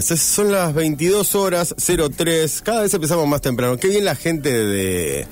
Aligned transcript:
son 0.00 0.52
las 0.52 0.74
22 0.74 1.34
horas 1.34 1.74
03. 1.76 2.62
Cada 2.62 2.82
vez 2.82 2.94
empezamos 2.94 3.26
más 3.26 3.40
temprano. 3.40 3.76
Qué 3.76 3.88
bien 3.88 4.04
la 4.04 4.14
gente 4.14 4.52
de, 4.52 5.26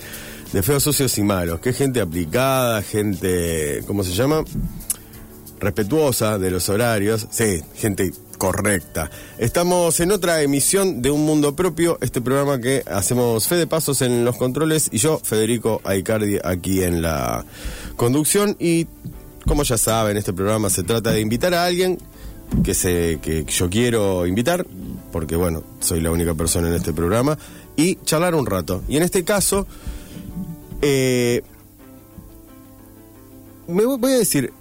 de 0.52 0.62
Feos 0.62 0.82
Socios 0.82 1.16
y 1.18 1.22
Malos. 1.22 1.60
Qué 1.60 1.72
gente 1.72 2.00
aplicada, 2.00 2.82
gente, 2.82 3.82
¿cómo 3.86 4.04
se 4.04 4.12
llama? 4.12 4.44
Respetuosa 5.60 6.38
de 6.38 6.50
los 6.50 6.68
horarios. 6.68 7.26
Sí, 7.30 7.62
gente 7.74 8.12
correcta. 8.36 9.10
Estamos 9.38 9.98
en 10.00 10.12
otra 10.12 10.42
emisión 10.42 11.02
de 11.02 11.10
Un 11.10 11.24
Mundo 11.24 11.56
Propio, 11.56 11.98
este 12.00 12.20
programa 12.20 12.60
que 12.60 12.84
hacemos 12.86 13.48
fe 13.48 13.56
de 13.56 13.66
pasos 13.66 14.00
en 14.02 14.24
los 14.24 14.36
controles 14.36 14.88
y 14.92 14.98
yo, 14.98 15.20
Federico 15.22 15.80
Aicardi, 15.84 16.38
aquí 16.42 16.82
en 16.82 17.02
la 17.02 17.44
conducción. 17.96 18.56
Y 18.60 18.86
como 19.46 19.64
ya 19.64 19.76
saben, 19.76 20.16
este 20.16 20.32
programa 20.32 20.70
se 20.70 20.84
trata 20.84 21.10
de 21.10 21.20
invitar 21.20 21.52
a 21.54 21.64
alguien 21.64 21.98
que, 22.62 22.74
se, 22.74 23.18
que 23.20 23.44
yo 23.44 23.70
quiero 23.70 24.26
invitar, 24.26 24.66
porque 25.12 25.36
bueno, 25.36 25.62
soy 25.80 26.00
la 26.00 26.10
única 26.10 26.34
persona 26.34 26.68
en 26.68 26.74
este 26.74 26.92
programa, 26.92 27.38
y 27.76 27.96
charlar 28.04 28.34
un 28.34 28.46
rato. 28.46 28.82
Y 28.88 28.96
en 28.96 29.02
este 29.02 29.24
caso, 29.24 29.66
eh, 30.82 31.42
me 33.66 33.84
voy 33.84 34.12
a 34.12 34.18
decir, 34.18 34.52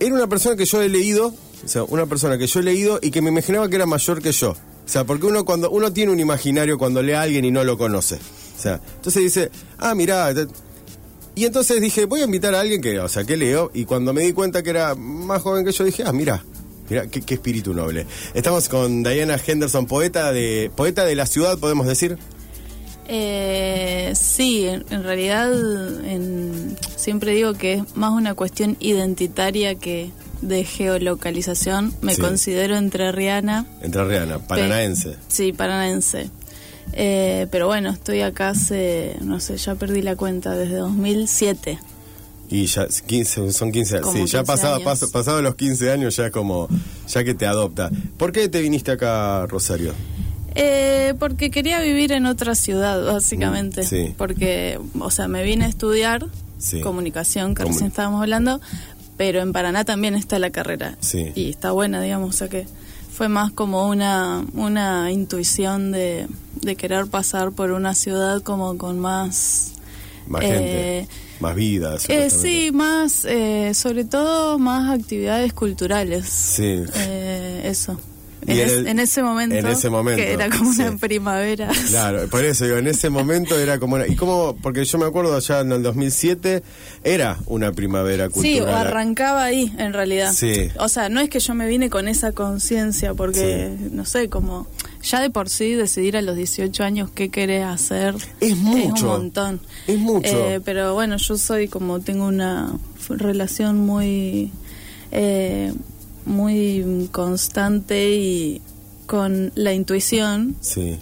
era 0.00 0.14
una 0.14 0.26
persona 0.26 0.56
que 0.56 0.64
yo 0.64 0.80
he 0.82 0.88
leído, 0.88 1.34
o 1.64 1.68
sea, 1.68 1.84
una 1.84 2.06
persona 2.06 2.38
que 2.38 2.46
yo 2.46 2.60
he 2.60 2.62
leído 2.62 2.98
y 3.02 3.10
que 3.10 3.22
me 3.22 3.30
imaginaba 3.30 3.68
que 3.68 3.76
era 3.76 3.86
mayor 3.86 4.22
que 4.22 4.32
yo. 4.32 4.50
O 4.52 4.88
sea, 4.88 5.04
porque 5.04 5.26
uno 5.26 5.44
cuando 5.44 5.70
uno 5.70 5.92
tiene 5.92 6.12
un 6.12 6.20
imaginario 6.20 6.76
cuando 6.76 7.02
lee 7.02 7.12
a 7.12 7.22
alguien 7.22 7.44
y 7.44 7.50
no 7.50 7.62
lo 7.64 7.78
conoce. 7.78 8.16
O 8.16 8.60
sea, 8.60 8.80
entonces 8.96 9.22
dice, 9.22 9.50
ah, 9.78 9.94
mirá. 9.94 10.32
Y 11.34 11.46
entonces 11.46 11.80
dije, 11.80 12.04
voy 12.04 12.20
a 12.20 12.24
invitar 12.24 12.54
a 12.54 12.60
alguien 12.60 12.80
que, 12.82 12.98
o 13.00 13.08
sea, 13.08 13.24
que 13.24 13.36
leo. 13.36 13.70
Y 13.72 13.84
cuando 13.86 14.12
me 14.12 14.22
di 14.22 14.32
cuenta 14.32 14.62
que 14.62 14.70
era 14.70 14.94
más 14.94 15.40
joven 15.42 15.64
que 15.64 15.72
yo, 15.72 15.84
dije, 15.84 16.02
ah, 16.06 16.12
mirá. 16.12 16.44
Mirá, 16.90 17.06
qué, 17.06 17.22
qué 17.22 17.34
espíritu 17.34 17.72
noble. 17.72 18.06
Estamos 18.34 18.68
con 18.68 19.02
Diana 19.02 19.38
Henderson, 19.44 19.86
poeta 19.86 20.30
de, 20.32 20.70
poeta 20.76 21.04
de 21.06 21.14
la 21.14 21.24
ciudad, 21.26 21.56
podemos 21.58 21.86
decir. 21.86 22.18
Eh, 23.08 24.12
sí, 24.14 24.66
en, 24.66 24.84
en 24.90 25.02
realidad 25.02 25.52
en- 26.06 26.76
siempre 26.96 27.32
digo 27.34 27.54
que 27.54 27.74
es 27.74 27.96
más 27.96 28.12
una 28.12 28.34
cuestión 28.34 28.76
identitaria 28.80 29.74
que 29.74 30.10
de 30.40 30.64
geolocalización. 30.64 31.94
Me 32.00 32.14
Sí. 32.14 32.20
considero 32.20 32.76
entrerriana. 32.76 33.66
Entrerriana, 33.80 34.38
paranaense. 34.38 35.10
Pe- 35.10 35.16
Sí, 35.28 35.52
paranaense. 35.52 36.30
Eh, 36.92 37.46
pero 37.50 37.66
bueno, 37.66 37.90
estoy 37.90 38.20
acá 38.22 38.50
hace, 38.50 39.16
no 39.22 39.40
sé, 39.40 39.56
ya 39.56 39.74
perdí 39.74 40.02
la 40.02 40.16
cuenta, 40.16 40.54
desde 40.54 40.76
2007. 40.76 41.78
Y 42.50 42.66
ya 42.66 42.86
15, 42.86 43.52
son 43.52 43.72
15 43.72 43.96
años. 43.96 44.06
Como 44.06 44.26
Sí, 44.26 44.32
ya 44.32 44.40
15 44.40 44.44
pasado, 44.46 44.74
años. 44.76 45.02
pas- 45.02 45.10
pasado 45.10 45.40
los 45.40 45.54
15 45.54 45.90
años 45.90 46.16
ya 46.16 46.30
como, 46.30 46.68
ya 47.08 47.24
que 47.24 47.34
te 47.34 47.46
adopta. 47.46 47.90
¿Por 48.18 48.30
qué 48.32 48.48
te 48.48 48.60
viniste 48.60 48.90
acá, 48.90 49.46
Rosario? 49.46 49.94
Eh, 50.54 51.14
porque 51.18 51.50
quería 51.50 51.80
vivir 51.80 52.12
en 52.12 52.26
otra 52.26 52.54
ciudad, 52.54 53.02
básicamente. 53.06 53.82
Mm, 53.82 53.86
sí. 53.86 54.14
Porque, 54.18 54.78
o 55.00 55.10
sea, 55.10 55.28
me 55.28 55.42
vine 55.44 55.64
a 55.64 55.68
estudiar 55.68 56.26
Sí. 56.58 56.80
comunicación, 56.82 57.54
que 57.54 57.62
Comu- 57.64 57.68
recién 57.68 57.86
estábamos 57.86 58.20
hablando, 58.20 58.60
pero 59.16 59.40
en 59.40 59.52
Paraná 59.54 59.84
también 59.86 60.14
está 60.14 60.38
la 60.38 60.50
carrera. 60.50 60.96
Sí. 61.00 61.32
Y 61.34 61.48
está 61.48 61.70
buena, 61.72 62.02
digamos, 62.02 62.34
o 62.34 62.38
sea 62.38 62.48
que 62.50 62.66
fue 63.12 63.28
más 63.28 63.52
como 63.52 63.88
una, 63.88 64.44
una 64.54 65.10
intuición 65.12 65.92
de, 65.92 66.26
de 66.60 66.76
querer 66.76 67.06
pasar 67.06 67.52
por 67.52 67.70
una 67.72 67.94
ciudad 67.94 68.42
como 68.42 68.76
con 68.78 68.98
más... 68.98 69.68
Más 70.26 70.42
Eh, 70.44 70.46
gente, 70.46 71.08
más 71.40 71.54
vida. 71.56 71.96
Eh, 72.08 72.30
sí, 72.30 72.70
más, 72.72 73.24
eh, 73.24 73.72
sobre 73.74 74.04
todo 74.04 74.58
más 74.58 74.98
actividades 74.98 75.52
culturales. 75.52 76.28
Sí. 76.28 76.84
Eh, 76.94 77.62
eso. 77.64 77.98
En, 78.46 78.50
en 78.50 78.58
es- 78.66 78.72
el- 78.72 78.86
en 78.88 78.98
ese 78.98 79.22
momento. 79.22 79.54
en 79.56 79.66
ese 79.66 79.88
momento, 79.88 80.20
Que 80.22 80.32
era 80.32 80.50
como 80.50 80.72
sí. 80.72 80.82
una 80.82 80.96
primavera. 80.98 81.68
Claro, 81.88 82.26
por 82.28 82.44
eso 82.44 82.64
digo, 82.64 82.76
en 82.78 82.88
ese 82.88 83.08
momento 83.08 83.58
era 83.58 83.78
como 83.78 83.94
una... 83.94 84.06
¿Y 84.08 84.16
cómo? 84.16 84.56
Porque 84.60 84.84
yo 84.84 84.98
me 84.98 85.06
acuerdo 85.06 85.36
allá 85.36 85.60
en 85.60 85.70
el 85.72 85.82
2007, 85.82 86.62
era 87.04 87.38
una 87.46 87.72
primavera 87.72 88.26
Sí, 88.26 88.32
cultural. 88.32 88.68
o 88.68 88.76
arrancaba 88.76 89.44
ahí, 89.44 89.72
en 89.78 89.92
realidad. 89.92 90.32
Sí. 90.32 90.68
O 90.78 90.88
sea, 90.88 91.08
no 91.08 91.20
es 91.20 91.30
que 91.30 91.38
yo 91.40 91.54
me 91.54 91.66
vine 91.68 91.88
con 91.88 92.08
esa 92.08 92.32
conciencia, 92.32 93.14
porque, 93.14 93.76
no 93.92 94.04
sé, 94.04 94.28
como 94.28 94.66
ya 95.02 95.20
de 95.20 95.30
por 95.30 95.48
sí 95.48 95.74
decidir 95.74 96.16
a 96.16 96.22
los 96.22 96.36
18 96.36 96.82
años 96.84 97.10
qué 97.14 97.28
querés 97.28 97.64
hacer 97.64 98.14
Es 98.40 98.56
mucho. 98.56 99.04
un 99.04 99.10
montón. 99.12 99.60
Es 99.86 99.98
mucho. 99.98 100.28
Eh, 100.28 100.60
pero 100.64 100.94
bueno, 100.94 101.16
yo 101.16 101.36
soy 101.36 101.68
como, 101.68 102.00
tengo 102.00 102.26
una 102.26 102.72
relación 103.08 103.78
muy, 103.78 104.52
eh, 105.12 105.72
muy 106.24 107.08
constante 107.12 108.14
y 108.14 108.62
con 109.06 109.52
la 109.54 109.72
intuición 109.72 110.56
Sí. 110.60 110.98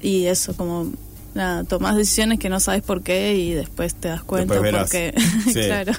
y 0.00 0.26
eso 0.26 0.56
como 0.56 0.90
nada, 1.34 1.64
tomás 1.64 1.96
decisiones 1.96 2.38
que 2.38 2.48
no 2.48 2.58
sabes 2.60 2.82
por 2.82 3.02
qué 3.02 3.36
y 3.36 3.52
después 3.52 3.94
te 3.94 4.08
das 4.08 4.22
cuenta 4.22 4.54
Después 4.54 4.72
verás. 4.72 4.90
por 4.90 4.90
qué. 4.90 5.14
Sí. 5.52 5.66
claro. 5.66 5.92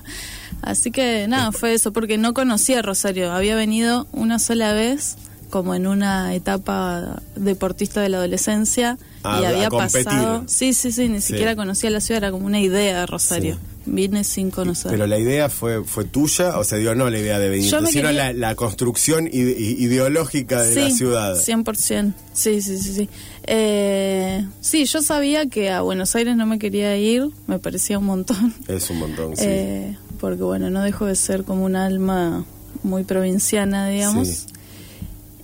Así 0.62 0.92
que 0.92 1.28
nada, 1.28 1.52
fue 1.54 1.74
eso, 1.74 1.94
porque 1.94 2.18
no 2.18 2.34
conocía 2.34 2.80
a 2.80 2.82
Rosario. 2.82 3.32
Había 3.32 3.56
venido 3.56 4.08
una 4.12 4.40
sola 4.40 4.74
vez, 4.74 5.16
como 5.50 5.74
en 5.76 5.88
una 5.88 6.34
etapa 6.36 7.22
deportista 7.38 8.02
de 8.02 8.10
la 8.10 8.18
adolescencia, 8.18 8.98
A- 9.24 9.42
y 9.42 9.46
a 9.46 9.50
había 9.50 9.70
competir. 9.70 10.04
pasado. 10.06 10.44
Sí, 10.48 10.74
sí, 10.74 10.92
sí, 10.92 11.10
ni 11.10 11.22
Sí. 11.22 11.28
siquiera 11.28 11.56
conocía 11.56 11.90
la 11.90 12.00
ciudad, 12.02 12.24
era 12.24 12.32
como 12.32 12.46
una 12.46 12.60
idea 12.60 13.00
de 13.02 13.06
Rosario. 13.06 13.56
Sí. 13.56 13.60
Vine 13.92 14.24
sin 14.24 14.52
conocer. 14.52 14.92
Pero 14.92 15.08
la 15.08 15.18
idea 15.18 15.50
fue 15.50 15.84
fue 15.84 16.04
tuya, 16.06 16.60
o 16.60 16.64
sea, 16.64 16.78
digo, 16.78 16.94
no 16.94 17.10
la 17.10 17.18
idea 17.18 17.40
de 17.40 17.50
venir, 17.50 17.66
sino 17.70 17.84
quería- 17.90 18.12
la, 18.12 18.34
la 18.34 18.54
construcción 18.56 19.26
ide- 19.28 19.56
ideológica 19.58 20.62
de 20.62 20.76
la 20.76 20.90
Sí, 20.90 20.96
ciudad. 20.96 21.36
100%. 21.36 22.14
Sí, 22.34 22.62
sí, 22.62 22.78
sí, 22.78 22.94
sí. 22.94 23.10
Eh, 23.48 24.46
sí, 24.62 24.86
yo 24.86 25.02
sabía 25.02 25.48
que 25.48 25.72
a 25.72 25.82
Buenos 25.82 26.16
Aires 26.16 26.36
no 26.36 26.46
me 26.46 26.60
quería 26.60 26.96
ir, 26.98 27.30
me 27.48 27.58
parecía 27.58 27.98
un 27.98 28.06
montón. 28.06 28.54
Es 28.68 28.90
un 28.92 29.00
montón, 29.00 29.36
sí. 29.36 29.44
Eh, 29.48 29.98
porque 30.20 30.44
bueno, 30.44 30.70
no 30.70 30.84
dejo 30.84 31.06
de 31.06 31.16
ser 31.16 31.44
como 31.44 31.66
un 31.66 31.76
alma 31.76 32.46
muy 32.84 33.04
provinciana, 33.06 33.90
digamos. 33.90 34.28
Sí. 34.28 34.46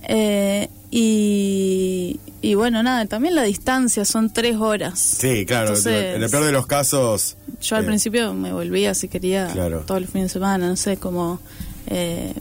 Eh, 0.08 0.68
y, 0.90 2.20
y 2.42 2.54
bueno, 2.54 2.82
nada, 2.82 3.06
también 3.06 3.34
la 3.34 3.42
distancia, 3.42 4.04
son 4.04 4.32
tres 4.32 4.56
horas. 4.56 4.98
Sí, 4.98 5.44
claro, 5.46 5.68
Entonces, 5.68 6.16
en 6.16 6.22
el 6.22 6.30
peor 6.30 6.44
de 6.44 6.52
los 6.52 6.66
casos... 6.66 7.36
Yo 7.60 7.76
al 7.76 7.84
eh, 7.84 7.86
principio 7.86 8.34
me 8.34 8.52
volvía 8.52 8.94
si 8.94 9.08
quería 9.08 9.48
Claro. 9.52 9.80
todos 9.86 10.00
los 10.02 10.10
fines 10.10 10.28
de 10.28 10.32
semana, 10.34 10.68
no 10.68 10.76
sé, 10.76 10.96
como... 10.96 11.40
eh, 11.88 12.32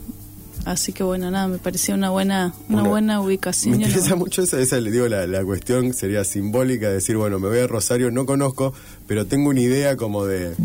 así 0.66 0.94
que 0.94 1.04
bueno, 1.04 1.30
nada, 1.32 1.48
me 1.48 1.58
parecía 1.60 1.94
una 1.96 2.10
buena 2.10 2.54
una, 2.70 2.84
buena 2.84 3.20
Me 3.20 3.26
ubicación. 3.26 3.76
una 3.76 3.86
interesa 3.88 4.16
mucho 4.16 4.42
esa, 4.42 4.60
esa, 4.60 4.80
le 4.80 4.90
digo, 4.92 5.08
la, 5.08 5.28
la 5.28 5.44
cuestión 5.44 5.94
sería 5.94 6.24
simbólica, 6.24 6.88
de 6.88 6.96
decir, 6.96 7.18
bueno, 7.18 7.40
me 7.40 7.48
voy 7.50 7.60
a 7.60 7.68
Rosario, 7.68 8.10
no 8.12 8.26
conozco, 8.26 8.74
pero 9.08 9.26
tengo 9.28 9.50
una 9.50 9.62
idea 9.62 9.96
como 9.96 10.26
de, 10.26 10.56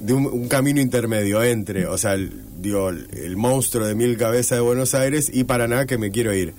de 0.00 0.12
un, 0.12 0.26
un 0.26 0.48
camino 0.48 0.80
intermedio 0.80 1.42
entre, 1.42 1.86
o 1.86 1.96
sea, 1.98 2.14
el, 2.14 2.32
digo, 2.60 2.90
el, 2.90 3.08
el 3.12 3.36
monstruo 3.36 3.86
de 3.86 3.94
mil 3.94 4.16
cabezas 4.18 4.58
de 4.58 4.62
Buenos 4.62 4.94
Aires 4.94 5.30
y 5.32 5.44
Paraná 5.44 5.86
que 5.86 5.96
me 5.98 6.10
quiero 6.10 6.34
ir. 6.34 6.52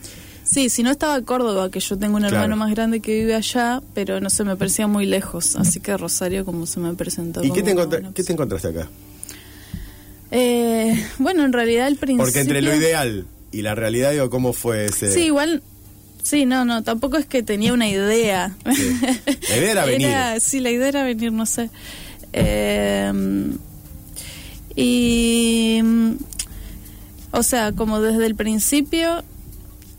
Sí, 0.50 0.70
si 0.70 0.82
no 0.82 0.92
estaba 0.92 1.22
Córdoba, 1.24 1.70
que 1.70 1.80
yo 1.82 1.98
tengo 1.98 2.16
un 2.16 2.22
Claro. 2.22 2.36
hermano 2.38 2.56
más 2.56 2.72
grande 2.72 3.02
que 3.02 3.14
vive 3.14 3.36
allá, 3.36 3.82
pero 3.94 4.22
no 4.22 4.30
sé, 4.30 4.44
me 4.46 4.56
parecía 4.56 4.88
muy 4.88 5.06
lejos. 5.06 5.56
Así 5.58 5.80
que 5.82 5.96
Rosario 5.98 6.46
como 6.46 6.66
se 6.66 6.80
me 6.80 6.94
presentó. 6.94 7.44
¿Y 7.44 7.50
como 7.50 7.56
qué 7.56 7.64
te, 7.64 7.74
una 7.76 8.14
qué 8.14 8.24
te 8.24 8.34
encontraste 8.34 8.70
acá? 8.70 8.88
Eh, 10.32 11.06
bueno, 11.20 11.44
en 11.46 11.54
realidad 11.54 11.88
al 11.88 11.96
principio... 11.98 12.26
Porque 12.26 12.40
entre 12.42 12.62
lo 12.62 12.74
ideal 12.76 13.26
y 13.52 13.62
la 13.62 13.76
realidad, 13.76 14.12
digo, 14.12 14.30
¿cómo 14.30 14.54
fue 14.54 14.86
ese...? 14.86 15.12
Sí, 15.12 15.22
igual... 15.26 15.62
Sí, 16.24 16.46
no, 16.46 16.66
no, 16.66 16.84
tampoco 16.84 17.16
es 17.18 17.26
que 17.26 17.42
tenía 17.44 17.72
una 17.74 17.88
idea. 17.88 18.54
Sí. 18.76 19.00
La 19.50 19.58
idea 19.58 19.72
era 19.72 19.86
venir. 19.86 20.10
sí, 20.42 20.60
la 20.60 20.72
idea 20.72 20.88
era 20.90 21.04
venir, 21.04 21.32
no 21.32 21.46
sé. 21.46 21.70
Eh, 22.34 23.12
y, 24.76 25.80
o 27.32 27.44
sea, 27.44 27.72
como 27.72 28.02
desde 28.02 28.26
el 28.26 28.36
principio 28.36 29.24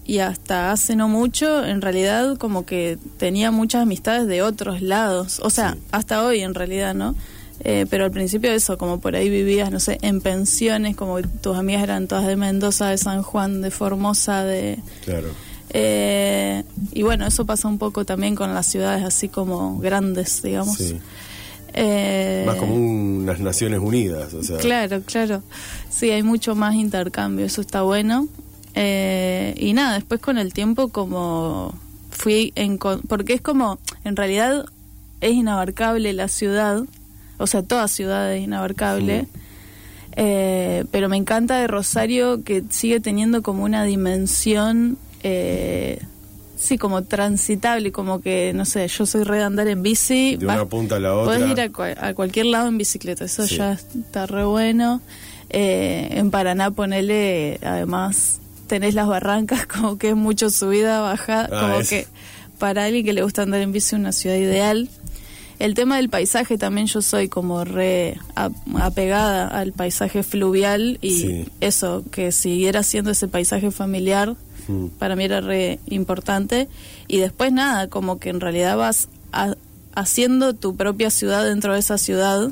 y 0.09 0.21
hasta 0.21 0.73
hace 0.73 0.97
no 0.97 1.07
mucho, 1.07 1.67
en 1.67 1.83
realidad 1.83 2.39
como 2.39 2.65
que 2.65 2.97
tenía 3.19 3.51
muchas 3.51 3.83
amistades 3.83 4.27
de 4.27 4.41
otros 4.41 4.81
lados, 4.81 5.39
o 5.45 5.51
sea, 5.51 5.77
hasta 5.93 6.25
hoy 6.25 6.41
en 6.41 6.55
realidad, 6.55 6.95
¿no? 6.95 7.15
Eh, 7.61 7.85
pero 7.91 8.07
al 8.07 8.11
principio 8.11 8.51
eso, 8.51 8.79
como 8.79 9.01
por 9.01 9.17
ahí 9.17 9.29
vivías, 9.29 9.71
no 9.71 9.81
sé, 9.81 9.99
en 10.01 10.23
pensiones, 10.23 10.97
como 10.97 11.21
tus 11.21 11.59
amigas 11.59 11.83
eran 11.83 12.07
todas 12.09 12.27
de 12.27 12.37
Mendoza, 12.37 12.89
de 12.89 12.97
San 12.97 13.23
Juan, 13.23 13.61
de 13.61 13.71
Formosa, 13.71 14.45
de... 14.45 14.79
Claro. 15.05 15.29
Eh, 15.71 16.65
y 16.93 17.03
bueno, 17.03 17.27
eso 17.27 17.45
pasa 17.45 17.69
un 17.69 17.77
poco 17.77 18.07
también 18.07 18.35
con 18.35 18.55
las 18.55 18.65
ciudades 18.65 19.05
así 19.05 19.29
como 19.29 19.79
grandes, 19.79 20.41
digamos. 20.41 20.79
Sí. 20.79 20.99
Eh, 21.75 22.45
Más 22.47 22.57
como 22.57 22.77
unas 22.77 23.41
Naciones 23.41 23.81
Unidas, 23.81 24.33
o 24.33 24.43
sea. 24.43 24.57
Claro, 24.57 25.03
claro. 25.05 25.43
Sí, 25.91 26.11
hay 26.11 26.23
mucho 26.23 26.55
más 26.55 26.77
intercambio, 26.77 27.45
eso 27.45 27.61
está 27.61 27.83
bueno. 27.83 28.27
Eh, 28.75 29.55
y 29.59 29.73
nada, 29.73 29.95
después 29.95 30.21
con 30.21 30.39
el 30.39 30.53
tiempo 30.53 30.89
como 30.89 31.75
fui 32.11 32.53
en... 32.57 32.79
Porque 32.79 33.35
es 33.35 33.41
como, 33.41 33.79
en 34.05 34.17
realidad 34.17 34.67
es 35.21 35.33
inabarcable 35.33 36.13
la 36.13 36.29
ciudad, 36.29 36.83
o 37.39 37.47
sea, 37.47 37.63
toda 37.63 37.89
ciudad 37.89 38.33
es 38.35 38.43
inabarcable. 38.45 39.23
Sí. 39.23 39.29
Eh, 40.21 40.85
pero 40.91 41.09
me 41.09 41.17
encanta 41.17 41.59
de 41.61 41.67
Rosario 41.69 42.43
que 42.43 42.65
sigue 42.71 42.99
teniendo 43.01 43.43
como 43.43 43.63
una 43.63 43.85
dimensión, 43.85 44.99
eh, 45.23 46.01
sí, 46.57 46.77
como 46.77 47.05
transitable, 47.05 47.93
como 47.93 48.21
que, 48.21 48.53
no 48.53 48.65
sé, 48.65 48.89
yo 48.89 49.07
soy 49.07 49.23
re 49.23 49.39
de 49.39 49.45
andar 49.45 49.69
en 49.69 49.83
bici. 49.83 50.35
De 50.37 50.47
vas- 50.47 50.57
una 50.57 50.65
punta 50.65 50.97
a 50.97 51.01
la 51.01 51.15
otra. 51.15 51.35
Podés 51.37 51.51
ir 51.53 51.61
a, 51.61 51.69
cua- 51.69 51.97
a 52.01 52.15
cualquier 52.15 52.47
lado 52.47 52.67
en 52.69 52.79
bicicleta, 52.79 53.25
eso 53.27 53.47
Sí. 53.47 53.57
ya 53.59 53.73
está 53.73 54.27
re 54.27 54.45
bueno. 54.45 55.01
Eh, 55.51 56.09
en 56.13 56.31
Paraná, 56.33 56.73
ponele, 56.73 57.59
además, 57.63 58.41
tenés 58.69 58.95
las 58.95 59.09
barrancas, 59.09 59.67
como 59.67 59.99
que 59.99 60.11
es 60.11 60.17
mucho 60.17 60.51
subida, 60.51 61.01
bajada, 61.01 61.49
Ah, 61.53 61.61
como 61.63 61.81
es- 61.81 61.89
que 61.89 62.07
para 62.59 62.85
alguien 62.85 63.05
que 63.05 63.13
le 63.13 63.23
gusta 63.23 63.43
andar 63.43 63.61
en 63.61 63.73
bici, 63.73 63.97
una 63.97 64.13
ciudad 64.13 64.37
ideal. 64.37 64.89
El 65.59 65.75
tema 65.75 65.97
del 65.97 66.09
paisaje 66.09 66.57
también 66.57 66.87
yo 66.87 67.03
soy 67.03 67.29
como 67.29 67.65
re 67.65 68.17
apegada 68.77 69.49
al 69.49 69.73
paisaje 69.73 70.23
fluvial 70.23 70.99
y 71.03 71.11
Sí. 71.11 71.47
eso, 71.61 72.05
que 72.13 72.31
siguiera 72.33 72.83
siendo 72.83 73.11
ese 73.11 73.27
paisaje 73.29 73.71
familiar, 73.71 74.37
Mm. 74.69 74.87
para 74.99 75.17
mí 75.17 75.25
era 75.25 75.41
re 75.41 75.79
importante. 75.89 76.69
Y 77.09 77.19
después 77.19 77.53
nada, 77.53 77.89
como 77.89 78.19
que 78.19 78.29
en 78.31 78.41
realidad 78.41 78.77
vas 78.77 79.09
a- 79.33 79.55
haciendo 79.95 80.55
tu 80.55 80.77
propia 80.77 81.11
ciudad 81.11 81.45
dentro 81.45 81.73
de 81.73 81.81
esa 81.81 81.99
ciudad, 81.99 82.51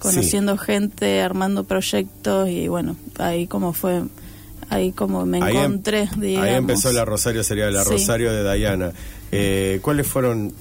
conociendo 0.00 0.56
gente, 0.56 1.20
armando 1.22 1.64
proyectos 1.64 2.48
y 2.48 2.68
bueno, 2.68 2.96
ahí 3.18 3.46
como 3.46 3.72
fue, 3.72 4.02
ahí 4.70 4.92
como 4.92 5.24
me 5.26 5.42
Ahí 5.42 5.56
em- 5.56 5.64
encontré, 5.64 6.08
digamos. 6.16 6.48
Ahí 6.48 6.54
empezó 6.54 6.92
la 6.92 7.04
Rosario, 7.04 7.42
sería 7.42 7.70
la 7.70 7.84
Sí. 7.84 7.90
Rosario 7.90 8.32
de 8.32 8.54
Diana. 8.56 8.92
Eh, 9.32 9.78
¿Cuáles 9.82 10.06
fueron? 10.06 10.52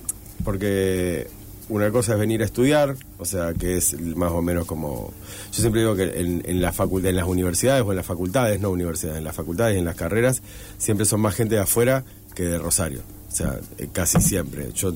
Porque 0.44 1.28
una 1.70 1.92
cosa 1.92 2.14
es 2.14 2.20
venir 2.20 2.42
a 2.42 2.46
estudiar, 2.46 2.96
o 3.18 3.26
sea, 3.26 3.54
que 3.54 3.76
es 3.78 4.00
más 4.16 4.32
o 4.32 4.42
menos 4.42 4.66
como... 4.66 5.12
Yo 5.52 5.60
siempre 5.62 5.82
digo 5.82 5.96
que 5.96 6.04
en, 6.22 6.42
en 6.46 6.62
la 6.62 6.72
facultad, 6.72 7.10
en 7.10 7.18
las 7.18 7.28
universidades 7.28 7.84
o 7.86 7.92
en 7.92 7.98
las 7.98 8.06
facultades, 8.06 8.60
no 8.62 8.70
universidades, 8.70 9.18
en 9.18 9.24
las 9.26 9.36
facultades 9.36 9.76
y 9.76 9.80
en 9.80 9.86
las 9.86 9.96
carreras, 9.96 10.42
siempre 10.78 11.06
son 11.06 11.20
más 11.22 11.36
gente 11.36 11.56
de 11.56 11.62
afuera 11.62 12.04
que 12.36 12.44
de 12.44 12.58
Rosario. 12.58 13.02
O 13.32 13.36
sea, 13.36 13.60
eh, 13.78 13.90
casi 13.92 14.22
siempre. 14.22 14.70
Yo 14.74 14.94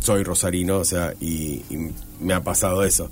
soy 0.00 0.24
rosarino, 0.24 0.78
o 0.78 0.84
sea, 0.84 1.14
y, 1.20 1.62
y 1.70 1.90
me 2.18 2.34
ha 2.34 2.42
pasado 2.42 2.82
eso. 2.82 3.08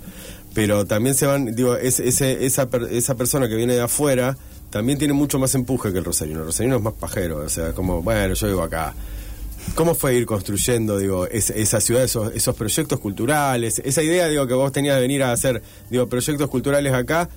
Pero 0.52 0.84
también 0.86 1.14
se 1.14 1.26
van, 1.26 1.54
digo, 1.54 1.76
es- 1.76 2.00
ese, 2.00 2.44
esa, 2.44 2.68
per- 2.70 2.88
esa 2.90 3.14
persona 3.14 3.48
que 3.48 3.54
viene 3.54 3.74
de 3.74 3.82
afuera 3.82 4.36
también 4.70 4.98
tiene 4.98 5.12
mucho 5.14 5.38
más 5.38 5.54
empuje 5.54 5.92
que 5.92 5.98
el 5.98 6.04
rosarino. 6.04 6.40
El 6.40 6.46
rosarino 6.46 6.76
es 6.76 6.82
más 6.82 6.94
pajero, 6.94 7.38
o 7.38 7.48
sea, 7.48 7.72
como, 7.72 8.02
bueno, 8.02 8.34
yo 8.34 8.46
vivo 8.46 8.62
acá. 8.62 8.94
¿Cómo 9.74 9.94
fue 9.94 10.14
ir 10.14 10.24
construyendo, 10.26 10.96
digo, 10.98 11.26
es- 11.26 11.50
esa 11.50 11.80
ciudad, 11.80 12.02
esos, 12.02 12.34
esos 12.34 12.54
proyectos 12.56 12.98
culturales, 12.98 13.80
esa 13.84 14.02
idea, 14.02 14.26
digo, 14.28 14.46
que 14.46 14.54
vos 14.54 14.72
tenías 14.72 14.96
de 14.96 15.02
venir 15.02 15.22
a 15.22 15.32
hacer, 15.32 15.62
digo, 15.90 16.06
proyectos 16.06 16.48
culturales 16.48 16.92
acá, 16.94 17.28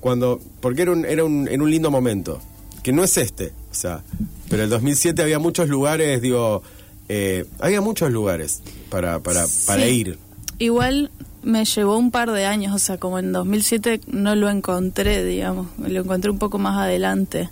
cuando, 0.00 0.40
porque 0.60 0.82
era 0.82 0.92
un, 0.92 1.04
era 1.04 1.24
un, 1.24 1.48
en 1.48 1.60
un 1.60 1.70
lindo 1.70 1.90
momento, 1.90 2.40
que 2.82 2.92
no 2.92 3.02
es 3.04 3.16
este, 3.16 3.52
o 3.70 3.74
sea, 3.74 4.02
pero 4.48 4.62
el 4.64 4.70
2007 4.70 5.22
había 5.22 5.38
muchos 5.38 5.68
lugares, 5.68 6.20
digo, 6.22 6.62
eh, 7.08 7.44
había 7.58 7.80
muchos 7.80 8.10
lugares 8.12 8.62
para, 8.90 9.18
para, 9.20 9.44
para 9.66 9.82
Sí. 9.84 9.88
ir. 9.90 10.18
Igual 10.58 11.10
me 11.42 11.64
llevó 11.64 11.96
un 11.98 12.10
par 12.10 12.30
de 12.30 12.46
años, 12.46 12.74
o 12.74 12.78
sea, 12.78 12.98
como 12.98 13.18
en 13.18 13.32
2007 13.32 14.00
no 14.08 14.34
lo 14.34 14.48
encontré, 14.50 15.24
digamos, 15.24 15.66
lo 15.78 16.00
encontré 16.00 16.30
un 16.30 16.38
poco 16.38 16.58
más 16.58 16.78
adelante. 16.78 17.48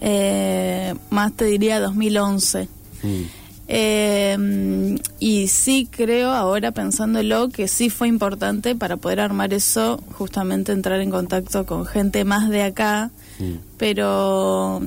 Eh, 0.00 0.94
más 1.10 1.32
te 1.34 1.44
diría 1.46 1.80
2011. 1.80 2.68
Mm. 3.02 3.08
Eh, 3.72 4.98
y 5.20 5.46
sí 5.46 5.88
creo 5.90 6.30
ahora 6.32 6.72
pensándolo 6.72 7.50
que 7.50 7.68
sí 7.68 7.88
fue 7.88 8.08
importante 8.08 8.74
para 8.74 8.96
poder 8.96 9.20
armar 9.20 9.54
eso, 9.54 10.02
justamente 10.18 10.72
entrar 10.72 11.00
en 11.00 11.10
contacto 11.10 11.64
con 11.66 11.86
gente 11.86 12.24
más 12.24 12.48
de 12.50 12.62
acá, 12.62 13.10
Mm. 13.38 13.52
pero 13.78 14.82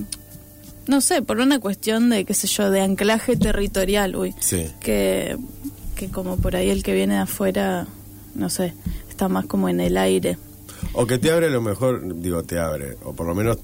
no 0.88 1.00
sé, 1.02 1.22
por 1.22 1.40
una 1.40 1.60
cuestión 1.60 2.10
de, 2.10 2.26
qué 2.26 2.34
sé 2.34 2.48
yo, 2.48 2.70
de 2.70 2.82
anclaje 2.82 3.38
territorial, 3.38 4.16
uy, 4.18 4.36
Sí. 4.42 4.68
que, 4.82 5.38
que 5.96 6.10
como 6.10 6.36
por 6.38 6.56
ahí 6.58 6.70
el 6.70 6.84
que 6.84 6.94
viene 6.94 7.14
de 7.16 7.22
afuera, 7.22 7.88
no 8.36 8.50
sé, 8.50 8.74
está 9.10 9.28
más 9.30 9.46
como 9.46 9.70
en 9.70 9.80
el 9.80 9.98
aire. 9.98 10.38
O 10.94 11.06
que 11.08 11.18
te 11.18 11.32
abre 11.32 11.48
a 11.48 11.50
lo 11.50 11.62
mejor, 11.62 12.02
digo, 12.22 12.44
te 12.44 12.60
abre, 12.60 12.98
o 13.04 13.14
por 13.14 13.26
lo 13.28 13.34
menos 13.36 13.58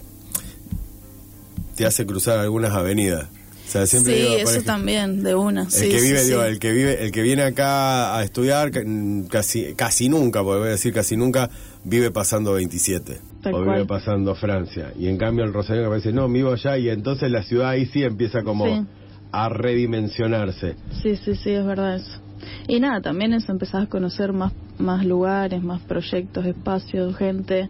te 1.76 1.86
hace 1.86 2.06
cruzar 2.06 2.40
algunas 2.40 2.72
avenidas. 2.74 3.28
O 3.68 3.72
sea, 3.72 3.86
siempre 3.86 4.14
sí, 4.16 4.20
digo, 4.22 4.34
eso 4.38 4.50
ejemplo, 4.50 4.74
también, 4.74 5.22
de 5.24 5.36
una. 5.36 5.62
El 5.64 5.72
sí, 5.72 5.90
que 5.90 6.02
vive, 6.02 6.20
sí. 6.22 6.30
digo, 6.30 6.44
el 6.44 6.58
que 6.58 6.72
vive, 6.72 7.04
el 7.04 7.12
que 7.12 7.22
viene 7.22 7.44
acá 7.44 8.18
a 8.18 8.24
estudiar 8.24 8.72
ca- 8.72 8.82
casi, 9.30 9.76
casi 9.76 10.10
nunca, 10.10 10.42
porque 10.44 10.60
voy 10.60 10.68
a 10.70 10.72
decir 10.72 10.92
casi 10.92 11.16
nunca, 11.16 11.52
vive 11.84 12.10
pasando 12.10 12.54
27. 12.54 13.20
Tal 13.44 13.54
o 13.54 13.58
vive 13.62 13.66
cual. 13.86 13.88
pasando 13.88 14.34
Francia. 14.34 14.92
Y 14.98 15.08
en 15.08 15.18
cambio 15.20 15.46
el 15.46 15.54
Rosario 15.54 15.84
que 15.84 15.90
parece, 15.90 16.12
no, 16.12 16.28
vivo 16.28 16.52
allá, 16.52 16.78
y 16.80 16.90
entonces 16.90 17.30
la 17.30 17.44
ciudad 17.44 17.70
ahí 17.70 17.86
sí 17.86 18.02
empieza 18.02 18.42
como 18.42 18.66
Sí. 18.66 18.86
a 19.32 19.50
redimensionarse. 19.50 20.76
Sí, 21.04 21.16
sí, 21.24 21.36
sí, 21.36 21.52
es 21.52 21.64
verdad 21.64 21.98
eso. 21.98 22.20
Y 22.68 22.80
nada, 22.80 23.02
también 23.02 23.34
eso, 23.34 23.52
empezás 23.52 23.84
a 23.84 23.88
conocer 23.88 24.34
más, 24.34 24.54
más 24.78 25.06
lugares, 25.06 25.62
más 25.64 25.82
proyectos, 25.82 26.46
espacios, 26.46 27.16
gente. 27.18 27.70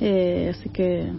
Eh, 0.00 0.52
así 0.54 0.68
que 0.68 1.10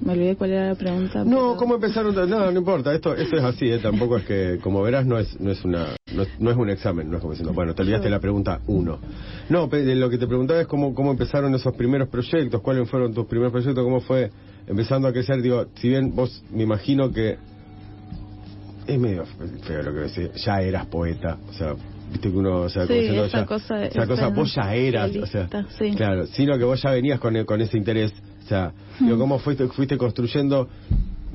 me 0.00 0.12
olvidé 0.12 0.36
cuál 0.36 0.50
era 0.50 0.68
la 0.68 0.74
pregunta. 0.74 1.24
No, 1.24 1.30
pero- 1.30 1.56
¿cómo 1.56 1.74
empezaron? 1.76 2.14
No, 2.14 2.50
no 2.50 2.58
importa, 2.58 2.94
esto, 2.94 3.14
esto 3.14 3.36
es 3.36 3.42
así, 3.44 3.70
¿eh? 3.70 3.78
tampoco 3.78 4.18
es 4.18 4.24
que, 4.24 4.58
como 4.62 4.82
verás, 4.82 5.06
no 5.06 5.18
es, 5.18 5.40
no 5.40 5.50
es 5.50 5.64
una, 5.64 5.96
no, 6.12 6.22
es- 6.22 6.40
no 6.40 6.50
es 6.50 6.56
un 6.56 6.68
examen, 6.68 7.08
no 7.10 7.16
es 7.16 7.20
como 7.22 7.32
diciendo, 7.32 7.54
bueno, 7.54 7.74
te 7.74 7.82
olvidaste 7.82 8.10
la 8.10 8.20
pregunta 8.20 8.60
uno. 8.66 8.98
No, 9.48 9.68
lo 9.72 10.10
que 10.10 10.18
te 10.18 10.26
preguntaba 10.26 10.60
es 10.60 10.66
cómo, 10.66 10.94
cómo 10.94 11.12
empezaron 11.12 11.54
esos 11.54 11.74
primeros 11.74 12.08
proyectos, 12.08 12.60
cuáles 12.60 12.88
fueron 12.90 13.14
tus 13.14 13.26
primeros 13.26 13.52
proyectos, 13.52 13.82
cómo 13.82 14.00
fue 14.00 14.30
empezando 14.66 15.08
a 15.08 15.12
crecer, 15.12 15.40
digo, 15.40 15.66
si 15.76 15.88
bien 15.88 16.14
vos 16.14 16.42
me 16.52 16.64
imagino 16.64 17.10
que 17.10 17.38
es 18.86 18.98
medio 18.98 19.24
feo 19.66 19.82
lo 19.82 19.92
que 19.92 20.00
decís, 20.00 20.44
ya 20.44 20.60
eras 20.60 20.86
poeta, 20.86 21.38
o 21.48 21.52
sea, 21.52 21.74
viste 22.10 22.30
que 22.30 22.36
uno, 22.36 22.60
o 22.62 22.68
sea, 22.68 22.86
Sí, 22.86 22.94
diciendo, 22.94 23.24
esa 23.24 23.38
ya- 23.40 23.46
cosa- 23.46 23.84
esa 23.84 23.86
esa 24.02 24.06
cosa, 24.06 24.28
vos 24.28 24.54
ya 24.54 24.74
eras, 24.74 25.14
o 25.16 25.26
sea, 25.26 25.48
sí. 25.78 25.90
claro, 25.96 26.26
sino 26.26 26.56
que 26.58 26.64
vos 26.64 26.80
ya 26.82 26.90
venías 26.90 27.18
con, 27.20 27.44
con 27.44 27.60
ese 27.60 27.76
interés, 27.78 28.12
o 28.44 28.48
sea, 28.48 28.72
Hmm. 28.98 29.04
digo, 29.06 29.18
cómo 29.18 29.38
fuiste, 29.38 29.66
fuiste 29.68 29.96
construyendo, 29.98 30.68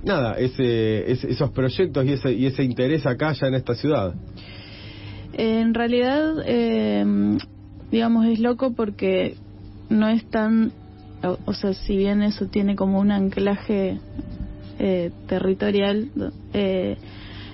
nada, 0.03 0.35
ese, 0.37 1.11
ese- 1.11 1.29
esos 1.31 1.51
proyectos 1.51 2.05
y 2.05 2.13
ese, 2.13 2.31
y 2.33 2.45
ese 2.45 2.63
interés 2.63 3.05
acá 3.05 3.33
ya 3.33 3.47
en 3.47 3.55
esta 3.55 3.75
ciudad. 3.75 4.13
En 5.33 5.73
realidad, 5.73 6.35
eh, 6.45 7.05
digamos, 7.91 8.25
es 8.27 8.39
loco 8.39 8.73
porque 8.73 9.35
no 9.89 10.07
es 10.09 10.25
tan, 10.29 10.71
o, 11.23 11.37
o 11.45 11.53
sea, 11.53 11.73
si 11.73 11.95
bien 11.97 12.21
eso 12.21 12.47
tiene 12.47 12.75
como 12.75 12.99
un 12.99 13.11
anclaje 13.11 13.99
eh, 14.79 15.11
territorial, 15.27 16.07
eh, 16.53 16.97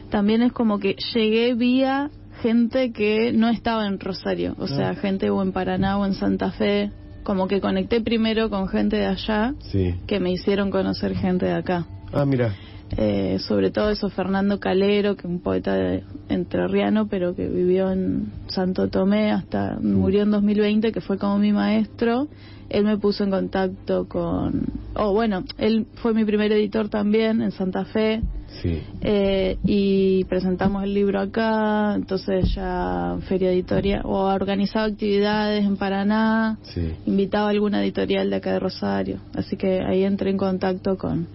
también 0.09 0.41
es 0.41 0.53
como 0.53 0.79
que 0.79 0.95
llegué 1.13 1.53
vía 1.55 2.09
gente 2.41 2.91
que 2.91 3.31
no 3.33 3.49
estaba 3.49 3.85
en 3.87 3.99
Rosario, 3.99 4.55
o 4.59 4.67
sea, 4.67 4.95
gente 4.95 5.29
o 5.29 5.41
en 5.41 5.51
Paraná 5.51 5.97
o 5.97 6.05
en 6.05 6.13
Santa 6.13 6.51
Fe, 6.51 6.91
como 7.23 7.47
que 7.47 7.59
conecté 7.59 8.01
primero 8.01 8.49
con 8.49 8.67
gente 8.67 8.95
de 8.97 9.05
allá 9.05 9.53
Sí. 9.71 9.95
que 10.07 10.19
me 10.19 10.31
hicieron 10.31 10.71
conocer 10.71 11.15
gente 11.15 11.45
de 11.45 11.53
acá. 11.53 11.85
Ah, 12.13 12.25
mira. 12.25 12.53
Eh, 12.95 13.37
sobre 13.39 13.69
todo 13.69 13.89
eso 13.89 14.09
Fernando 14.09 14.59
Calero, 14.61 15.15
que 15.17 15.21
es 15.27 15.33
un 15.33 15.41
poeta 15.41 15.75
de- 15.75 16.03
entrerriano, 16.29 17.07
pero 17.07 17.35
que 17.35 17.47
vivió 17.47 17.91
en 17.91 18.31
Santo 18.47 18.87
Tomé 18.87 19.31
hasta 19.31 19.77
murió 19.81 20.23
en 20.23 20.31
2020, 20.31 20.93
que 20.93 21.01
fue 21.01 21.17
como 21.17 21.37
mi 21.37 21.51
maestro. 21.51 22.27
Él 22.69 22.83
me 22.83 22.97
puso 22.97 23.23
en 23.23 23.31
contacto 23.31 24.07
con 24.07 24.65
o 24.99 25.13
bueno, 25.13 25.43
él 25.57 25.85
fue 25.95 26.13
mi 26.13 26.25
primer 26.25 26.51
editor 26.51 26.89
también 26.89 27.41
en 27.41 27.51
Santa 27.51 27.85
Fe. 27.85 28.21
Sí. 28.61 28.81
Eh, 29.01 29.57
y 29.63 30.23
presentamos 30.23 30.83
el 30.83 30.93
libro 30.93 31.19
acá, 31.19 31.93
entonces 31.95 32.55
ya 32.55 33.17
feria 33.27 33.51
editorial, 33.51 34.01
o 34.05 34.27
ha 34.27 34.33
organizado 34.33 34.87
actividades 34.87 35.63
en 35.63 35.77
Paraná, 35.77 36.57
Sí. 36.63 36.93
invitaba 37.05 37.47
a 37.47 37.49
alguna 37.51 37.83
editorial 37.83 38.29
de 38.31 38.35
acá 38.37 38.53
de 38.53 38.59
Rosario, 38.59 39.19
así 39.35 39.55
que 39.57 39.81
ahí 39.81 40.03
entré 40.03 40.31
en 40.31 40.37
contacto 40.37 40.97
con, 40.97 41.27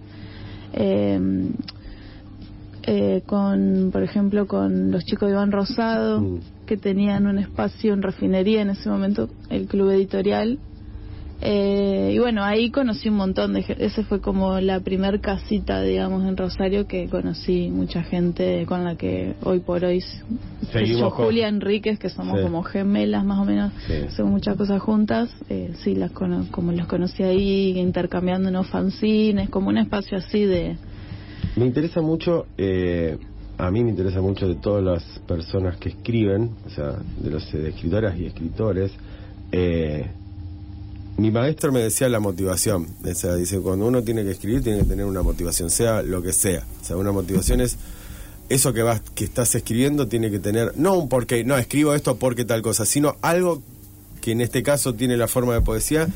eh, 0.73 1.19
eh, 2.85 3.21
con, 3.25 3.89
por 3.93 4.03
ejemplo, 4.03 4.45
con 4.45 4.91
los 4.91 5.05
chicos 5.05 5.29
de 5.29 5.35
Iván 5.35 5.53
Rosado, 5.53 6.19
Mm. 6.19 6.39
que 6.65 6.75
tenían 6.75 7.27
un 7.27 7.37
espacio 7.37 7.93
en 7.93 8.01
refinería 8.01 8.61
en 8.61 8.71
ese 8.71 8.89
momento, 8.89 9.29
el 9.49 9.67
club 9.67 9.91
editorial. 9.91 10.59
Eh, 11.45 12.11
y 12.15 12.19
bueno, 12.19 12.41
ahí 12.41 12.71
conocí 12.71 13.09
un 13.09 13.15
montón 13.17 13.51
de 13.53 13.63
gente. 13.63 13.83
Ese 13.85 14.03
fue 14.05 14.21
como 14.21 14.61
la 14.61 14.79
primer 14.79 15.19
casita, 15.19 15.81
digamos, 15.81 16.23
en 16.25 16.37
Rosario 16.37 16.87
que 16.87 17.09
conocí 17.09 17.69
mucha 17.69 18.01
gente 18.01 18.65
con 18.65 18.85
la 18.85 18.95
que 18.95 19.33
hoy 19.43 19.59
por 19.59 19.83
hoy, 19.83 19.99
Seguimos 20.71 20.99
yo, 21.01 21.09
con- 21.11 21.25
Julia 21.25 21.49
Enríquez, 21.49 21.99
que 21.99 22.07
somos 22.09 22.37
Sí. 22.37 22.43
como 22.45 22.63
gemelas 22.63 23.25
más 23.25 23.39
o 23.39 23.43
menos, 23.43 23.73
Sí. 23.85 23.93
hacemos 24.07 24.31
muchas 24.31 24.55
cosas 24.55 24.81
juntas. 24.81 25.29
Eh, 25.49 25.73
sí, 25.83 25.95
las 25.95 26.11
cono- 26.11 26.45
como 26.49 26.71
los 26.71 26.87
conocí 26.87 27.23
ahí, 27.23 27.77
intercambiándonos 27.77 28.67
fanzines, 28.67 29.49
como 29.49 29.67
un 29.67 29.77
espacio 29.79 30.17
así 30.19 30.45
de... 30.45 30.77
Me 31.57 31.65
interesa 31.65 31.99
mucho, 32.01 32.45
eh, 32.57 33.17
a 33.57 33.69
mí 33.69 33.83
me 33.83 33.89
interesa 33.89 34.21
mucho 34.21 34.47
de 34.47 34.55
todas 34.55 34.81
las 34.81 35.03
personas 35.27 35.75
que 35.75 35.89
escriben, 35.89 36.51
o 36.65 36.69
sea, 36.69 36.93
de 37.21 37.29
los 37.29 37.53
eh, 37.53 37.57
de 37.57 37.69
escritoras 37.71 38.17
y 38.17 38.27
escritores. 38.27 38.93
eh, 39.51 40.07
mi 41.17 41.31
maestro 41.31 41.71
me 41.71 41.81
decía 41.81 42.09
la 42.09 42.19
motivación. 42.19 42.87
O 43.03 43.13
sea, 43.13 43.35
dice, 43.35 43.59
cuando 43.59 43.85
uno 43.85 44.03
tiene 44.03 44.23
que 44.23 44.31
escribir, 44.31 44.63
tiene 44.63 44.79
que 44.79 44.85
tener 44.85 45.05
una 45.05 45.21
motivación, 45.21 45.69
sea 45.69 46.01
lo 46.01 46.21
que 46.21 46.33
sea. 46.33 46.65
O 46.81 46.85
sea, 46.85 46.97
una 46.97 47.11
motivación 47.11 47.61
es 47.61 47.77
eso 48.49 48.73
que 48.73 48.83
vas, 48.83 49.01
que 49.15 49.23
estás 49.23 49.55
escribiendo 49.55 50.07
tiene 50.07 50.29
que 50.29 50.39
tener, 50.39 50.73
no 50.75 50.93
un 50.95 51.09
porqué, 51.09 51.43
no, 51.43 51.57
escribo 51.57 51.93
esto 51.93 52.17
porque 52.17 52.45
tal 52.45 52.61
cosa, 52.61 52.85
sino 52.85 53.15
algo 53.21 53.61
que 54.21 54.31
en 54.31 54.41
este 54.41 54.63
caso 54.63 54.93
tiene 54.93 55.17
la 55.17 55.27
forma 55.27 55.53
de 55.53 55.61
poesía, 55.61 56.07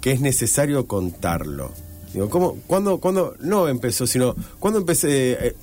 que 0.00 0.12
es 0.12 0.20
necesario 0.20 0.86
contarlo. 0.86 1.72
Digo, 2.12 2.30
¿cómo, 2.30 2.58
cuándo, 2.66 2.98
cuándo, 2.98 3.34
no 3.40 3.68
empezó, 3.68 4.06
sino, 4.06 4.34
cuando 4.58 4.80
empecé, 4.80 5.32
eh, 5.32 5.56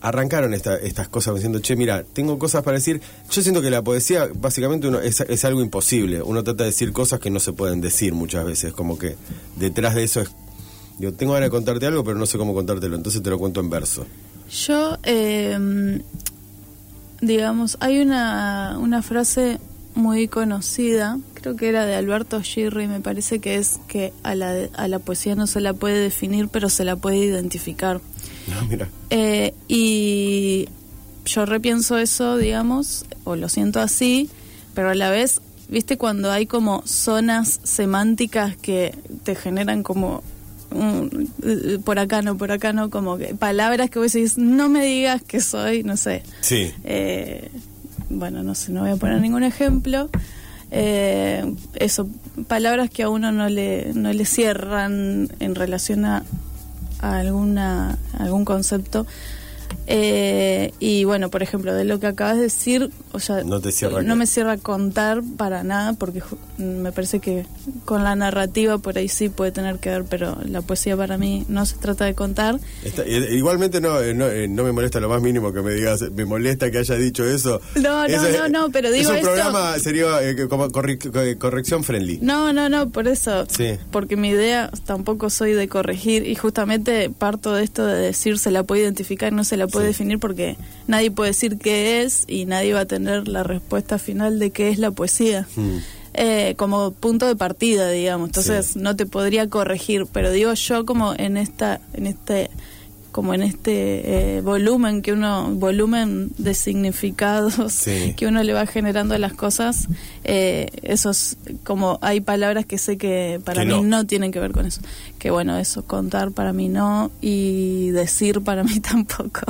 arrancaron 0.00 0.54
esta- 0.54 0.76
estas 0.76 1.08
cosas 1.08 1.34
diciendo, 1.34 1.58
che, 1.60 1.74
mira, 1.76 2.04
tengo 2.12 2.38
cosas 2.38 2.62
para 2.62 2.76
decir. 2.76 3.00
Yo 3.30 3.42
siento 3.42 3.60
que 3.62 3.70
la 3.70 3.82
poesía, 3.82 4.28
básicamente, 4.34 4.86
uno, 4.88 5.00
es, 5.00 5.20
es 5.20 5.44
algo 5.44 5.60
imposible. 5.62 6.22
Uno 6.22 6.44
trata 6.44 6.64
de 6.64 6.70
decir 6.70 6.92
cosas 6.92 7.18
que 7.20 7.30
no 7.30 7.40
se 7.40 7.52
pueden 7.52 7.80
decir 7.80 8.14
muchas 8.14 8.44
veces, 8.44 8.72
como 8.72 8.98
que 8.98 9.16
detrás 9.56 9.94
de 9.94 10.04
eso 10.04 10.20
es, 10.20 10.30
digo, 10.98 11.12
tengo 11.12 11.32
ganas 11.32 11.46
de 11.46 11.50
contarte 11.50 11.86
algo, 11.86 12.04
pero 12.04 12.16
no 12.18 12.26
sé 12.26 12.38
cómo 12.38 12.54
contártelo, 12.54 12.94
entonces 12.96 13.22
te 13.22 13.30
lo 13.30 13.38
cuento 13.38 13.60
en 13.60 13.70
verso. 13.70 14.06
Yo, 14.66 14.96
eh, 15.02 16.00
digamos, 17.20 17.76
hay 17.80 17.98
una, 18.00 18.76
una 18.80 19.02
frase 19.02 19.58
muy 19.94 20.28
conocida, 20.28 21.18
creo 21.34 21.56
que 21.56 21.68
era 21.68 21.84
de 21.84 21.96
Alberto 21.96 22.40
Girri, 22.40 22.86
me 22.86 23.00
parece 23.00 23.40
que 23.40 23.56
es 23.56 23.80
que 23.88 24.12
a 24.22 24.34
la, 24.36 24.54
a 24.74 24.86
la 24.88 24.98
poesía 25.00 25.34
no 25.34 25.46
se 25.48 25.60
la 25.60 25.72
puede 25.74 25.98
definir, 25.98 26.48
pero 26.48 26.68
se 26.68 26.84
la 26.84 26.94
puede 26.96 27.16
identificar. 27.16 28.00
No, 28.60 28.66
mira. 28.66 28.88
Eh, 29.10 29.54
y 29.68 30.68
yo 31.24 31.44
repienso 31.46 31.98
eso, 31.98 32.36
digamos, 32.36 33.04
o 33.24 33.36
lo 33.36 33.48
siento 33.48 33.80
así, 33.80 34.30
pero 34.74 34.90
a 34.90 34.94
la 34.94 35.10
vez, 35.10 35.40
viste, 35.68 35.98
cuando 35.98 36.30
hay 36.30 36.46
como 36.46 36.82
zonas 36.86 37.60
semánticas 37.62 38.56
que 38.56 38.94
te 39.24 39.34
generan 39.34 39.82
como 39.82 40.22
eh, 40.74 41.78
por 41.84 41.98
acá 41.98 42.20
no, 42.22 42.36
por 42.36 42.52
acá 42.52 42.72
no, 42.72 42.90
como 42.90 43.16
que 43.16 43.34
palabras 43.34 43.90
que 43.90 43.98
vos 43.98 44.12
decís, 44.12 44.36
no 44.36 44.68
me 44.68 44.84
digas 44.84 45.22
que 45.22 45.40
soy, 45.40 45.82
no 45.82 45.96
sé. 45.96 46.22
Sí. 46.40 46.72
Eh, 46.84 47.50
bueno, 48.10 48.42
no 48.42 48.54
sé, 48.54 48.72
no 48.72 48.82
voy 48.82 48.90
a 48.90 48.96
poner 48.96 49.20
ningún 49.20 49.44
ejemplo. 49.44 50.10
Eh, 50.70 51.54
eso, 51.74 52.08
palabras 52.46 52.90
que 52.90 53.02
a 53.02 53.08
uno 53.08 53.32
no 53.32 53.48
le, 53.48 53.92
no 53.94 54.12
le 54.12 54.24
cierran 54.26 55.28
en 55.40 55.54
relación 55.54 56.04
a, 56.04 56.24
a 57.00 57.18
alguna, 57.18 57.98
algún 58.18 58.44
concepto. 58.44 59.06
Eh, 59.86 60.72
y 60.78 61.04
bueno, 61.04 61.30
por 61.30 61.42
ejemplo, 61.42 61.74
de 61.74 61.84
lo 61.84 61.98
que 61.98 62.06
acabas 62.06 62.36
de 62.36 62.42
decir, 62.42 62.90
o 63.12 63.20
sea, 63.20 63.42
No 63.42 63.60
te 63.60 63.72
cierra 63.72 64.02
no 64.02 64.16
me 64.16 64.26
cierra 64.26 64.56
contar 64.58 65.22
para 65.36 65.62
nada, 65.62 65.94
porque 65.94 66.22
me 66.58 66.92
parece 66.92 67.20
que 67.20 67.46
con 67.84 68.04
la 68.04 68.14
narrativa 68.16 68.78
por 68.78 68.98
ahí 68.98 69.08
sí 69.08 69.28
puede 69.28 69.52
tener 69.52 69.78
que 69.78 69.90
ver, 69.90 70.04
pero 70.04 70.36
la 70.44 70.60
poesía 70.60 70.96
para 70.96 71.16
mí 71.16 71.44
no 71.48 71.64
se 71.66 71.76
trata 71.76 72.04
de 72.04 72.14
contar. 72.14 72.58
Está- 72.84 73.02
eh, 73.04 73.28
igualmente 73.36 73.80
no, 73.80 74.00
eh, 74.00 74.12
no, 74.14 74.26
eh, 74.26 74.48
no 74.48 74.64
me 74.64 74.72
molesta 74.72 74.98
lo 75.00 75.08
más 75.08 75.22
mínimo 75.22 75.52
que 75.52 75.60
me 75.62 75.72
digas, 75.72 76.02
me 76.12 76.24
molesta 76.24 76.70
que 76.70 76.78
haya 76.78 76.96
dicho 76.96 77.24
eso. 77.24 77.60
No, 77.76 77.82
no, 77.82 78.04
Eso 78.06 78.38
no, 78.42 78.48
no, 78.48 78.70
pero 78.70 78.90
digo 78.90 79.02
Es 79.04 79.08
un 79.10 79.14
esto- 79.16 79.28
programa, 79.28 79.78
sería 79.78 80.22
eh, 80.28 80.48
como 80.48 80.68
corri- 80.70 80.98
co- 80.98 81.38
corrección 81.38 81.84
friendly. 81.84 82.18
No, 82.22 82.52
no, 82.52 82.68
no, 82.68 82.90
por 82.90 83.06
eso. 83.08 83.46
Sí. 83.48 83.76
Porque 83.90 84.16
mi 84.16 84.28
idea 84.30 84.70
tampoco 84.84 85.30
soy 85.30 85.52
de 85.52 85.68
corregir 85.68 86.26
y 86.26 86.34
justamente 86.34 87.08
parto 87.10 87.54
de 87.54 87.62
esto 87.64 87.86
de 87.86 87.98
decir 87.98 88.38
se 88.38 88.50
la 88.50 88.64
puede 88.64 88.82
identificar, 88.82 89.32
no 89.32 89.44
se 89.44 89.56
la 89.56 89.68
puede 89.68 89.86
Sí. 89.86 89.92
definir 89.92 90.18
porque 90.18 90.56
nadie 90.86 91.10
puede 91.10 91.30
decir 91.30 91.58
qué 91.58 92.02
es 92.02 92.24
y 92.26 92.44
nadie 92.46 92.74
va 92.74 92.80
a 92.80 92.86
tener 92.86 93.28
la 93.28 93.42
respuesta 93.44 93.98
final 93.98 94.38
de 94.38 94.50
qué 94.50 94.70
es 94.70 94.78
la 94.78 94.90
poesía. 94.90 95.46
Mm. 95.56 95.78
Eh, 96.20 96.54
como 96.56 96.90
punto 96.90 97.26
de 97.28 97.36
partida, 97.36 97.88
digamos. 97.90 98.30
Entonces 98.30 98.66
Sí. 98.72 98.78
no 98.80 98.96
te 98.96 99.06
podría 99.06 99.48
corregir, 99.48 100.06
pero 100.12 100.32
digo 100.32 100.52
yo 100.54 100.84
como 100.84 101.14
en 101.16 101.36
esta, 101.36 101.80
en 101.94 102.06
este 102.08 102.50
como 103.12 103.34
en 103.34 103.42
este 103.42 104.36
eh, 104.36 104.40
volumen 104.42 105.00
que 105.02 105.12
uno, 105.12 105.48
volumen 105.54 106.30
de 106.38 106.54
significados 106.54 107.54
Sí. 107.72 108.14
que 108.16 108.26
uno 108.26 108.42
le 108.42 108.52
va 108.52 108.66
generando 108.66 109.14
a 109.14 109.18
las 109.18 109.32
cosas, 109.32 109.86
eh, 110.24 110.68
esos, 110.82 111.36
como 111.64 111.98
hay 112.02 112.20
palabras 112.20 112.66
que 112.66 112.78
sé 112.78 112.96
que 112.98 113.40
para 113.44 113.62
Que 113.62 113.66
mí 113.68 113.74
no. 113.82 113.98
no. 113.98 114.06
tienen 114.06 114.32
que 114.32 114.40
ver 114.40 114.50
con 114.52 114.66
eso. 114.66 114.80
Que 115.18 115.30
bueno, 115.30 115.56
eso, 115.58 115.84
contar 115.84 116.32
para 116.32 116.52
mí 116.52 116.68
no 116.68 117.10
y 117.20 117.90
decir 117.90 118.40
para 118.42 118.62
mí 118.68 118.80
tampoco. 118.80 119.40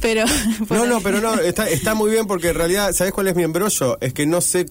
Pero. 0.00 0.24
No, 0.70 0.84
no, 0.86 1.00
pero 1.00 1.20
no, 1.20 1.34
está, 1.40 1.68
está 1.68 1.94
muy 1.94 2.10
bien 2.10 2.26
porque 2.26 2.48
en 2.50 2.56
realidad, 2.56 2.92
¿sabes 2.92 3.12
cuál 3.12 3.28
es 3.28 3.36
mi 3.36 3.42
embrollo? 3.44 3.98
Es 4.00 4.12
que 4.12 4.26
no 4.26 4.40
sé. 4.40 4.66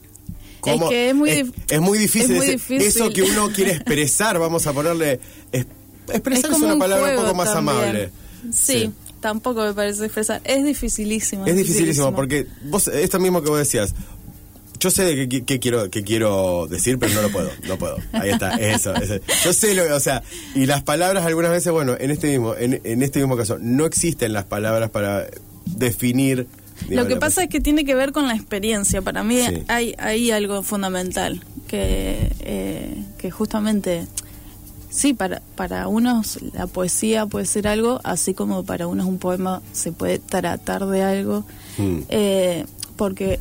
Es 0.66 0.82
que 0.90 1.10
es 1.10 1.16
muy 1.16 1.30
es, 1.70 1.80
muy 1.82 1.98
difícil, 1.98 2.32
es 2.32 2.38
muy 2.38 2.46
ese- 2.46 2.52
difícil. 2.54 2.82
eso 2.88 3.10
que 3.12 3.24
uno 3.24 3.50
quiere 3.54 3.72
expresar, 3.74 4.40
vamos 4.40 4.66
a 4.68 4.74
ponerle... 4.74 5.20
es- 5.52 5.66
expresar 6.10 6.52
es, 6.52 6.58
una 6.58 6.74
un 6.74 6.80
palabra 6.80 7.12
un 7.12 7.22
poco 7.24 7.34
más 7.36 7.54
también. 7.54 7.78
amable. 7.78 8.10
Sí, 8.52 8.92
tampoco 9.20 9.64
me 9.66 9.74
parece 9.74 10.06
expresar. 10.06 10.42
Es 10.44 10.64
dificilísimo. 10.64 11.46
Es 11.46 11.56
dificilísimo 11.56 12.14
porque 12.16 12.48
vos, 12.66 12.88
esto 12.88 13.20
mismo 13.20 13.42
que 13.44 13.50
vos 13.50 13.60
decías, 13.60 13.94
yo 14.80 14.92
sé 14.92 15.04
de 15.04 15.28
qué, 15.28 15.44
qué 15.44 15.60
quiero, 15.60 15.90
qué 15.90 16.04
quiero 16.04 16.68
decir, 16.70 17.00
pero 17.00 17.14
no 17.16 17.24
lo 17.24 17.30
puedo, 17.32 17.50
no 17.68 17.78
puedo. 17.78 17.98
Ahí 18.14 18.30
está, 18.30 18.54
es 18.56 18.78
eso. 18.78 18.94
es 18.96 19.10
eso. 19.10 19.24
Yo 19.44 19.54
sé 19.54 19.74
lo, 19.74 19.96
o 19.96 20.00
sea, 20.00 20.22
y 20.56 20.66
las 20.68 20.84
palabras 20.84 21.26
algunas 21.26 21.52
veces, 21.52 21.72
bueno, 21.74 21.96
en 22.00 22.12
este 22.12 22.28
mismo, 22.30 22.56
en, 22.56 22.80
en 22.84 23.02
este 23.04 23.20
mismo 23.20 23.36
caso, 23.36 23.58
no 23.60 23.86
existen 23.86 24.34
las 24.34 24.46
palabras 24.46 24.90
para 24.92 25.28
definir. 25.66 26.48
Lo 26.90 27.08
que 27.08 27.16
pasa 27.18 27.44
es 27.44 27.50
que 27.50 27.60
tiene 27.62 27.86
que 27.86 27.96
ver 27.96 28.12
con 28.12 28.28
la 28.28 28.36
experiencia. 28.36 29.02
Para 29.02 29.24
mí 29.24 29.40
Sí. 29.42 29.64
hay, 29.68 29.96
hay 29.98 30.32
algo 30.32 30.62
fundamental 30.64 31.44
que, 31.68 32.32
eh, 32.40 33.04
que 33.18 33.32
justamente, 33.32 34.08
sí, 34.90 35.14
para, 35.14 35.42
para 35.56 35.88
unos 35.88 36.40
la 36.54 36.68
poesía 36.68 37.26
puede 37.26 37.46
ser 37.46 37.68
algo, 37.68 38.00
así 38.04 38.34
como 38.34 38.64
para 38.64 38.88
unos 38.88 39.06
un 39.06 39.18
poema 39.18 39.62
se 39.74 39.92
puede 39.92 40.20
tratar 40.20 40.86
de 40.88 41.04
algo, 41.04 41.46
Mm. 41.78 41.98
eh, 42.10 42.66
porque 42.96 43.40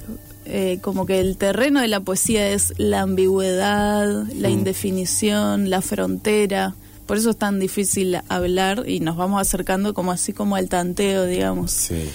eh, 0.49 0.79
como 0.81 1.07
que 1.07 1.19
el 1.19 1.37
terreno 1.39 1.81
de 1.81 1.89
la 1.89 1.99
poesía 2.01 2.49
es 2.51 2.73
la 2.77 3.01
ambigüedad, 3.01 4.07
la 4.35 4.49
Mm. 4.49 4.53
indefinición, 4.53 5.71
la 5.71 5.83
frontera. 5.83 6.75
Por 7.07 7.17
eso 7.17 7.31
es 7.31 7.37
tan 7.37 7.59
difícil 7.59 8.17
hablar 8.29 8.85
y 8.89 9.01
nos 9.01 9.17
vamos 9.17 9.41
acercando 9.41 9.93
como 9.95 10.13
así 10.13 10.33
como 10.33 10.55
al 10.57 10.69
tanteo, 10.69 11.25
digamos. 11.27 11.71
Sí. 11.73 12.09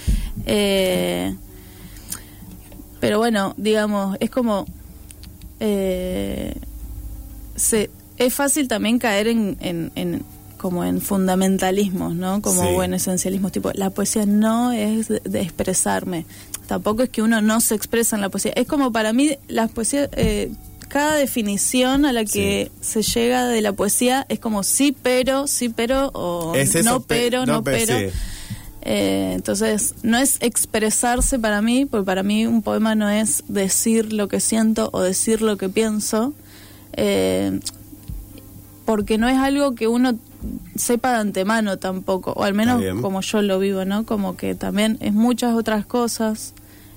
Eh, 0.45 1.35
pero 2.99 3.17
bueno, 3.17 3.53
digamos, 3.57 4.17
es 4.19 4.29
como... 4.29 4.65
eh, 5.59 6.55
se, 7.55 7.89
es 8.17 8.33
fácil 8.33 8.67
también 8.67 8.99
caer 8.99 9.27
en, 9.27 9.57
en, 9.61 9.91
en- 9.95 10.23
como 10.57 10.83
en 10.83 11.01
fundamentalismos, 11.01 12.13
¿no? 12.13 12.39
Como 12.43 12.61
Sí. 12.61 12.67
o 12.75 12.83
en 12.83 12.93
esencialismos, 12.93 13.51
tipo, 13.51 13.71
la 13.73 13.89
poesía 13.89 14.27
no 14.27 14.71
es 14.71 15.07
de, 15.07 15.19
de 15.25 15.41
expresarme. 15.41 16.25
Tampoco 16.67 17.01
es 17.01 17.09
que 17.09 17.23
uno 17.23 17.41
no 17.41 17.61
se 17.61 17.73
expresa 17.73 18.15
en 18.15 18.21
la 18.21 18.29
poesía. 18.29 18.53
Es 18.55 18.67
como 18.67 18.91
para 18.91 19.11
mí, 19.11 19.37
la 19.47 19.67
poesía, 19.67 20.07
eh, 20.13 20.51
cada 20.87 21.15
definición 21.15 22.05
a 22.05 22.13
la 22.13 22.25
que 22.25 22.71
se 22.79 23.01
llega 23.01 23.47
de 23.47 23.61
la 23.61 23.73
poesía 23.73 24.27
es 24.29 24.37
como 24.39 24.61
sí, 24.61 24.95
pero, 25.01 25.47
sí, 25.47 25.69
pero, 25.69 26.09
o 26.13 26.53
Es 26.53 26.75
eso, 26.75 26.87
no, 26.91 26.99
pe- 26.99 27.05
pero, 27.15 27.45
no, 27.47 27.53
no, 27.53 27.63
pe- 27.63 27.71
pero. 27.87 27.97
sí. 28.11 28.15
Eh, 28.83 29.33
entonces, 29.35 29.93
no 30.03 30.17
es 30.17 30.37
expresarse 30.41 31.37
para 31.39 31.61
mí, 31.61 31.85
porque 31.85 32.05
para 32.05 32.23
mí 32.23 32.45
un 32.47 32.61
poema 32.63 32.95
no 32.95 33.09
es 33.09 33.43
decir 33.47 34.11
lo 34.13 34.27
que 34.27 34.39
siento 34.39 34.89
o 34.93 35.01
decir 35.01 35.41
lo 35.41 35.57
que 35.57 35.69
pienso. 35.69 36.33
Eh, 36.93 37.59
porque 38.85 39.17
no 39.17 39.27
es 39.29 39.37
algo 39.37 39.75
que 39.75 39.87
uno 39.87 40.17
sepa 40.75 41.11
de 41.13 41.17
antemano 41.19 41.77
tampoco, 41.77 42.33
o 42.33 42.43
al 42.43 42.53
menos 42.53 42.81
como 43.01 43.21
yo 43.21 43.41
lo 43.41 43.59
vivo, 43.59 43.85
¿no? 43.85 44.05
Como 44.05 44.35
que 44.35 44.55
también 44.55 44.97
es 44.99 45.13
muchas 45.13 45.53
otras 45.53 45.85
cosas, 45.85 46.53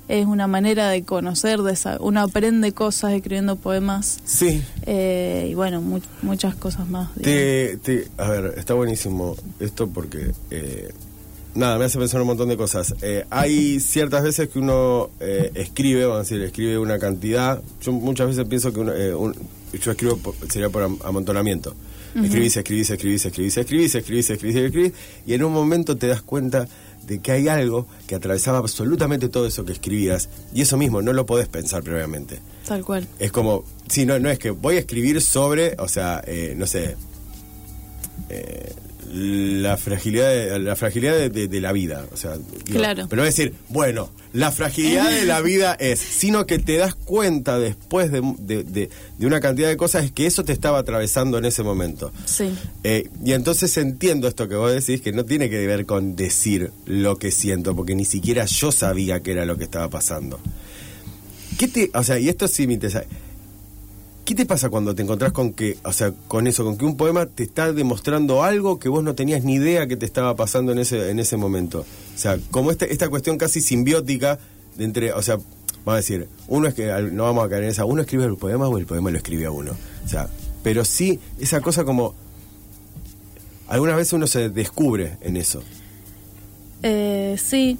es 0.08 0.26
una 0.26 0.46
manera 0.46 0.88
de 0.88 1.02
conocer, 1.04 1.60
de 1.62 1.76
sa- 1.76 1.98
uno 2.00 2.20
aprende 2.22 2.72
cosas 2.72 3.12
escribiendo 3.12 3.56
poemas 3.56 4.18
Sí. 4.24 4.62
eh, 4.86 5.48
y 5.50 5.54
bueno, 5.54 5.80
mu- 5.82 6.00
muchas 6.22 6.54
cosas 6.56 6.88
más. 6.88 7.12
Te, 7.14 7.76
te- 7.82 8.08
a 8.16 8.28
ver, 8.30 8.54
está 8.56 8.74
buenísimo 8.74 9.36
esto 9.60 9.86
porque, 9.88 10.32
eh, 10.50 10.90
nada, 11.54 11.78
me 11.78 11.84
hace 11.84 11.98
pensar 11.98 12.20
un 12.20 12.26
montón 12.26 12.48
de 12.48 12.56
cosas. 12.56 12.94
Eh, 13.02 13.24
hay 13.30 13.80
ciertas 13.80 14.22
veces 14.22 14.48
que 14.48 14.58
uno 14.58 15.10
eh, 15.20 15.50
escribe, 15.54 16.02
vamos 16.04 16.16
a 16.16 16.20
decir, 16.22 16.40
escribe 16.42 16.78
una 16.78 16.98
cantidad. 16.98 17.62
Yo 17.82 17.92
muchas 17.92 18.28
veces 18.28 18.44
pienso 18.46 18.72
que 18.72 18.80
uno, 18.80 18.92
eh, 18.92 19.14
un- 19.14 19.34
yo 19.80 19.90
escribo, 19.90 20.16
por- 20.18 20.34
sería 20.50 20.68
por 20.70 20.82
am- 20.82 20.98
amontonamiento. 21.04 21.74
Escribís, 22.14 22.56
escribís, 22.56 22.90
escribís, 22.90 23.26
escribís, 23.26 23.56
escribís, 23.56 23.94
escribís, 23.96 24.30
escribís, 24.30 24.56
escribís, 24.56 24.92
y 25.26 25.34
en 25.34 25.42
un 25.42 25.52
momento 25.52 25.96
te 25.96 26.06
das 26.06 26.22
cuenta 26.22 26.68
de 27.08 27.18
que 27.18 27.32
hay 27.32 27.48
algo 27.48 27.88
que 28.06 28.14
atravesaba 28.14 28.58
absolutamente 28.58 29.28
todo 29.28 29.48
eso 29.48 29.64
que 29.64 29.72
escribías, 29.72 30.28
y 30.54 30.62
eso 30.62 30.76
mismo 30.76 31.02
no 31.02 31.12
lo 31.12 31.26
podés 31.26 31.48
pensar 31.48 31.82
previamente. 31.82 32.38
Tal 32.68 32.84
cual. 32.84 33.04
Es 33.18 33.32
como, 33.32 33.64
sí, 33.88 34.06
no, 34.06 34.16
no 34.20 34.30
es 34.30 34.38
que 34.38 34.50
voy 34.50 34.76
a 34.76 34.78
escribir 34.78 35.20
sobre, 35.20 35.74
o 35.80 35.88
sea, 35.88 36.22
eh, 36.24 36.54
no 36.56 36.68
sé, 36.68 36.94
eh, 38.28 38.72
la 39.16 39.76
fragilidad, 39.76 40.28
de, 40.28 40.58
la 40.58 40.74
fragilidad 40.74 41.14
de, 41.16 41.28
de- 41.30 41.46
de 41.46 41.60
la 41.60 41.70
vida, 41.72 42.04
o 42.12 42.16
sea, 42.16 42.32
digo, 42.36 42.78
Claro. 42.80 43.06
pero 43.08 43.24
es 43.24 43.36
decir, 43.36 43.54
bueno, 43.68 44.10
la 44.32 44.50
fragilidad 44.50 45.08
de 45.08 45.24
la 45.24 45.40
vida 45.40 45.74
es, 45.78 46.00
sino 46.00 46.46
que 46.46 46.58
te 46.58 46.76
das 46.78 46.96
cuenta 46.96 47.60
después 47.60 48.10
de, 48.10 48.20
de- 48.40 48.64
de- 48.64 48.90
de 49.18 49.26
una 49.26 49.38
cantidad 49.40 49.68
de 49.68 49.76
cosas 49.76 50.10
que 50.10 50.26
eso 50.26 50.42
te 50.44 50.52
estaba 50.52 50.80
atravesando 50.80 51.38
en 51.38 51.44
ese 51.44 51.62
momento. 51.62 52.10
Sí. 52.24 52.52
Eh, 52.82 53.08
y 53.24 53.32
entonces 53.34 53.76
entiendo 53.76 54.26
esto 54.26 54.48
que 54.48 54.56
vos 54.56 54.72
decís, 54.72 55.00
que 55.00 55.12
no 55.12 55.24
tiene 55.24 55.48
que 55.48 55.64
ver 55.64 55.86
con 55.86 56.16
decir 56.16 56.72
lo 56.86 57.16
que 57.16 57.30
siento, 57.30 57.76
porque 57.76 57.94
ni 57.94 58.04
siquiera 58.04 58.46
yo 58.46 58.72
sabía 58.72 59.20
que 59.20 59.30
era 59.30 59.44
lo 59.44 59.56
que 59.56 59.62
estaba 59.64 59.88
pasando. 59.88 60.40
¿Qué 61.56 61.68
te, 61.68 61.90
o 61.94 62.02
sea, 62.02 62.18
y 62.18 62.28
esto 62.28 62.48
sí 62.48 62.66
me 62.66 62.72
interesa. 62.74 63.04
¿Qué 64.24 64.34
te 64.34 64.46
pasa 64.46 64.70
cuando 64.70 64.94
te 64.94 65.02
encontrás 65.02 65.32
con 65.32 65.52
que, 65.52 65.76
o 65.84 65.92
sea, 65.92 66.12
con 66.28 66.46
eso, 66.46 66.64
con 66.64 66.78
que 66.78 66.86
un 66.86 66.96
poema 66.96 67.26
te 67.26 67.42
está 67.42 67.74
demostrando 67.74 68.42
algo 68.42 68.78
que 68.78 68.88
vos 68.88 69.04
no 69.04 69.14
tenías 69.14 69.44
ni 69.44 69.54
idea 69.54 69.86
que 69.86 69.96
te 69.96 70.06
estaba 70.06 70.34
pasando 70.34 70.72
en 70.72 70.78
ese, 70.78 71.10
en 71.10 71.18
ese 71.18 71.36
momento? 71.36 71.80
O 71.80 72.18
sea, 72.18 72.38
como 72.50 72.70
este, 72.70 72.90
esta 72.90 73.10
cuestión 73.10 73.36
casi 73.36 73.60
simbiótica 73.60 74.38
de 74.76 74.84
entre, 74.84 75.12
o 75.12 75.20
sea, 75.20 75.36
vamos 75.36 75.92
a 75.92 75.96
decir, 75.96 76.26
uno 76.48 76.68
es 76.68 76.74
que, 76.74 76.86
no 77.12 77.24
vamos 77.24 77.44
a 77.44 77.50
caer 77.50 77.64
en 77.64 77.70
esa, 77.70 77.84
uno 77.84 78.00
escribe 78.00 78.24
el 78.24 78.36
poema 78.36 78.66
o 78.66 78.78
el 78.78 78.86
poema 78.86 79.10
lo 79.10 79.18
escribe 79.18 79.44
a 79.44 79.50
uno. 79.50 79.72
O 80.04 80.08
sea, 80.08 80.30
pero 80.62 80.86
sí, 80.86 81.20
esa 81.38 81.60
cosa 81.60 81.84
como, 81.84 82.14
algunas 83.68 83.96
veces 83.96 84.14
uno 84.14 84.26
se 84.26 84.48
descubre 84.48 85.18
en 85.20 85.36
eso. 85.36 85.62
Eh, 86.82 87.36
sí, 87.38 87.76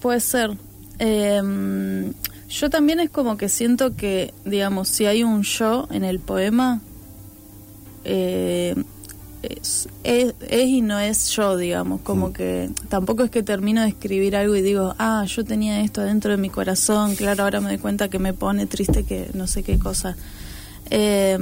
puede 0.00 0.18
ser. 0.18 0.50
Eh, 0.98 2.12
yo 2.50 2.68
también 2.68 3.00
es 3.00 3.10
como 3.10 3.36
que 3.36 3.48
siento 3.48 3.96
que, 3.96 4.34
digamos, 4.44 4.88
si 4.88 5.06
hay 5.06 5.22
un 5.22 5.42
yo 5.42 5.86
en 5.90 6.04
el 6.04 6.18
poema, 6.18 6.80
eh, 8.04 8.74
es, 9.42 9.88
es- 10.04 10.34
es 10.48 10.66
y 10.66 10.82
no 10.82 10.98
es 10.98 11.30
yo, 11.30 11.56
digamos, 11.56 12.00
como 12.02 12.32
que 12.32 12.68
tampoco 12.88 13.22
es 13.24 13.30
que 13.30 13.42
termino 13.42 13.82
de 13.82 13.88
escribir 13.88 14.36
algo 14.36 14.54
y 14.56 14.62
digo, 14.62 14.94
ah, 14.98 15.24
yo 15.26 15.44
tenía 15.44 15.80
esto 15.80 16.02
dentro 16.02 16.30
de 16.32 16.36
mi 16.36 16.50
corazón, 16.50 17.14
claro, 17.14 17.44
ahora 17.44 17.60
me 17.60 17.68
doy 17.68 17.78
cuenta 17.78 18.08
que 18.08 18.18
me 18.18 18.34
pone 18.34 18.66
triste 18.66 19.04
que 19.04 19.30
no 19.34 19.46
sé 19.46 19.62
qué 19.62 19.78
cosa. 19.78 20.16
Eh, 20.90 21.38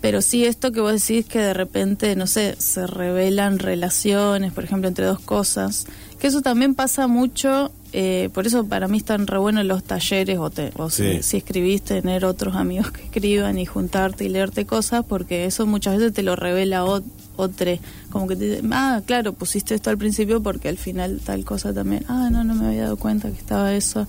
pero 0.00 0.20
sí 0.20 0.44
esto 0.44 0.70
que 0.72 0.80
vos 0.80 0.92
decís 0.92 1.26
que 1.26 1.38
de 1.38 1.54
repente, 1.54 2.14
no 2.16 2.26
sé, 2.26 2.56
se 2.58 2.86
revelan 2.86 3.58
relaciones, 3.58 4.52
por 4.52 4.64
ejemplo, 4.64 4.88
entre 4.88 5.06
dos 5.06 5.20
cosas, 5.20 5.86
que 6.18 6.26
eso 6.26 6.42
también 6.42 6.74
pasa 6.74 7.06
mucho, 7.06 7.72
eh, 7.96 8.28
por 8.34 8.46
eso 8.46 8.66
para 8.66 8.88
mí 8.88 8.98
están 8.98 9.26
re 9.26 9.38
buenos 9.38 9.64
los 9.64 9.82
talleres, 9.84 10.38
o, 10.38 10.50
te- 10.50 10.72
o 10.76 10.90
si, 10.90 11.14
Sí. 11.14 11.22
si 11.22 11.36
escribís, 11.38 11.82
tener 11.82 12.24
otros 12.24 12.56
amigos 12.56 12.90
que 12.90 13.04
escriban 13.04 13.56
y 13.58 13.64
juntarte 13.66 14.24
y 14.24 14.28
leerte 14.28 14.66
cosas, 14.66 15.04
porque 15.08 15.44
eso 15.46 15.64
muchas 15.66 15.96
veces 15.98 16.12
te 16.12 16.22
lo 16.22 16.34
revela 16.36 16.84
ot- 16.84 17.04
otro, 17.36 17.70
como 18.10 18.26
que 18.28 18.36
te 18.36 18.44
dice, 18.50 18.62
ah, 18.72 19.00
claro, 19.06 19.32
pusiste 19.32 19.74
esto 19.74 19.90
al 19.90 19.98
principio 19.98 20.42
porque 20.42 20.68
al 20.68 20.76
final 20.76 21.20
tal 21.24 21.44
cosa 21.44 21.72
también, 21.72 22.04
ah, 22.08 22.28
no, 22.30 22.42
no 22.44 22.54
me 22.54 22.66
había 22.66 22.82
dado 22.82 22.96
cuenta 22.96 23.30
que 23.30 23.38
estaba 23.38 23.72
eso. 23.74 24.06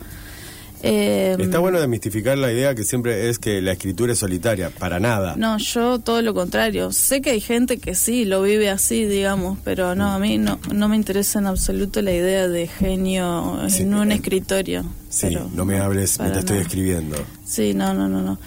Eh, 0.88 1.36
Está 1.40 1.58
bueno 1.58 1.80
desmistificar 1.80 2.38
la 2.38 2.52
idea 2.52 2.76
que 2.76 2.84
siempre 2.84 3.28
es 3.28 3.40
que 3.40 3.60
la 3.60 3.72
escritura 3.72 4.14
es 4.14 4.20
solitaria, 4.20 4.70
para 4.70 5.00
nada. 5.00 5.34
No, 5.36 5.58
yo 5.58 5.98
todo 5.98 6.22
lo 6.22 6.36
contrario. 6.36 6.92
Sé 6.92 7.22
que 7.22 7.32
hay 7.32 7.42
gente 7.42 7.80
que 7.80 7.96
sí 7.96 8.24
lo 8.24 8.44
vive 8.44 8.70
así, 8.70 9.06
digamos, 9.06 9.58
pero 9.64 9.96
no, 9.96 10.12
a 10.14 10.20
mí 10.20 10.38
no, 10.38 10.60
no 10.72 10.88
me 10.88 10.96
interesa 10.96 11.40
en 11.40 11.48
absoluto 11.48 12.04
la 12.04 12.12
idea 12.12 12.48
de 12.48 12.68
genio 12.68 13.62
Sí, 13.68 13.82
en 13.82 13.96
un 13.96 14.12
eh, 14.12 14.16
escritorio. 14.16 14.86
Sí, 15.10 15.26
pero 15.30 15.50
no 15.56 15.66
me 15.66 15.80
hables 15.80 16.20
mientras 16.20 16.44
estoy 16.44 16.60
escribiendo. 16.60 17.18
Sí, 17.44 17.74
no, 17.74 17.96
no, 17.96 18.08
no, 18.08 18.22
no. 18.22 18.38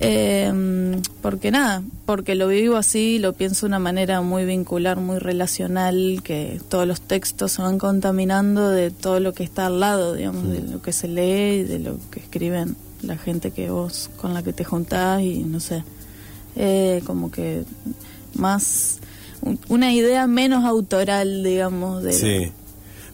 Eh, 0.00 1.00
porque 1.22 1.50
nada, 1.50 1.82
porque 2.04 2.34
lo 2.34 2.48
vivo 2.48 2.76
así, 2.76 3.18
lo 3.18 3.32
pienso 3.32 3.66
de 3.66 3.68
una 3.70 3.78
manera 3.78 4.20
muy 4.20 4.44
vincular, 4.44 4.98
muy 4.98 5.18
relacional, 5.18 6.20
que 6.22 6.60
todos 6.68 6.86
los 6.86 7.00
textos 7.00 7.52
se 7.52 7.62
van 7.62 7.78
contaminando 7.78 8.68
de 8.68 8.90
todo 8.90 9.20
lo 9.20 9.32
que 9.32 9.42
está 9.44 9.66
al 9.66 9.80
lado, 9.80 10.14
digamos, 10.14 10.48
de 10.50 10.60
lo 10.62 10.82
que 10.82 10.92
se 10.92 11.08
lee 11.08 11.60
y 11.60 11.62
de 11.64 11.78
lo 11.78 11.98
que 12.10 12.20
escriben 12.20 12.76
la 13.02 13.16
gente 13.16 13.50
que 13.52 13.70
vos 13.70 14.10
con 14.16 14.34
la 14.34 14.42
que 14.42 14.52
te 14.52 14.64
juntás 14.64 15.22
y 15.22 15.44
no 15.44 15.60
sé, 15.60 15.82
eh, 16.56 17.02
como 17.06 17.30
que 17.30 17.64
más 18.34 18.98
un- 19.42 19.58
una 19.68 19.92
idea 19.92 20.26
menos 20.26 20.64
autoral, 20.64 21.42
digamos, 21.42 22.02
de 22.02 22.12
Sí. 22.12 22.52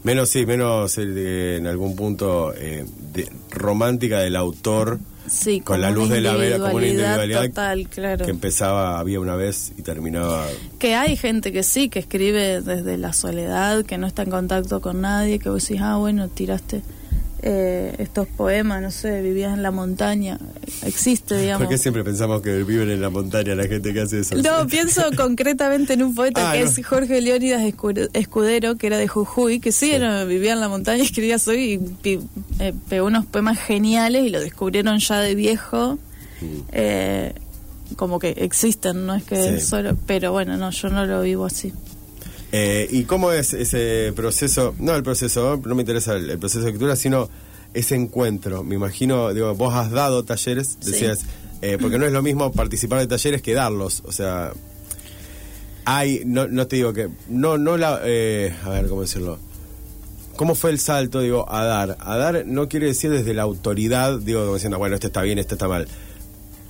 Menos, 0.05 0.31
sí, 0.31 0.47
menos 0.47 0.99
eh, 0.99 1.07
de- 1.07 1.57
en 1.59 1.66
algún 1.68 1.95
punto 1.95 2.53
eh, 2.55 2.85
de- 3.12 3.31
romántica 3.51 4.18
del 4.18 4.35
autor 4.35 4.99
sí, 5.26 5.61
con 5.61 5.80
la 5.80 5.90
luz 5.90 6.08
de 6.08 6.20
la 6.20 6.35
vela, 6.35 6.58
como 6.58 6.76
una 6.76 6.87
individualidad 6.87 7.42
total, 7.42 7.88
claro. 7.88 8.24
que 8.24 8.30
empezaba, 8.30 8.98
había 8.98 9.20
una 9.20 9.37
vez 9.37 9.72
y 9.76 9.82
terminaba. 9.82 10.46
Que 10.78 10.94
hay 10.94 11.16
gente 11.16 11.52
que 11.52 11.62
sí, 11.62 11.88
que 11.88 11.98
escribe 11.98 12.61
desde 12.61 12.96
la 12.96 13.12
soledad, 13.12 13.85
que 13.85 13.98
no 13.98 14.06
está 14.06 14.22
en 14.22 14.30
contacto 14.30 14.80
con 14.80 15.00
nadie, 15.00 15.38
que 15.38 15.48
vos 15.48 15.66
decís, 15.66 15.82
ah, 15.82 15.96
bueno, 15.96 16.28
tiraste 16.28 16.82
eh, 17.42 17.94
estos 17.98 18.28
poemas, 18.28 18.81
no 18.81 18.90
sé, 18.90 19.20
vivías 19.20 19.52
en 19.52 19.62
la 19.62 19.70
montaña. 19.72 20.38
Existe, 20.85 21.37
digamos. 21.37 21.62
¿Por 21.66 21.70
qué 21.74 21.78
siempre 21.78 22.05
pensamos 22.05 22.40
que 22.40 22.62
viven 22.62 22.88
en 22.90 23.00
la 23.00 23.11
montaña 23.11 23.55
la 23.57 23.64
gente 23.66 23.92
que 23.92 24.00
hace 24.00 24.20
eso? 24.20 24.37
No, 24.37 24.66
pienso 24.68 25.02
concretamente 25.16 25.94
en 25.94 26.02
un 26.05 26.14
poeta 26.14 26.50
Ah, 26.50 26.52
que 26.55 26.61
no. 26.61 26.66
es 26.70 26.87
Jorge 26.87 27.20
Leónidas 27.20 27.62
Escu- 27.62 28.09
Escudero, 28.12 28.76
que 28.76 28.87
era 28.87 28.96
de 28.98 29.09
Jujuy, 29.09 29.59
que 29.61 29.72
sí, 29.72 29.90
era- 29.92 30.24
vivía 30.24 30.52
en 30.52 30.61
la 30.61 30.68
montaña 30.68 31.02
escribía 31.02 31.38
soy 31.38 31.81
y 32.05 32.20
eh, 32.61 32.72
pegó 32.88 33.07
unos 33.07 33.26
poemas 33.26 33.59
geniales 33.59 34.24
y 34.24 34.31
lo 34.31 34.40
descubrieron 34.40 34.98
ya 35.00 35.20
de 35.20 35.35
viejo. 35.35 35.98
Eh, 36.72 37.33
como 37.96 38.18
que 38.18 38.31
existen, 38.31 39.05
no 39.07 39.14
es 39.14 39.24
que 39.24 39.35
Mm. 39.37 39.59
Sí. 39.59 39.66
solo. 39.66 39.96
Pero 40.07 40.33
bueno, 40.33 40.57
no, 40.57 40.70
yo 40.70 40.88
no 40.90 41.05
lo 41.07 41.22
vivo 41.22 41.44
así. 41.46 41.72
Eh, 42.53 42.87
¿Y 42.91 43.05
cómo 43.05 43.33
es 43.33 43.55
ese 43.55 44.12
proceso? 44.15 44.75
No 44.79 44.95
el 44.95 45.03
proceso, 45.03 45.61
no 45.65 45.75
me 45.75 45.83
interesa 45.83 46.15
el, 46.17 46.29
el 46.31 46.38
proceso 46.38 46.61
de 46.61 46.67
escritura, 46.71 46.97
sino 46.97 47.29
ese 47.75 47.95
encuentro. 47.95 48.62
Me 48.62 48.75
imagino, 48.75 49.33
digo, 49.33 49.55
vos 49.55 49.75
has 49.75 49.91
dado 49.91 50.23
talleres, 50.25 50.77
Sí. 50.81 50.91
decías, 50.93 51.21
eh, 51.62 51.79
porque 51.81 51.99
no 51.99 52.05
es 52.05 52.12
lo 52.12 52.21
mismo 52.23 52.53
participar 52.53 52.99
de 53.01 53.07
talleres 53.07 53.41
que 53.41 53.55
darlos. 53.55 54.03
O 54.05 54.12
sea, 54.12 54.53
hay, 55.85 56.23
no, 56.27 56.47
no 56.49 56.67
te 56.67 56.77
digo 56.77 56.93
que, 56.93 57.09
no, 57.29 57.57
no 57.59 57.77
la, 57.77 58.01
eh, 58.05 58.55
a 58.65 58.69
ver, 58.71 58.87
¿cómo 58.88 59.01
decirlo? 59.03 59.38
¿Cómo 60.37 60.55
fue 60.55 60.71
el 60.71 60.79
salto, 60.79 61.21
digo, 61.21 61.51
a 61.51 61.65
dar? 61.65 61.97
A 62.01 62.17
dar 62.17 62.45
no 62.47 62.69
quiere 62.69 62.87
decir 62.87 63.11
desde 63.11 63.33
la 63.35 63.43
autoridad, 63.43 64.19
digo, 64.19 64.41
como 64.43 64.55
diciendo, 64.55 64.79
bueno, 64.79 64.95
este 64.95 65.07
está 65.09 65.23
bien, 65.23 65.38
este 65.38 65.55
está 65.55 65.69
mal. 65.69 65.87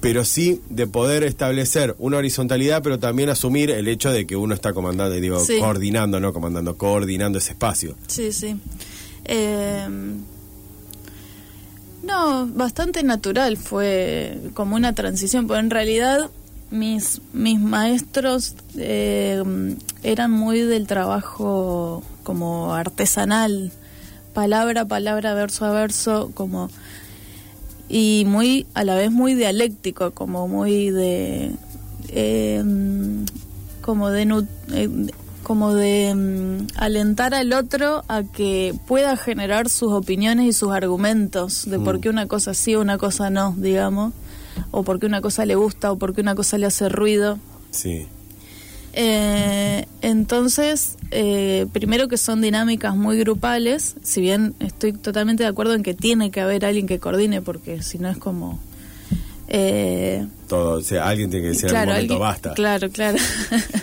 Pero 0.02 0.24
sí 0.26 0.60
de 0.68 0.86
poder 0.86 1.22
establecer 1.22 1.94
una 1.98 2.18
horizontalidad, 2.18 2.82
pero 2.82 2.98
también 2.98 3.30
asumir 3.30 3.70
el 3.70 3.88
hecho 3.88 4.10
de 4.10 4.26
que 4.26 4.36
uno 4.36 4.52
está 4.52 4.74
comandando, 4.74 5.14
digo, 5.14 5.40
Sí. 5.40 5.58
coordinando, 5.60 6.20
no 6.20 6.32
comandando, 6.34 6.76
coordinando 6.76 7.38
ese 7.38 7.52
espacio. 7.52 7.94
Sí, 8.08 8.32
sí. 8.32 8.56
Eh, 9.24 9.86
no, 12.02 12.46
bastante 12.48 13.02
natural, 13.04 13.56
fue 13.56 14.38
como 14.54 14.74
una 14.76 14.92
transición, 14.92 15.46
porque 15.46 15.60
en 15.60 15.70
realidad 15.70 16.30
mis, 16.70 17.20
mis 17.32 17.60
maestros 17.60 18.56
eh, 18.76 19.42
eran 20.02 20.32
muy 20.32 20.60
del 20.60 20.86
trabajo 20.88 22.02
como 22.24 22.74
artesanal, 22.74 23.70
palabra 24.34 24.82
a 24.82 24.88
palabra, 24.88 25.34
verso 25.34 25.64
a 25.64 25.70
verso, 25.70 26.32
como 26.34 26.70
y 27.92 28.24
muy 28.26 28.66
a 28.72 28.84
la 28.84 28.94
vez 28.94 29.10
muy 29.10 29.34
dialéctico, 29.34 30.12
como 30.12 30.48
muy 30.48 30.88
de 30.90 31.52
eh, 32.08 32.64
como 33.82 34.08
de 34.08 34.46
eh, 34.72 34.88
como 35.42 35.74
de 35.74 36.14
mm, 36.14 36.68
alentar 36.76 37.34
al 37.34 37.52
otro 37.52 38.02
a 38.08 38.22
que 38.22 38.74
pueda 38.86 39.18
generar 39.18 39.68
sus 39.68 39.92
opiniones 39.92 40.46
y 40.46 40.52
sus 40.54 40.72
argumentos 40.72 41.68
de 41.68 41.78
por 41.78 42.00
qué 42.00 42.08
una 42.08 42.26
cosa 42.26 42.54
sí 42.54 42.74
o 42.74 42.80
una 42.80 42.96
cosa 42.96 43.28
no, 43.28 43.54
digamos, 43.58 44.14
o 44.70 44.84
por 44.84 44.98
qué 44.98 45.04
una 45.04 45.20
cosa 45.20 45.44
le 45.44 45.54
gusta 45.54 45.92
o 45.92 45.98
por 45.98 46.14
qué 46.14 46.22
una 46.22 46.34
cosa 46.34 46.56
le 46.56 46.64
hace 46.64 46.88
ruido. 46.88 47.38
Sí. 47.72 48.06
Eh, 48.94 49.86
entonces, 50.02 50.96
eh, 51.10 51.66
primero 51.72 52.08
que 52.08 52.16
son 52.18 52.40
dinámicas 52.42 52.94
muy 52.94 53.18
grupales, 53.18 53.94
si 54.02 54.20
bien 54.20 54.54
estoy 54.60 54.92
totalmente 54.92 55.42
de 55.44 55.48
acuerdo 55.48 55.74
en 55.74 55.82
que 55.82 55.94
tiene 55.94 56.30
que 56.30 56.40
haber 56.40 56.64
alguien 56.64 56.86
que 56.86 56.98
coordine, 56.98 57.40
porque 57.42 57.82
si 57.82 57.98
no 57.98 58.08
es 58.10 58.18
como... 58.18 58.58
Eh, 59.54 60.26
Todo, 60.48 60.78
o 60.78 60.80
sea, 60.82 61.08
alguien 61.08 61.28
tiene 61.30 61.44
que 61.44 61.48
decir 61.50 61.68
en 61.68 61.76
algún 61.76 61.88
momento 61.94 62.14
alguien- 62.14 62.20
basta. 62.20 62.54
Claro, 62.54 62.88
claro. 62.90 63.18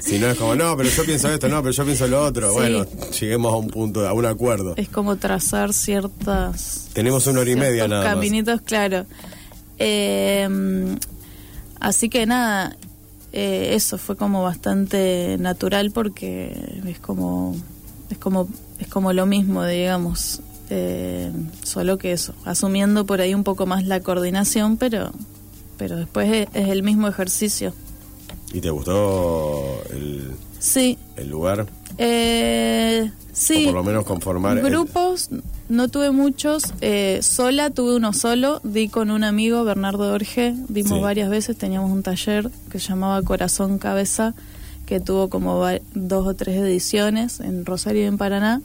Si 0.01 0.17
no 0.17 0.27
es 0.27 0.37
como, 0.37 0.55
no, 0.55 0.75
pero 0.75 0.89
yo 0.89 1.05
pienso 1.05 1.31
esto, 1.31 1.47
no, 1.47 1.61
pero 1.61 1.71
yo 1.73 1.85
pienso 1.85 2.07
lo 2.07 2.23
otro. 2.23 2.49
Sí. 2.49 2.55
Bueno, 2.55 2.85
lleguemos 3.19 3.53
a 3.53 3.57
un 3.57 3.67
punto, 3.67 4.07
a 4.07 4.13
un 4.13 4.25
acuerdo. 4.25 4.73
es 4.77 4.89
como 4.89 5.17
trazar 5.17 5.73
ciertas... 5.73 6.87
Tenemos 6.93 7.27
una 7.27 7.41
hora 7.41 7.51
y 7.51 7.55
media 7.55 7.87
nada 7.87 8.03
más. 8.03 8.13
caminitos, 8.15 8.61
claro. 8.61 9.05
Eh, 9.77 10.95
así 11.79 12.09
que 12.09 12.25
nada, 12.25 12.75
eh, 13.33 13.71
eso 13.75 13.97
fue 13.97 14.15
como 14.15 14.43
bastante 14.43 15.37
natural 15.39 15.91
porque 15.91 16.81
es 16.85 16.99
como 16.99 17.55
es 18.09 18.17
como 18.17 18.47
es 18.79 18.87
como 18.87 19.13
lo 19.13 19.25
mismo, 19.25 19.65
digamos. 19.65 20.41
Eh, 20.71 21.31
solo 21.63 21.97
que 21.97 22.11
eso, 22.11 22.33
asumiendo 22.45 23.05
por 23.05 23.21
ahí 23.21 23.33
un 23.33 23.43
poco 23.43 23.65
más 23.65 23.85
la 23.85 23.99
coordinación, 24.01 24.77
pero 24.77 25.11
pero 25.77 25.97
después 25.97 26.31
es, 26.31 26.47
es 26.53 26.69
el 26.69 26.83
mismo 26.83 27.07
ejercicio. 27.07 27.73
¿Y 28.53 28.61
te 28.61 28.69
gustó 28.69 29.81
el, 29.91 30.31
Sí, 30.59 30.97
el 31.15 31.29
lugar? 31.29 31.65
eh, 31.97 33.11
sí. 33.31 33.61
O 33.63 33.65
por 33.65 33.73
lo 33.75 33.83
menos 33.83 34.05
conformar. 34.05 34.57
el- 34.57 34.63
Grupos, 34.63 35.29
no 35.69 35.87
tuve 35.87 36.11
muchos. 36.11 36.73
eh, 36.81 37.19
sola 37.21 37.69
tuve 37.69 37.95
uno 37.95 38.11
solo. 38.13 38.59
Di 38.63 38.89
con 38.89 39.11
un 39.11 39.23
amigo, 39.23 39.63
Bernardo 39.63 40.11
Orge. 40.11 40.53
Dimos 40.67 40.97
Sí. 40.97 41.03
varias 41.03 41.29
veces. 41.29 41.57
Teníamos 41.57 41.91
un 41.91 42.03
taller 42.03 42.49
que 42.71 42.79
se 42.79 42.89
llamaba 42.89 43.21
Corazón 43.21 43.77
Cabeza, 43.77 44.33
que 44.85 44.99
tuvo 44.99 45.29
como 45.29 45.65
dos 45.93 46.27
o 46.27 46.33
tres 46.33 46.57
ediciones 46.57 47.39
en 47.39 47.65
Rosario 47.65 48.01
y 48.01 48.05
en 48.05 48.17
Paraná. 48.17 48.61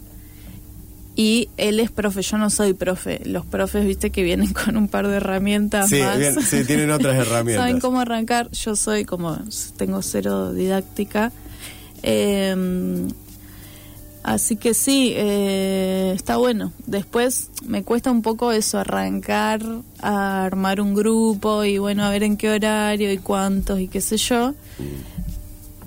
Y 1.16 1.48
él 1.58 1.78
es 1.78 1.92
profe, 1.92 2.22
yo 2.22 2.38
no 2.38 2.50
soy 2.50 2.72
profe. 2.72 3.20
Los 3.24 3.46
profes, 3.46 3.86
viste, 3.86 4.10
que 4.10 4.24
vienen 4.24 4.52
con 4.64 4.76
un 4.76 4.88
par 4.88 5.06
de 5.06 5.16
herramientas 5.18 5.88
Sí, 5.88 6.00
más. 6.00 6.18
bien, 6.18 6.42
sí, 6.42 6.64
tienen 6.64 6.90
otras 6.90 7.14
herramientas. 7.26 7.64
Saben 7.66 7.80
cómo 7.80 8.00
arrancar. 8.00 8.50
Yo 8.50 8.74
soy 8.74 9.04
como, 9.04 9.38
tengo 9.76 10.02
cero 10.02 10.52
didáctica. 10.52 11.30
Eh, 12.02 13.06
así 14.24 14.56
que 14.56 14.74
sí, 14.74 15.12
eh, 15.14 16.12
está 16.14 16.37
bueno. 16.37 16.72
Después 16.87 17.50
me 17.64 17.84
cuesta 17.84 18.10
un 18.10 18.22
poco 18.22 18.50
eso, 18.50 18.78
arrancar 18.78 19.62
a 20.00 20.44
armar 20.44 20.80
un 20.80 20.94
grupo 20.94 21.64
y 21.64 21.78
bueno, 21.78 22.04
a 22.04 22.10
ver 22.10 22.24
en 22.24 22.37
qué 22.37 22.50
horario 22.50 23.12
y 23.12 23.18
cuántos 23.18 23.78
y 23.78 23.88
qué 23.88 24.00
sé 24.00 24.16
yo. 24.16 24.54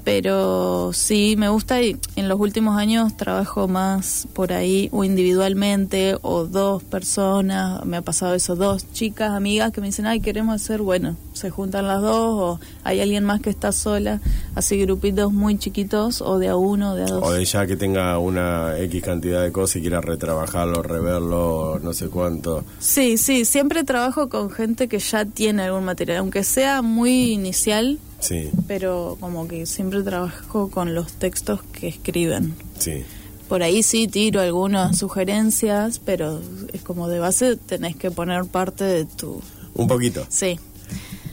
Pero 0.08 0.94
sí, 0.94 1.36
me 1.38 1.50
gusta 1.50 1.82
y 1.82 1.98
en 2.16 2.30
los 2.30 2.40
últimos 2.40 2.78
años 2.78 3.18
trabajo 3.18 3.68
más 3.68 4.26
por 4.32 4.54
ahí 4.54 4.88
o 4.94 5.04
individualmente 5.04 6.16
o 6.22 6.46
dos 6.46 6.82
personas, 6.82 7.84
me 7.84 7.98
ha 7.98 8.02
pasado 8.02 8.34
eso, 8.34 8.56
dos 8.56 8.90
chicas, 8.94 9.32
amigas 9.32 9.74
que 9.74 9.82
me 9.82 9.88
dicen, 9.88 10.06
ay, 10.06 10.22
queremos 10.22 10.56
hacer, 10.56 10.82
bueno, 10.82 11.18
se 11.34 11.50
juntan 11.50 11.88
las 11.88 12.02
dos 12.02 12.16
o 12.16 12.60
hay 12.86 13.02
alguien 13.02 13.26
más 13.26 13.42
que 13.42 13.50
está 13.50 13.74
sola, 13.74 14.22
así 14.56 14.78
grupitos 14.78 15.34
muy 15.34 15.58
chiquitos 15.58 16.22
o 16.22 16.40
de 16.40 16.48
a 16.48 16.56
uno 16.56 16.94
o 16.94 16.96
de 16.96 17.04
a 17.04 17.08
dos. 17.08 17.24
O 17.26 17.34
de 17.34 17.44
ya 17.44 17.68
que 17.68 17.76
tenga 17.76 18.18
una 18.18 18.80
X 18.80 19.04
cantidad 19.04 19.44
de 19.44 19.52
cosas 19.52 19.76
y 19.76 19.82
quiera 19.82 20.00
retrabajarlo, 20.00 20.84
reverlo, 20.84 21.82
no 21.84 21.92
sé 21.92 22.08
cuánto. 22.08 22.64
Sí, 22.80 23.18
sí, 23.18 23.44
siempre 23.44 23.84
trabajo 23.84 24.30
con 24.30 24.52
gente 24.52 24.88
que 24.88 25.00
ya 25.00 25.26
tiene 25.26 25.64
algún 25.64 25.84
material, 25.84 26.20
aunque 26.20 26.46
sea 26.46 26.82
muy 26.82 27.34
inicial, 27.34 28.00
Sí, 28.20 28.50
pero 28.68 29.18
como 29.20 29.48
que 29.48 29.66
siempre 29.66 30.02
trabajo 30.04 30.70
con 30.70 30.94
los 30.96 31.14
textos 31.14 31.62
que 31.64 31.88
escriben. 31.88 32.56
sí. 32.80 33.04
Por 33.48 33.64
ahí 33.64 33.82
sí 33.82 34.10
tiro 34.10 34.42
algunas 34.42 34.98
sugerencias, 34.98 36.00
pero 36.00 36.42
es 36.74 36.82
como 36.82 37.08
de 37.08 37.20
base 37.20 37.56
tenés 37.56 37.96
que 37.96 38.12
poner 38.12 38.44
parte 38.44 38.84
de 38.84 39.06
tu... 39.06 39.42
Un 39.74 39.88
poquito. 39.88 40.26
Sí. 40.28 40.60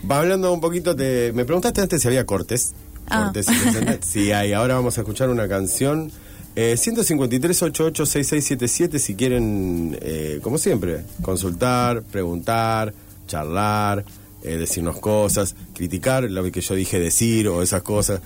Va 0.08 0.20
hablando 0.20 0.52
un 0.52 0.60
poquito, 0.60 0.94
te, 0.94 1.32
me 1.32 1.44
preguntaste 1.44 1.80
antes 1.80 2.02
si 2.02 2.06
había 2.06 2.24
cortes. 2.24 2.72
Ah. 3.08 3.24
Cortes 3.24 3.46
sí, 4.06 4.30
hay. 4.30 4.52
Ahora 4.52 4.74
vamos 4.74 4.96
a 4.96 5.00
escuchar 5.00 5.28
una 5.28 5.48
canción. 5.48 6.12
Eh, 6.54 6.76
153-88-6677 6.76 8.98
si 8.98 9.16
quieren, 9.16 9.98
eh, 10.00 10.38
como 10.40 10.58
siempre, 10.58 11.02
consultar, 11.20 12.02
preguntar, 12.02 12.94
charlar, 13.26 14.04
eh, 14.44 14.56
decirnos 14.56 14.98
cosas, 14.98 15.56
criticar 15.74 16.24
lo 16.24 16.50
que 16.50 16.60
yo 16.60 16.74
dije 16.74 16.98
decir 16.98 17.48
o 17.48 17.62
esas 17.62 17.82
cosas. 17.82 18.20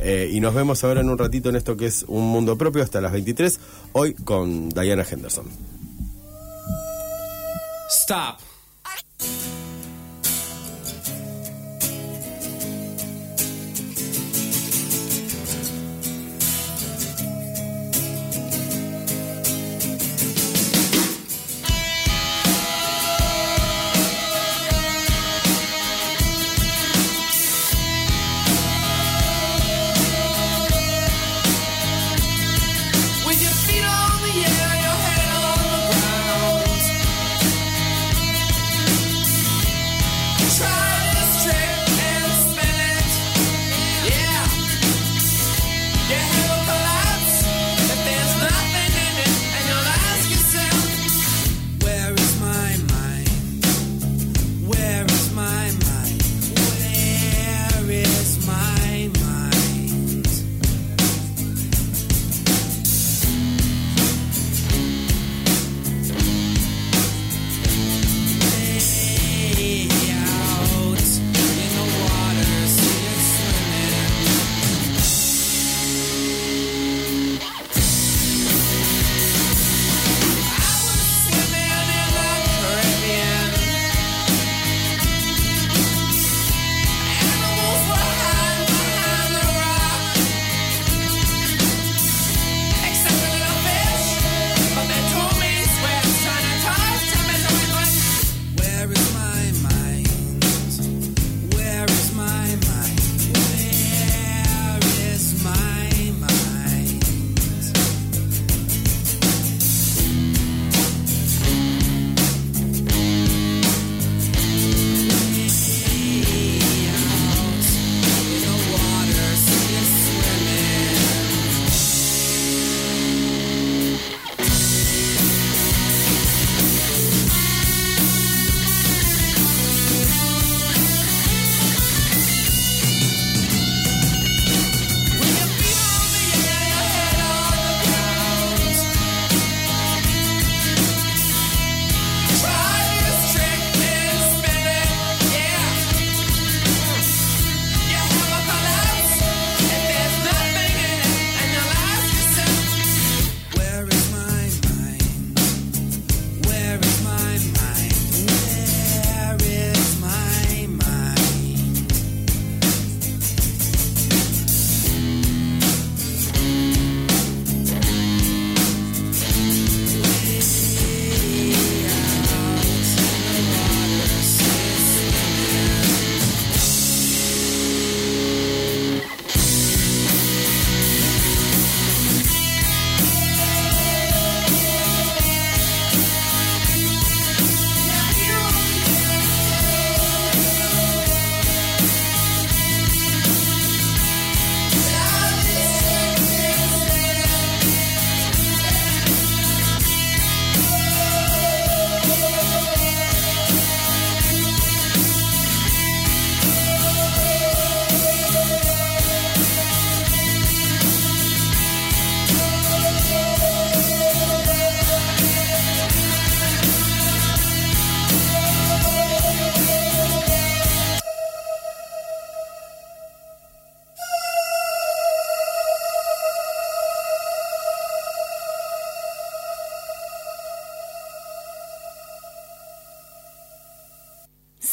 Eh, 0.00 0.30
y 0.32 0.40
nos 0.40 0.54
vemos 0.54 0.82
ahora 0.82 1.02
en 1.02 1.10
un 1.10 1.18
ratito 1.18 1.50
en 1.50 1.56
esto 1.56 1.76
que 1.76 1.86
es 1.86 2.04
Un 2.08 2.24
Mundo 2.24 2.56
Propio 2.56 2.82
hasta 2.82 3.00
las 3.00 3.12
23, 3.12 3.60
hoy 3.92 4.14
con 4.14 4.70
Diana 4.70 5.04
Henderson. 5.08 5.46
Stop. 7.90 8.38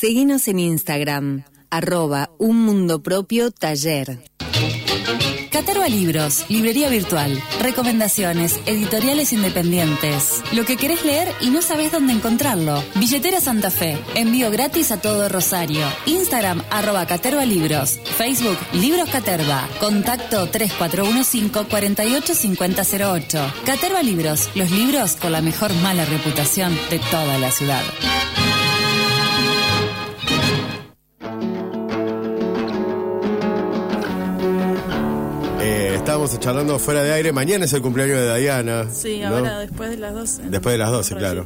Seguinos 0.09 0.47
en 0.47 0.57
Instagram, 0.57 1.43
arroba 1.69 2.31
un 2.39 2.65
mundo 2.65 3.03
propio 3.03 3.51
taller. 3.51 4.23
Caterva 5.51 5.87
Libros, 5.87 6.45
librería 6.49 6.89
virtual, 6.89 7.39
recomendaciones, 7.61 8.59
editoriales 8.65 9.33
independientes, 9.33 10.41
lo 10.51 10.65
que 10.65 10.77
querés 10.77 11.05
leer 11.05 11.27
y 11.41 11.51
no 11.51 11.61
sabés 11.61 11.91
dónde 11.91 12.13
encontrarlo. 12.13 12.83
Billetera 12.95 13.39
Santa 13.39 13.69
Fe, 13.69 13.99
envío 14.15 14.49
gratis 14.49 14.91
a 14.91 14.99
todo 14.99 15.29
Rosario. 15.29 15.85
Instagram 16.07 16.63
arroba 16.71 17.05
Caterva 17.05 17.45
Libros, 17.45 17.99
Facebook 18.17 18.57
Libros 18.73 19.09
Caterva, 19.09 19.69
contacto 19.79 20.49
3415 20.49 21.51
485008. 21.69 23.53
Caterva 23.63 24.01
Libros, 24.01 24.49
los 24.55 24.71
libros 24.71 25.17
con 25.17 25.33
la 25.33 25.43
mejor 25.43 25.71
mala 25.83 26.03
reputación 26.05 26.75
de 26.89 26.97
toda 26.97 27.37
la 27.37 27.51
ciudad. 27.51 27.83
Estábamos 36.25 36.39
charlando 36.45 36.79
fuera 36.79 37.03
de 37.03 37.13
aire. 37.13 37.31
Mañana 37.31 37.65
es 37.65 37.73
el 37.73 37.81
cumpleaños 37.81 38.17
de 38.19 38.39
Diana. 38.39 38.87
Sí, 38.91 39.19
¿no? 39.21 39.27
ahora 39.29 39.59
después 39.59 39.89
de 39.89 39.97
las 39.97 40.13
12. 40.13 40.41
Después 40.49 40.73
de 40.73 40.77
las 40.77 40.91
12, 40.91 41.13
Un 41.13 41.19
claro. 41.19 41.45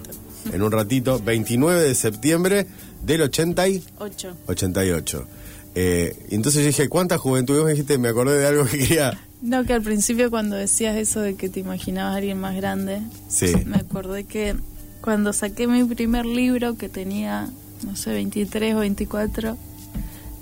En 0.51 0.61
un 0.61 0.71
ratito, 0.71 1.19
29 1.19 1.81
de 1.81 1.95
septiembre 1.95 2.65
del 3.03 3.21
80 3.21 3.67
y 3.67 3.83
8. 3.99 4.35
88. 4.47 5.27
Eh, 5.75 6.15
entonces 6.31 6.61
yo 6.61 6.67
dije, 6.67 6.89
¿cuánta 6.89 7.17
juventud? 7.17 7.53
Y 7.53 7.57
vos 7.57 7.65
me 7.65 7.71
dijiste, 7.71 7.97
me 7.97 8.09
acordé 8.09 8.39
de 8.39 8.47
algo 8.47 8.65
que 8.65 8.79
quería. 8.79 9.19
No, 9.41 9.63
que 9.63 9.73
al 9.73 9.81
principio 9.81 10.29
cuando 10.29 10.55
decías 10.55 10.95
eso 10.95 11.19
de 11.21 11.35
que 11.35 11.49
te 11.49 11.59
imaginabas 11.59 12.13
a 12.13 12.17
alguien 12.17 12.39
más 12.39 12.55
grande, 12.55 13.01
Sí. 13.27 13.53
me 13.65 13.77
acordé 13.77 14.23
que 14.23 14.55
cuando 15.01 15.33
saqué 15.33 15.67
mi 15.67 15.83
primer 15.83 16.25
libro, 16.25 16.77
que 16.77 16.89
tenía, 16.89 17.49
no 17.85 17.95
sé, 17.95 18.11
23 18.11 18.75
o 18.75 18.79
24, 18.79 19.57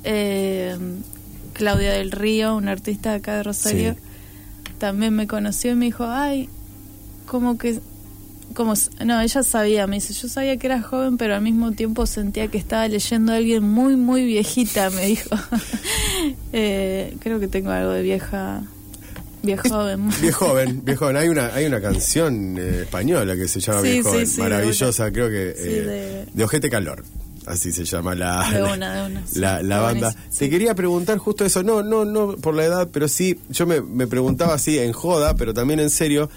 eh, 0.03 0.77
Claudia 1.53 1.91
del 1.93 2.11
Río, 2.11 2.55
una 2.55 2.71
artista 2.71 3.09
de 3.11 3.15
acá 3.17 3.35
de 3.37 3.43
Rosario, 3.43 3.93
Sí. 3.93 3.99
También 4.81 5.13
me 5.13 5.27
conoció 5.27 5.71
y 5.71 5.75
me 5.75 5.85
dijo, 5.85 6.05
ay, 6.07 6.49
como 7.27 7.57
que... 7.57 7.79
Como, 8.55 8.73
no, 9.05 9.21
ella 9.21 9.43
sabía, 9.43 9.87
me 9.87 9.95
dice, 9.95 10.11
yo 10.13 10.27
sabía 10.27 10.57
que 10.57 10.67
era 10.67 10.81
joven, 10.81 11.15
pero 11.15 11.35
al 11.35 11.41
mismo 11.41 11.71
tiempo 11.71 12.05
sentía 12.05 12.49
que 12.49 12.57
estaba 12.57 12.85
leyendo 12.89 13.31
a 13.31 13.35
alguien 13.37 13.63
muy, 13.63 13.95
muy 13.95 14.25
viejita, 14.25 14.89
me 14.89 15.05
dijo. 15.05 15.29
Eh, 16.53 17.15
creo 17.21 17.39
que 17.39 17.47
tengo 17.47 17.71
algo 17.71 17.91
de 17.91 18.01
vieja, 18.03 18.61
vieja 19.41 19.67
joven. 19.69 20.09
Viejo 20.21 20.45
joven, 20.47 20.81
viejo 20.83 21.05
joven. 21.05 21.15
Hay 21.17 21.29
una, 21.29 21.47
hay 21.55 21.65
una 21.65 21.79
canción 21.81 22.57
eh, 22.59 22.81
española 22.81 23.35
que 23.35 23.47
se 23.47 23.59
llama 23.61 23.81
Sí, 23.81 23.87
Viejo 23.93 24.09
sí, 24.09 24.13
joven, 24.15 24.27
sí, 24.27 24.41
maravillosa, 24.41 25.11
creo 25.11 25.29
que 25.29 25.49
eh, 25.49 25.53
de- 25.55 26.25
de... 26.33 26.43
Ojete 26.43 26.69
Calor. 26.69 27.03
Así 27.51 27.73
se 27.73 27.83
llama 27.83 28.15
la, 28.15 28.49
De 28.49 28.63
una, 28.63 28.93
de 28.93 29.05
una, 29.11 29.27
sí. 29.27 29.39
la, 29.39 29.79
banda. 29.81 30.15
Te 30.37 30.49
quería 30.49 30.73
preguntar 30.73 31.17
justo 31.17 31.43
eso, 31.43 31.63
no, 31.63 31.83
no, 31.83 32.05
no 32.05 32.37
por 32.37 32.55
la 32.55 32.63
edad, 32.63 32.87
pero 32.93 33.09
sí, 33.09 33.37
yo 33.49 33.65
me, 33.67 33.81
me 33.81 34.07
preguntaba 34.07 34.53
así 34.53 34.79
en 34.79 34.93
joda, 34.93 35.35
pero 35.35 35.53
también 35.53 35.81
en 35.81 35.89
serio. 35.89 36.29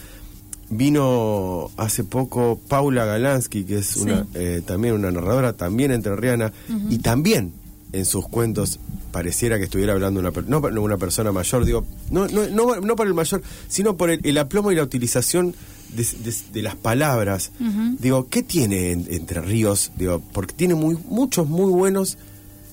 Vino 0.71 1.71
hace 1.77 2.03
poco 2.03 2.59
Paula 2.69 3.05
Galansky, 3.05 3.63
que 3.65 3.79
es 3.79 3.87
Sí. 3.87 4.01
una 4.01 4.27
eh, 4.35 4.61
también 4.67 4.95
una 4.95 5.13
narradora, 5.13 5.53
también 5.53 5.93
entrerriana, 5.93 6.53
y 6.91 6.99
también 6.99 7.53
en 7.93 8.05
sus 8.05 8.27
cuentos 8.27 8.81
pareciera 9.13 9.59
que 9.59 9.65
estuviera 9.65 9.93
hablando 9.93 10.19
una 10.19 10.33
no 10.49 10.59
una 10.83 10.97
persona 10.97 11.31
mayor, 11.31 11.65
digo, 11.65 11.85
no, 12.11 12.27
no, 12.27 12.49
no, 12.49 12.81
no 12.81 12.97
por 12.97 13.07
el 13.07 13.15
mayor, 13.15 13.41
sino 13.69 13.97
por 13.97 14.11
el, 14.11 14.21
el 14.25 14.37
aplomo 14.39 14.73
y 14.73 14.75
la 14.75 14.83
utilización 14.83 15.55
de, 15.97 16.05
de- 16.31 16.35
de 16.53 16.63
las 16.63 16.77
palabras. 16.77 17.51
Digo, 17.99 18.29
¿qué 18.29 18.43
tiene 18.43 18.93
en- 18.93 19.07
Entre 19.11 19.41
Ríos? 19.41 19.93
Digo, 19.97 20.21
porque 20.33 20.55
tiene 20.55 20.75
muy, 20.75 20.97
muchos 21.09 21.49
muy 21.49 21.71
buenos. 21.73 22.17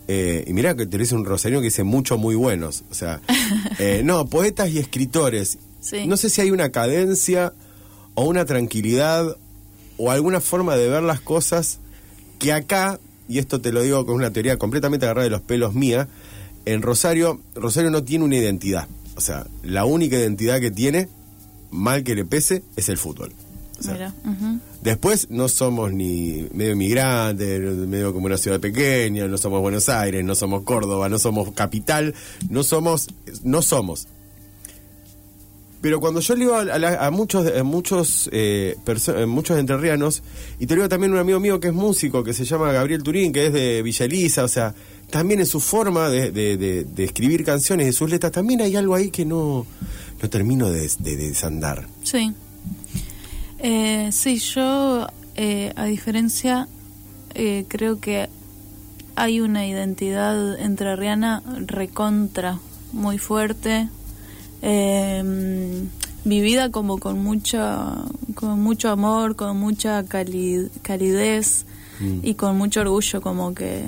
eh, 0.07 0.43
y 0.47 0.53
mira 0.53 0.75
que 0.75 0.85
te 0.85 0.97
dice 0.97 1.15
un 1.15 1.23
rosario 1.25 1.59
que 1.59 1.65
dice 1.65 1.83
muchos 1.83 2.19
muy 2.19 2.35
buenos. 2.35 2.83
O 2.91 2.93
sea, 2.93 3.21
eh, 3.79 4.01
no, 4.03 4.25
poetas 4.27 4.69
y 4.71 4.79
escritores. 4.79 5.57
Sí. 5.79 6.05
No 6.07 6.17
sé 6.17 6.29
si 6.29 6.41
hay 6.41 6.51
una 6.51 6.69
cadencia 6.69 7.53
o 8.15 8.25
una 8.25 8.43
tranquilidad 8.45 9.37
o 9.97 10.11
alguna 10.11 10.41
forma 10.41 10.75
de 10.75 10.89
ver 10.89 11.03
las 11.03 11.21
cosas 11.21 11.79
que 12.39 12.51
acá, 12.53 12.99
y 13.29 13.37
esto 13.37 13.61
te 13.61 13.71
lo 13.71 13.81
digo 13.81 14.05
con 14.05 14.15
una 14.15 14.31
teoría 14.33 14.57
completamente 14.57 15.05
agarrada 15.05 15.25
de 15.25 15.29
los 15.29 15.41
pelos 15.41 15.73
mía, 15.75 16.07
en 16.65 16.81
Rosario, 16.81 17.39
Rosario 17.55 17.89
no 17.91 18.03
tiene 18.03 18.25
una 18.25 18.35
identidad. 18.35 18.87
O 19.15 19.21
sea, 19.21 19.45
la 19.63 19.85
única 19.85 20.17
identidad 20.17 20.59
que 20.59 20.71
tiene, 20.71 21.07
mal 21.71 22.03
que 22.03 22.15
le 22.15 22.25
pese, 22.25 22.63
es 22.75 22.89
el 22.89 22.97
fútbol. 22.97 23.33
O 23.79 23.83
sea, 23.83 23.93
Mira, 23.93 24.13
ujú. 24.25 24.59
Después 24.81 25.29
no 25.29 25.47
somos 25.47 25.91
ni 25.91 26.47
medio 26.53 26.73
inmigrantes, 26.73 27.59
medio 27.87 28.13
como 28.13 28.27
una 28.27 28.37
ciudad 28.37 28.59
pequeña, 28.59 29.27
no 29.27 29.37
somos 29.37 29.61
Buenos 29.61 29.89
Aires, 29.89 30.23
no 30.23 30.35
somos 30.35 30.63
Córdoba, 30.63 31.09
no 31.09 31.17
somos 31.17 31.51
capital, 31.53 32.13
no 32.49 32.63
somos, 32.63 33.07
no 33.43 33.61
somos. 33.61 34.07
Pero 35.81 35.99
cuando 35.99 36.19
yo 36.19 36.35
le 36.35 36.41
digo 36.41 36.55
a, 36.55 36.61
a 36.61 37.07
a 37.07 37.11
muchos, 37.11 37.57
a 37.57 37.63
muchos, 37.63 38.29
eh, 38.31 38.75
muchos 39.27 39.57
entrerrianos, 39.57 40.21
y 40.59 40.67
te 40.67 40.75
digo 40.75 40.87
también 40.87 41.11
un 41.11 41.17
amigo 41.17 41.39
mío 41.39 41.59
que 41.59 41.69
es 41.69 41.73
músico, 41.73 42.23
que 42.23 42.33
se 42.33 42.45
llama 42.45 42.71
Gabriel 42.71 43.01
Turín, 43.01 43.33
que 43.33 43.47
es 43.47 43.53
de 43.53 43.81
Villa 43.81 44.05
Elisa, 44.05 44.43
o 44.43 44.47
sea, 44.47 44.75
también 45.11 45.39
en 45.41 45.45
su 45.45 45.59
forma 45.59 46.09
de, 46.09 46.31
de- 46.31 46.57
de- 46.57 46.83
de 46.85 47.03
escribir 47.03 47.43
canciones, 47.43 47.85
de 47.85 47.93
sus 47.93 48.09
letras, 48.09 48.31
también 48.31 48.61
hay 48.61 48.75
algo 48.75 48.95
ahí 48.95 49.11
que 49.11 49.25
no, 49.25 49.65
no 50.21 50.29
termino 50.29 50.69
de, 50.69 50.89
de- 50.99 51.15
de 51.17 51.27
desandar. 51.29 51.87
Sí. 52.03 52.33
Eh, 53.59 54.09
sí, 54.11 54.37
yo, 54.39 55.07
eh, 55.35 55.71
a 55.75 55.85
diferencia, 55.85 56.67
eh, 57.35 57.65
creo 57.67 57.99
que 57.99 58.27
hay 59.15 59.39
una 59.41 59.67
identidad 59.67 60.59
entrerriana 60.59 61.43
recontra, 61.67 62.59
muy 62.91 63.17
fuerte, 63.19 63.87
eh, 64.63 65.83
vivida 66.25 66.69
como 66.71 66.97
con 66.99 67.19
mucha, 67.19 67.95
con 68.35 68.59
mucho 68.61 68.89
amor, 68.89 69.35
con 69.35 69.57
mucha 69.57 70.03
cali- 70.05 70.69
calidez 70.81 71.65
Mm. 71.99 72.19
y 72.23 72.33
con 72.35 72.57
mucho 72.57 72.81
orgullo, 72.81 73.21
como 73.21 73.53
que 73.53 73.83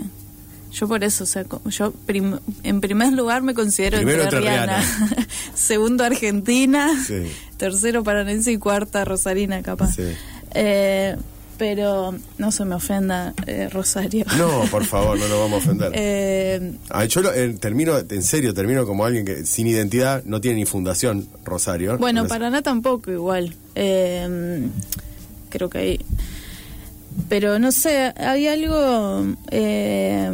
yo 0.73 0.88
por 0.88 1.03
eso, 1.03 1.23
o 1.23 1.27
sea, 1.27 1.45
yo 1.69 1.91
prim- 2.05 2.39
en 2.63 2.81
primer 2.81 3.13
lugar 3.13 3.41
me 3.43 3.53
considero 3.53 3.97
entrerriana, 3.99 4.83
segundo 5.53 6.03
argentina, 6.03 6.89
Sí. 7.05 7.31
tercero 7.57 8.03
paranense 8.03 8.51
y 8.51 8.57
cuarta 8.57 9.05
rosarina 9.05 9.62
capaz. 9.62 9.95
Sí. 9.95 10.03
Eh, 10.55 11.15
pero 11.55 12.15
no 12.39 12.51
se 12.51 12.65
me 12.65 12.73
ofenda 12.75 13.33
eh, 13.45 13.69
Rosario. 13.71 14.25
No, 14.38 14.63
por 14.71 14.83
favor, 14.86 15.17
no 15.19 15.27
nos 15.27 15.39
vamos 15.39 15.53
a 15.53 15.57
ofender. 15.69 15.91
Eh, 15.95 16.73
Ah, 16.89 17.05
yo 17.05 17.21
lo- 17.21 17.31
eh, 17.33 17.53
termino, 17.59 17.97
en 17.97 18.23
serio, 18.23 18.53
termino 18.53 18.86
como 18.88 19.05
alguien 19.05 19.23
que 19.25 19.45
sin 19.45 19.67
identidad 19.67 20.23
no 20.25 20.41
tiene 20.41 20.57
ni 20.57 20.65
fundación, 20.65 21.27
Rosario. 21.45 21.97
bueno, 21.99 22.27
Paraná 22.27 22.62
tampoco 22.63 23.12
igual. 23.12 23.55
Eh, 23.75 24.67
creo 25.49 25.69
que 25.69 25.77
hay... 25.77 25.99
Pero 27.30 27.60
no 27.60 27.71
sé, 27.71 28.13
hay 28.17 28.47
algo... 28.47 29.26
eh, 29.52 30.32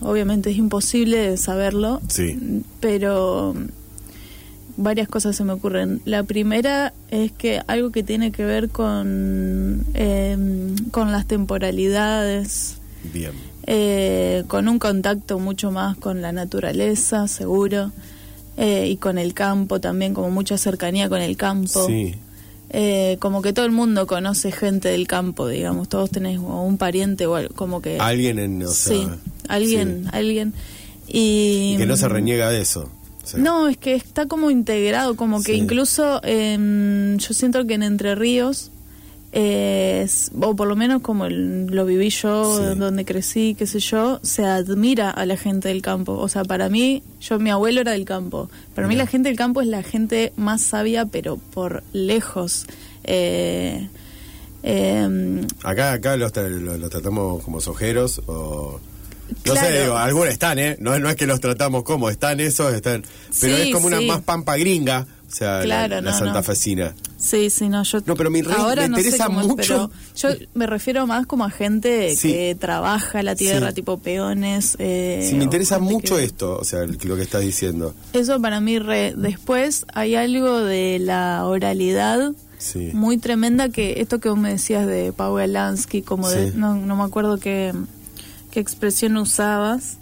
obviamente 0.00 0.50
es 0.50 0.56
imposible 0.56 1.36
saberlo. 1.36 2.00
Sí. 2.08 2.64
Pero 2.80 3.54
varias 4.76 5.08
cosas 5.08 5.36
se 5.36 5.44
me 5.44 5.52
ocurren. 5.52 6.00
La 6.04 6.22
primera 6.22 6.92
es 7.10 7.32
que 7.32 7.60
algo 7.66 7.90
que 7.90 8.02
tiene 8.02 8.32
que 8.32 8.44
ver 8.44 8.68
con, 8.68 9.84
eh, 9.94 10.36
con 10.90 11.12
las 11.12 11.26
temporalidades, 11.26 12.76
Bien. 13.12 13.32
eh, 13.66 14.44
con 14.48 14.68
un 14.68 14.78
contacto 14.78 15.38
mucho 15.38 15.70
más 15.70 15.96
con 15.96 16.22
la 16.22 16.32
naturaleza, 16.32 17.28
seguro, 17.28 17.92
eh, 18.56 18.88
y 18.88 18.96
con 18.96 19.18
el 19.18 19.34
campo 19.34 19.80
también, 19.80 20.14
como 20.14 20.30
mucha 20.30 20.58
cercanía 20.58 21.08
con 21.08 21.20
el 21.20 21.36
campo. 21.36 21.86
Sí. 21.86 22.14
Eh, 22.74 23.18
como 23.20 23.42
que 23.42 23.52
todo 23.52 23.66
el 23.66 23.70
mundo 23.72 24.06
conoce 24.06 24.50
gente 24.50 24.88
del 24.88 25.06
campo, 25.06 25.46
digamos, 25.46 25.90
todos 25.90 26.10
tenés 26.10 26.38
o 26.38 26.62
un 26.62 26.78
pariente 26.78 27.26
o 27.26 27.34
algo, 27.34 27.54
como 27.54 27.82
que... 27.82 27.98
Alguien 28.00 28.38
en. 28.38 28.62
O 28.62 28.68
sea, 28.68 28.96
sí, 28.96 29.08
alguien, 29.46 30.04
sí. 30.04 30.10
alguien. 30.12 30.54
Y, 31.06 31.74
Y 31.74 31.76
que 31.76 31.84
no 31.86 31.96
se 31.96 32.08
reniega 32.08 32.48
de 32.48 32.62
eso. 32.62 32.88
O 33.22 33.26
sea, 33.26 33.38
no, 33.38 33.68
es 33.68 33.76
que 33.76 33.94
está 33.94 34.26
como 34.26 34.50
integrado, 34.50 35.14
como 35.16 35.42
que 35.42 35.52
Sí. 35.52 35.58
incluso 35.58 36.20
em, 36.24 37.18
yo 37.18 37.34
siento 37.34 37.64
que 37.66 37.74
en 37.74 37.82
Entre 37.84 38.14
Ríos, 38.16 38.70
eh, 39.32 40.02
es- 40.04 40.30
o 40.40 40.54
por 40.54 40.68
lo 40.68 40.76
menos 40.76 41.00
como 41.02 41.24
el- 41.26 41.66
lo 41.66 41.84
viví 41.86 42.10
yo, 42.10 42.58
Sí. 42.72 42.78
donde 42.78 43.04
crecí, 43.04 43.54
qué 43.58 43.66
sé 43.66 43.80
yo, 43.80 44.20
se 44.22 44.44
admira 44.44 45.10
a 45.10 45.24
la 45.26 45.36
gente 45.36 45.68
del 45.68 45.80
campo. 45.82 46.12
O 46.12 46.28
sea, 46.28 46.44
para 46.44 46.68
mí, 46.68 47.02
yo 47.20 47.38
mi 47.38 47.50
abuelo 47.50 47.80
era 47.80 47.92
del 47.92 48.04
campo. 48.04 48.50
Para 48.74 48.86
mí 48.88 48.94
Mirá. 48.94 49.04
la 49.04 49.10
gente 49.10 49.28
del 49.30 49.38
campo 49.38 49.60
es 49.62 49.68
la 49.68 49.82
gente 49.82 50.32
más 50.36 50.60
sabia, 50.62 51.06
pero 51.06 51.36
por 51.38 51.82
lejos. 51.92 52.66
Eh, 53.04 53.88
em, 54.62 55.46
Acá, 55.62 55.92
acá 55.92 56.16
los, 56.16 56.32
tra- 56.32 56.48
los, 56.48 56.78
los 56.78 56.90
tratamos 56.90 57.42
como 57.42 57.60
sojeros 57.60 58.20
o. 58.26 58.80
No 59.46 59.54
sé, 59.54 59.60
Claro. 59.60 59.80
digo, 59.80 59.96
algunos 59.96 60.28
están, 60.28 60.58
¿eh? 60.58 60.76
No, 60.78 60.98
no 60.98 61.08
es 61.08 61.16
que 61.16 61.26
los 61.26 61.40
tratamos 61.40 61.84
como, 61.84 62.10
están 62.10 62.38
esos, 62.40 62.74
están. 62.74 63.02
Pero 63.40 63.56
Sí, 63.56 63.62
es 63.68 63.74
como 63.74 63.86
una 63.86 63.98
sí. 63.98 64.06
más 64.06 64.20
pampa 64.20 64.56
gringa, 64.58 65.06
o 65.26 65.34
sea, 65.34 65.58
la- 65.60 65.64
Claro, 65.64 65.94
la, 66.02 66.10
no, 66.10 66.12
Santa 66.18 66.34
no. 66.34 66.42
Sí, 67.24 67.50
sí, 67.50 67.68
no, 67.68 67.84
yo 67.84 68.00
No, 68.04 68.16
pero 68.16 68.32
me 68.32 68.42
re- 68.42 68.52
ahora 68.52 68.82
me 68.82 68.88
no 68.88 68.98
interesa 68.98 69.26
cómo 69.26 69.42
es, 69.42 69.46
mucho- 69.46 69.90
pero 70.16 70.36
yo 70.40 70.46
me 70.54 70.66
refiero 70.66 71.06
más 71.06 71.24
como 71.24 71.44
a 71.44 71.50
gente 71.50 72.16
Sí. 72.16 72.32
que 72.32 72.56
trabaja 72.58 73.22
la 73.22 73.36
tierra, 73.36 73.68
Sí. 73.68 73.74
tipo 73.76 73.98
peones. 74.00 74.74
Eh, 74.80 75.24
Sí, 75.30 75.36
me 75.36 75.44
interesa 75.44 75.78
mucho 75.78 76.16
que- 76.16 76.24
esto, 76.24 76.58
o 76.58 76.64
sea, 76.64 76.80
lo 76.84 77.14
que 77.16 77.22
estás 77.22 77.42
diciendo. 77.42 77.94
Eso 78.12 78.40
para 78.42 78.60
mí, 78.60 78.80
re- 78.80 79.14
después 79.16 79.86
hay 79.94 80.16
algo 80.16 80.58
de 80.62 80.98
la 80.98 81.46
oralidad 81.46 82.32
Sí. 82.58 82.90
muy 82.92 83.18
tremenda 83.18 83.68
que 83.68 84.00
esto 84.00 84.18
que 84.18 84.28
vos 84.28 84.38
me 84.38 84.50
decías 84.50 84.84
de 84.88 85.12
Paul 85.12 85.52
Lansky, 85.52 86.02
como 86.02 86.28
de, 86.28 86.50
no, 86.56 86.74
no 86.74 86.96
me 86.96 87.04
acuerdo 87.04 87.38
qué, 87.38 87.72
qué 88.50 88.58
expresión 88.58 89.16
usabas, 89.16 89.96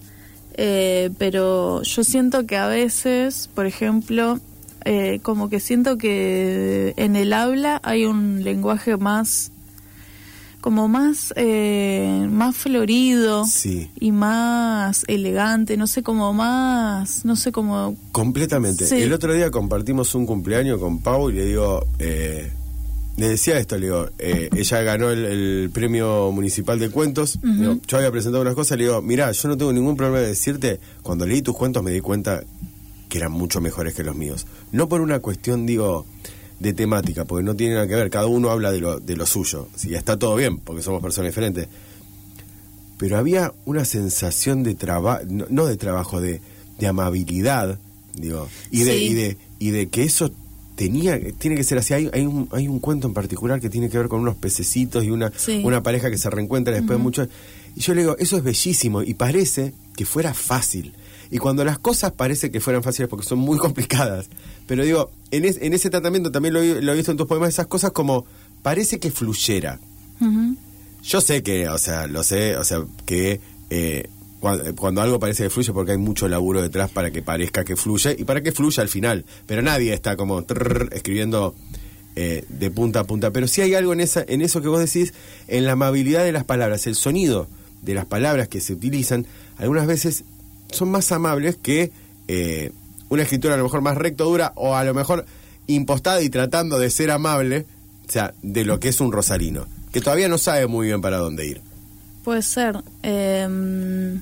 eh, 0.54 1.10
pero 1.18 1.82
yo 1.82 2.02
siento 2.02 2.46
que 2.46 2.56
a 2.56 2.66
veces, 2.66 3.50
por 3.54 3.66
ejemplo, 3.66 4.40
eh, 4.84 5.20
como 5.22 5.48
que 5.48 5.60
siento 5.60 5.98
que 5.98 6.94
en 6.96 7.16
el 7.16 7.32
habla 7.32 7.80
hay 7.82 8.04
un 8.06 8.42
lenguaje 8.44 8.96
más 8.96 9.52
como 10.60 10.88
más 10.88 11.32
eh, 11.36 12.28
más 12.30 12.54
florido 12.54 13.46
Sí. 13.46 13.90
y 13.98 14.12
más 14.12 15.04
elegante 15.08 15.78
no 15.78 15.86
sé 15.86 16.02
como 16.02 16.34
más 16.34 17.24
no 17.24 17.34
sé 17.36 17.50
como 17.50 17.96
Completamente. 18.12 18.84
Sí. 18.86 18.96
El 18.96 19.12
otro 19.14 19.32
día 19.32 19.50
compartimos 19.50 20.14
un 20.14 20.26
cumpleaños 20.26 20.78
con 20.78 21.00
Pau 21.00 21.30
y 21.30 21.34
le 21.34 21.44
digo, 21.46 21.86
eh, 21.98 22.52
le 23.16 23.28
decía 23.28 23.58
esto, 23.58 23.76
le 23.78 23.86
digo, 23.86 24.08
eh, 24.18 24.50
ella 24.54 24.82
ganó 24.82 25.10
el, 25.10 25.24
el 25.24 25.70
premio 25.72 26.30
municipal 26.32 26.78
de 26.78 26.90
cuentos, 26.90 27.38
digo, 27.42 27.78
yo 27.86 27.96
había 27.96 28.10
presentado 28.10 28.42
unas 28.42 28.54
cosas, 28.54 28.76
le 28.78 28.84
digo, 28.84 29.00
mira, 29.02 29.30
yo 29.32 29.48
no 29.48 29.56
tengo 29.56 29.72
ningún 29.72 29.96
problema 29.96 30.20
de 30.20 30.28
decirte, 30.28 30.78
cuando 31.02 31.26
leí 31.26 31.40
tus 31.42 31.56
cuentos 31.56 31.82
me 31.82 31.90
di 31.90 32.00
cuenta 32.00 32.42
que 33.10 33.18
eran 33.18 33.32
mucho 33.32 33.60
mejores 33.60 33.92
que 33.94 34.02
los 34.02 34.16
míos. 34.16 34.46
No 34.72 34.88
por 34.88 35.02
una 35.02 35.18
cuestión, 35.18 35.66
digo, 35.66 36.06
de 36.60 36.72
temática, 36.72 37.26
porque 37.26 37.44
no 37.44 37.54
tiene 37.56 37.74
nada 37.74 37.86
que 37.86 37.94
ver, 37.96 38.08
cada 38.08 38.26
uno 38.26 38.48
habla 38.50 38.72
de 38.72 38.80
lo, 38.80 39.00
de 39.00 39.16
lo 39.16 39.26
suyo, 39.26 39.68
si 39.76 39.94
está 39.94 40.18
todo 40.18 40.36
bien, 40.36 40.56
porque 40.58 40.80
somos 40.82 41.02
personas 41.02 41.30
diferentes, 41.32 41.68
pero 42.98 43.16
había 43.18 43.52
una 43.64 43.84
sensación 43.84 44.62
de 44.62 44.74
trabajo, 44.74 45.22
no, 45.28 45.46
no 45.48 45.66
de 45.66 45.76
trabajo, 45.76 46.20
de, 46.20 46.40
de 46.78 46.86
amabilidad, 46.86 47.78
digo, 48.14 48.48
y 48.70 48.84
de, 48.84 48.92
Sí. 48.98 49.04
y 49.06 49.14
de, 49.14 49.36
y 49.58 49.70
de 49.70 49.88
que 49.88 50.02
eso 50.02 50.30
tenía, 50.76 51.18
tiene 51.38 51.56
que 51.56 51.64
ser 51.64 51.78
así. 51.78 51.94
Hay, 51.94 52.10
hay, 52.12 52.26
un, 52.26 52.48
hay 52.52 52.68
un 52.68 52.78
cuento 52.78 53.06
en 53.08 53.14
particular 53.14 53.60
que 53.60 53.70
tiene 53.70 53.88
que 53.90 53.96
ver 53.98 54.08
con 54.08 54.20
unos 54.20 54.36
pececitos 54.36 55.04
y 55.04 55.10
una, 55.10 55.32
Sí. 55.36 55.62
una 55.64 55.82
pareja 55.82 56.10
que 56.10 56.18
se 56.18 56.28
reencuentra 56.30 56.74
después 56.74 56.98
de 56.98 57.02
mucho. 57.02 57.26
Y 57.74 57.80
yo 57.80 57.94
le 57.94 58.02
digo, 58.02 58.16
eso 58.18 58.36
es 58.36 58.42
bellísimo 58.42 59.02
y 59.02 59.14
parece 59.14 59.72
que 59.96 60.04
fuera 60.04 60.34
fácil. 60.34 60.92
Y 61.30 61.38
cuando 61.38 61.64
las 61.64 61.78
cosas 61.78 62.12
parece 62.12 62.50
que 62.50 62.60
fueran 62.60 62.82
fáciles 62.82 63.08
porque 63.08 63.26
son 63.26 63.38
muy 63.38 63.58
complicadas. 63.66 64.26
Pero 64.66 64.84
digo, 64.84 65.10
en, 65.30 65.44
es- 65.44 65.58
en 65.60 65.72
ese 65.72 65.90
tratamiento 65.90 66.30
también 66.32 66.54
lo, 66.54 66.60
he- 66.60 66.82
lo 66.82 66.92
he 66.92 66.96
visto 66.96 67.10
en 67.12 67.16
tus 67.16 67.26
poemas, 67.26 67.50
esas 67.50 67.66
cosas 67.66 67.92
como 67.92 68.24
parece 68.62 68.98
que 68.98 69.10
fluyera. 69.10 69.78
Ujú. 70.20 70.56
Yo 71.02 71.20
sé 71.20 71.42
que, 71.42 71.68
o 71.68 71.78
sea, 71.78 72.06
lo 72.06 72.22
sé, 72.22 72.56
o 72.56 72.64
sea, 72.64 72.84
que 73.06 73.40
eh, 73.70 74.08
cuando, 74.40 74.74
cuando 74.74 75.00
algo 75.02 75.18
parece 75.18 75.44
que 75.44 75.50
fluye 75.50 75.72
porque 75.72 75.92
hay 75.92 75.98
mucho 75.98 76.28
laburo 76.28 76.60
detrás 76.60 76.90
para 76.90 77.10
que 77.10 77.22
parezca 77.22 77.64
que 77.64 77.76
fluye 77.76 78.16
y 78.18 78.24
para 78.24 78.42
que 78.42 78.52
fluya 78.52 78.82
al 78.82 78.88
final. 78.88 79.24
Pero 79.46 79.62
nadie 79.62 79.94
está 79.94 80.16
como 80.16 80.42
trrr, 80.44 80.90
escribiendo 80.92 81.54
eh, 82.16 82.44
de 82.48 82.70
punta 82.70 83.00
a 83.00 83.04
punta. 83.04 83.30
Pero 83.30 83.46
sí 83.48 83.60
hay 83.62 83.74
algo 83.74 83.92
en, 83.92 84.00
esa, 84.00 84.24
en 84.26 84.42
eso 84.42 84.60
que 84.60 84.68
vos 84.68 84.80
decís, 84.80 85.14
en 85.48 85.64
la 85.64 85.72
amabilidad 85.72 86.24
de 86.24 86.32
las 86.32 86.44
palabras, 86.44 86.86
el 86.86 86.96
sonido 86.96 87.46
de 87.82 87.94
las 87.94 88.04
palabras 88.04 88.48
que 88.48 88.60
se 88.60 88.74
utilizan, 88.74 89.26
algunas 89.56 89.86
veces 89.86 90.24
son 90.72 90.90
más 90.90 91.10
amables 91.12 91.56
que 91.56 91.90
eh, 92.28 92.72
una 93.08 93.22
escritura 93.22 93.54
a 93.54 93.56
lo 93.56 93.64
mejor 93.64 93.80
más 93.80 93.96
recto 93.96 94.24
dura 94.24 94.52
o 94.56 94.74
a 94.76 94.84
lo 94.84 94.94
mejor 94.94 95.24
impostada 95.66 96.20
y 96.22 96.30
tratando 96.30 96.78
de 96.78 96.90
ser 96.90 97.10
amable, 97.10 97.66
o 98.08 98.10
sea, 98.12 98.34
de 98.42 98.64
lo 98.64 98.80
que 98.80 98.88
es 98.88 99.00
un 99.00 99.12
rosarino, 99.12 99.66
que 99.92 100.00
todavía 100.00 100.28
no 100.28 100.38
sabe 100.38 100.66
muy 100.66 100.86
bien 100.88 101.00
para 101.00 101.18
dónde 101.18 101.46
ir. 101.46 101.60
puede 102.24 102.42
ser 102.42 102.82
Em, 103.02 104.20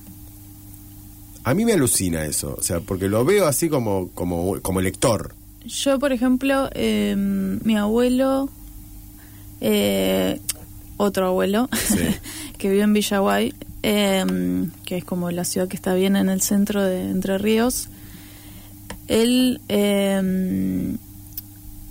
A 1.45 1.55
mí 1.55 1.65
me 1.65 1.73
alucina 1.73 2.25
eso, 2.27 2.55
o 2.59 2.63
sea, 2.63 2.81
porque 2.81 3.09
lo 3.09 3.25
veo 3.25 3.47
así 3.47 3.69
como, 3.71 4.09
como, 4.15 4.61
como 4.61 4.81
lector. 4.83 5.35
Yo, 5.65 5.99
por 5.99 6.13
ejemplo, 6.13 6.69
eh, 6.75 7.15
mi 7.17 7.77
abuelo, 7.77 8.49
eh, 9.61 10.41
otro 10.97 11.27
abuelo, 11.29 11.69
Sí. 11.73 11.97
que 12.59 12.69
vive 12.71 12.83
en 12.83 12.93
Villaguay, 12.93 13.55
eh, 13.91 14.25
que 14.85 14.99
es 14.99 15.05
como 15.05 15.31
la 15.31 15.45
ciudad 15.45 15.67
que 15.69 15.77
está 15.77 15.95
bien 15.95 16.15
en 16.17 16.29
el 16.29 16.41
centro 16.43 16.83
de 16.83 17.09
Entre 17.11 17.39
Ríos, 17.39 17.89
él 19.09 19.61
eh, 19.69 20.95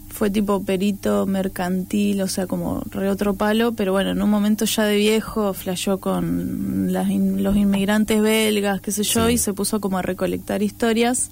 fue 0.10 0.30
tipo 0.30 0.64
perito 0.64 1.26
mercantil, 1.26 2.22
o 2.22 2.28
sea, 2.28 2.48
como 2.48 2.82
re 2.92 3.10
otro 3.10 3.36
palo, 3.36 3.74
pero 3.74 3.92
bueno, 3.92 4.12
en 4.12 4.22
un 4.22 4.30
momento 4.30 4.66
ya 4.66 4.84
de 4.84 4.96
viejo 4.98 5.54
flasheó 5.54 6.00
con 6.00 6.92
las 6.92 7.10
in- 7.10 7.44
los 7.44 7.56
inmigrantes 7.56 8.22
belgas, 8.22 8.82
qué 8.82 8.92
sé 8.92 9.04
yo, 9.04 9.28
Sí. 9.28 9.34
y 9.34 9.38
se 9.38 9.54
puso 9.54 9.80
como 9.80 9.98
a 9.98 10.02
recolectar 10.02 10.62
historias 10.64 11.30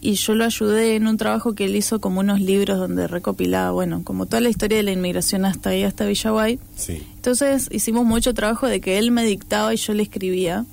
y 0.00 0.12
yo 0.14 0.34
lo 0.34 0.44
ayudé 0.44 0.94
en 0.94 1.06
un 1.08 1.16
trabajo 1.16 1.54
que 1.54 1.64
él 1.64 1.74
hizo 1.74 2.00
como 2.00 2.20
unos 2.20 2.40
libros 2.40 2.78
donde 2.78 3.08
recopilaba, 3.08 3.70
bueno, 3.72 4.02
como 4.04 4.26
toda 4.26 4.40
la 4.40 4.50
historia 4.50 4.76
de 4.78 4.84
la 4.84 4.92
inmigración 4.92 5.44
hasta 5.44 5.70
ahí, 5.70 5.82
hasta 5.82 6.04
Villaguay. 6.06 6.60
Sí. 6.76 7.02
Entonces 7.30 7.68
hicimos 7.72 8.06
mucho 8.06 8.34
trabajo 8.34 8.68
de 8.68 8.80
que 8.80 8.98
él 8.98 9.10
me 9.10 9.24
dictaba 9.24 9.74
y 9.74 9.78
yo 9.78 9.92
le 9.94 10.04
escribía. 10.04 10.64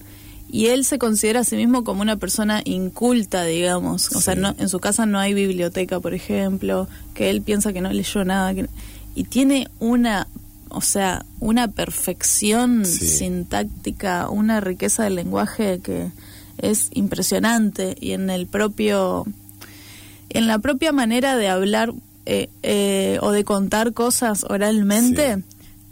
Y 0.52 0.68
él 0.68 0.86
se 0.86 1.00
considera 1.00 1.40
a 1.40 1.44
sí 1.44 1.56
mismo 1.56 1.84
como 1.84 2.04
una 2.04 2.18
persona 2.18 2.62
inculta, 2.64 3.44
digamos. 3.44 4.16
O 4.16 4.22
sea, 4.22 4.36
no, 4.36 4.54
en 4.60 4.70
su 4.70 4.80
casa 4.80 5.08
no 5.08 5.18
hay 5.18 5.34
biblioteca, 5.34 6.00
por 6.00 6.14
ejemplo, 6.14 6.88
que 7.16 7.32
él 7.32 7.42
piensa 7.42 7.74
que 7.74 7.82
no 7.82 7.92
leyó 7.92 8.24
nada. 8.24 8.54
que- 8.54 8.68
y 9.16 9.24
tiene 9.24 9.68
una, 9.80 10.28
o 10.70 10.82
sea, 10.82 11.26
una 11.40 11.70
perfección 11.70 12.86
Sí. 12.86 13.08
sintáctica, 13.08 14.30
una 14.30 14.62
riqueza 14.62 15.06
del 15.06 15.16
lenguaje 15.16 15.80
que 15.84 16.12
es 16.60 16.90
impresionante. 16.94 17.96
Y 18.00 18.12
en 18.12 18.30
el 18.30 18.46
propio, 18.46 19.26
en 20.30 20.46
la 20.46 20.60
propia 20.60 20.92
manera 20.92 21.36
de 21.36 21.48
hablar 21.48 21.94
eh, 22.28 22.48
eh, 22.62 23.18
o 23.22 23.32
de 23.32 23.44
contar 23.44 23.92
cosas 23.94 24.46
oralmente, 24.48 25.36
Sí. 25.36 25.42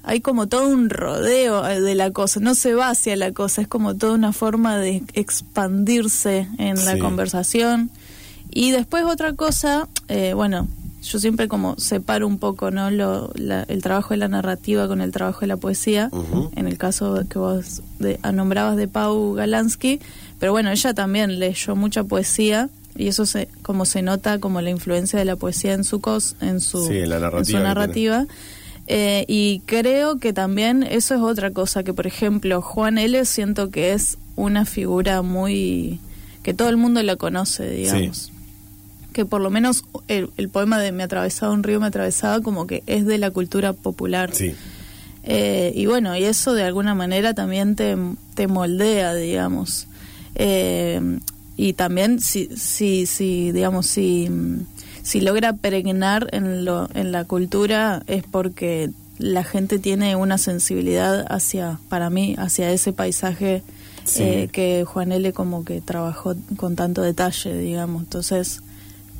Hay 0.03 0.21
como 0.21 0.47
todo 0.47 0.67
un 0.67 0.89
rodeo 0.89 1.67
eh, 1.67 1.79
de 1.81 1.95
la 1.95 2.11
cosa, 2.11 2.39
no 2.39 2.55
se 2.55 2.73
va 2.73 2.89
hacia 2.89 3.15
la 3.15 3.31
cosa, 3.31 3.61
es 3.61 3.67
como 3.67 3.95
toda 3.95 4.13
una 4.13 4.33
forma 4.33 4.77
de 4.77 5.03
expandirse 5.13 6.47
en 6.57 6.83
la 6.85 6.93
conversación. 6.99 7.89
Y 8.49 8.71
después 8.71 9.03
otra 9.05 9.33
cosa, 9.33 9.87
eh, 10.07 10.33
bueno, 10.33 10.67
yo 11.03 11.19
siempre 11.19 11.47
como 11.47 11.77
separo 11.77 12.27
un 12.27 12.37
poco 12.37 12.69
no 12.69 12.91
Lo- 12.91 13.31
la- 13.35 13.63
el 13.63 13.81
trabajo 13.81 14.09
de 14.13 14.17
la 14.17 14.27
narrativa 14.27 14.87
con 14.87 15.01
el 15.01 15.11
trabajo 15.11 15.41
de 15.41 15.47
la 15.47 15.57
poesía, 15.57 16.09
en 16.55 16.67
el 16.67 16.77
caso 16.77 17.23
que 17.29 17.39
vos 17.39 17.81
de- 17.99 18.19
ah, 18.23 18.31
nombrabas 18.31 18.77
de 18.77 18.87
Pau 18.87 19.33
Galansky, 19.33 19.99
pero 20.39 20.51
bueno, 20.51 20.69
ella 20.71 20.93
también 20.93 21.39
leyó 21.39 21.75
mucha 21.75 22.03
poesía 22.03 22.69
y 22.95 23.07
eso 23.07 23.25
se 23.25 23.47
como 23.61 23.85
se 23.85 24.01
nota 24.01 24.39
como 24.39 24.59
la 24.61 24.69
influencia 24.69 25.17
de 25.17 25.25
la 25.25 25.37
poesía 25.37 25.73
en 25.73 25.83
su 25.85 26.01
cos 26.01 26.35
en 26.41 26.59
su 26.59 26.85
Sí, 26.87 26.97
en 26.97 27.09
la 27.09 27.19
narrativa 27.19 27.59
su 27.59 27.63
narrativa. 27.63 28.25
Eh, 28.93 29.23
y 29.27 29.61
creo 29.65 30.17
que 30.17 30.33
también 30.33 30.83
eso 30.83 31.15
es 31.15 31.21
otra 31.21 31.51
cosa 31.51 31.83
que 31.83 31.93
por 31.93 32.07
ejemplo 32.07 32.61
Juan 32.61 32.97
L 32.97 33.23
siento 33.23 33.69
que 33.69 33.93
es 33.93 34.17
una 34.35 34.65
figura 34.65 35.21
muy 35.21 35.99
que 36.43 36.53
todo 36.53 36.67
el 36.67 36.75
mundo 36.75 37.01
la 37.01 37.15
conoce 37.15 37.69
digamos 37.69 38.31
que 39.13 39.25
por 39.25 39.41
lo 39.41 39.49
menos 39.49 39.83
el, 40.07 40.29
el 40.37 40.49
poema 40.49 40.79
de 40.79 40.91
Me 40.91 41.03
atravesaba 41.03 41.53
un 41.53 41.63
río, 41.63 41.79
me 41.79 41.87
atravesaba 41.87 42.41
como 42.41 42.67
que 42.67 42.83
es 42.87 43.05
de 43.05 43.17
la 43.17 43.31
cultura 43.31 43.73
popular. 43.73 44.33
Sí. 44.33 44.53
Eh, 45.23 45.71
y 45.75 45.85
bueno, 45.85 46.15
y 46.15 46.23
eso 46.23 46.53
de 46.53 46.63
alguna 46.63 46.95
manera 46.95 47.33
también 47.33 47.75
te, 47.75 47.97
te 48.33 48.47
moldea, 48.47 49.13
digamos. 49.13 49.87
Eh, 50.35 51.19
y 51.57 51.73
también 51.73 52.19
si, 52.21 52.47
si, 52.55 53.05
si 53.05 53.51
digamos, 53.51 53.85
si, 53.87 54.29
si 55.03 55.21
logra 55.21 55.53
peregnar 55.53 56.27
en, 56.31 56.65
lo, 56.65 56.89
en 56.93 57.11
la 57.11 57.25
cultura 57.25 58.03
es 58.07 58.23
porque 58.23 58.91
la 59.17 59.43
gente 59.43 59.79
tiene 59.79 60.15
una 60.15 60.37
sensibilidad 60.37 61.25
hacia, 61.31 61.79
para 61.89 62.09
mí, 62.09 62.35
hacia 62.37 62.71
ese 62.71 62.93
paisaje 62.93 63.63
Sí. 64.03 64.23
eh, 64.23 64.49
que 64.51 64.83
Juan 64.83 65.11
L. 65.11 65.31
como 65.31 65.63
que 65.63 65.79
trabajó 65.79 66.35
con 66.57 66.75
tanto 66.75 67.03
detalle, 67.03 67.55
digamos. 67.55 68.01
Entonces, 68.01 68.61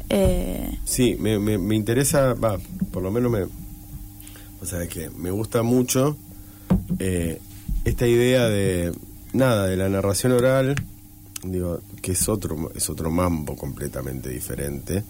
eh, 0.10 0.76
Sí, 0.86 1.16
me, 1.20 1.38
me, 1.38 1.60
me 1.60 1.76
interesa, 1.76 2.34
va, 2.34 2.58
por 2.92 3.04
lo 3.04 3.12
menos 3.12 3.32
me... 3.32 3.44
O 4.60 4.66
sea, 4.66 4.88
que 4.88 5.12
me 5.12 5.30
gusta 5.30 5.62
mucho 5.62 6.18
eh, 6.98 7.40
esta 7.86 8.08
idea 8.08 8.48
de, 8.50 8.92
nada, 9.34 9.68
de 9.68 9.78
la 9.78 9.88
narración 9.88 10.32
oral, 10.32 10.74
digo, 11.44 11.80
que 12.02 12.14
es 12.14 12.28
otro, 12.28 12.72
es 12.76 12.90
otro 12.90 13.12
mambo 13.12 13.56
completamente 13.56 14.30
diferente, 14.30 15.04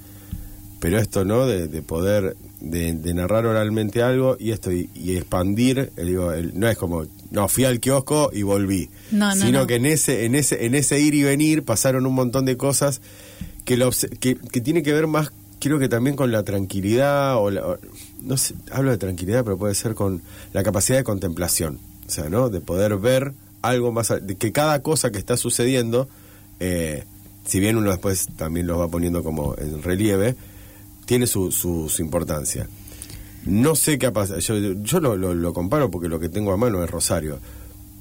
pero 0.81 0.97
esto, 0.99 1.23
¿no? 1.23 1.45
De, 1.47 1.67
de 1.69 1.81
poder, 1.81 2.35
de, 2.59 2.91
de 2.93 3.13
narrar 3.13 3.45
oralmente 3.45 4.01
algo 4.03 4.35
y 4.37 4.51
esto, 4.51 4.71
y, 4.73 4.89
y 4.93 5.15
expandir, 5.15 5.91
eh, 5.95 6.03
digo, 6.03 6.33
el- 6.33 6.59
no 6.59 6.67
es 6.67 6.77
como, 6.77 7.05
no, 7.31 7.47
fui 7.47 7.63
al 7.63 7.79
kiosco 7.79 8.29
y 8.33 8.41
volví, 8.43 8.89
No, 9.11 9.27
no, 9.29 9.35
sino 9.35 9.59
no. 9.61 9.67
que 9.67 9.75
en 9.75 9.85
ese, 9.85 10.25
en 10.25 10.35
ese, 10.35 10.65
en 10.65 10.75
ese 10.75 10.99
ir 10.99 11.13
y 11.13 11.23
venir 11.23 11.63
pasaron 11.63 12.05
un 12.05 12.13
montón 12.15 12.43
de 12.43 12.57
cosas 12.57 12.99
que, 13.63 13.77
lo 13.77 13.91
que, 14.19 14.35
que 14.35 14.59
tiene 14.59 14.83
que 14.83 14.91
ver 14.91 15.07
más 15.07 15.31
quiero 15.59 15.77
que 15.77 15.87
también 15.87 16.15
con 16.15 16.31
la 16.31 16.41
tranquilidad, 16.43 17.37
o, 17.37 17.51
la- 17.51 17.65
o- 17.65 17.77
no 18.23 18.35
sé, 18.35 18.55
hablo 18.71 18.89
de 18.91 18.97
tranquilidad, 18.97 19.43
pero 19.45 19.57
puede 19.57 19.75
ser 19.75 19.93
con 19.93 20.21
la 20.53 20.63
capacidad 20.63 20.97
de 20.97 21.03
contemplación, 21.03 21.79
o 22.07 22.09
sea, 22.11 22.27
¿no? 22.29 22.49
De 22.49 22.59
poder 22.61 22.97
ver 22.97 23.33
algo 23.61 23.91
más, 23.91 24.11
de 24.21 24.35
que 24.35 24.51
cada 24.51 24.81
cosa 24.81 25.11
que 25.11 25.19
está 25.19 25.37
sucediendo, 25.37 26.09
eh, 26.59 27.03
si 27.45 27.59
bien 27.59 27.77
uno 27.77 27.91
después 27.91 28.27
también 28.35 28.65
lo 28.65 28.79
va 28.79 28.87
poniendo 28.87 29.23
como 29.23 29.55
en 29.59 29.83
relieve, 29.83 30.35
tiene 31.05 31.27
su, 31.27 31.51
su, 31.51 31.89
su 31.89 32.01
importancia. 32.01 32.67
No 33.45 33.75
sé 33.75 33.97
qué 33.97 34.07
ha 34.07 34.13
pasado, 34.13 34.39
yo, 34.39 34.55
yo 34.83 34.99
lo, 34.99 35.15
lo- 35.17 35.33
lo 35.33 35.53
comparo 35.53 35.89
porque 35.89 36.07
lo 36.07 36.19
que 36.19 36.29
tengo 36.29 36.51
a 36.53 36.57
mano 36.57 36.83
es 36.83 36.89
Rosario. 36.89 37.39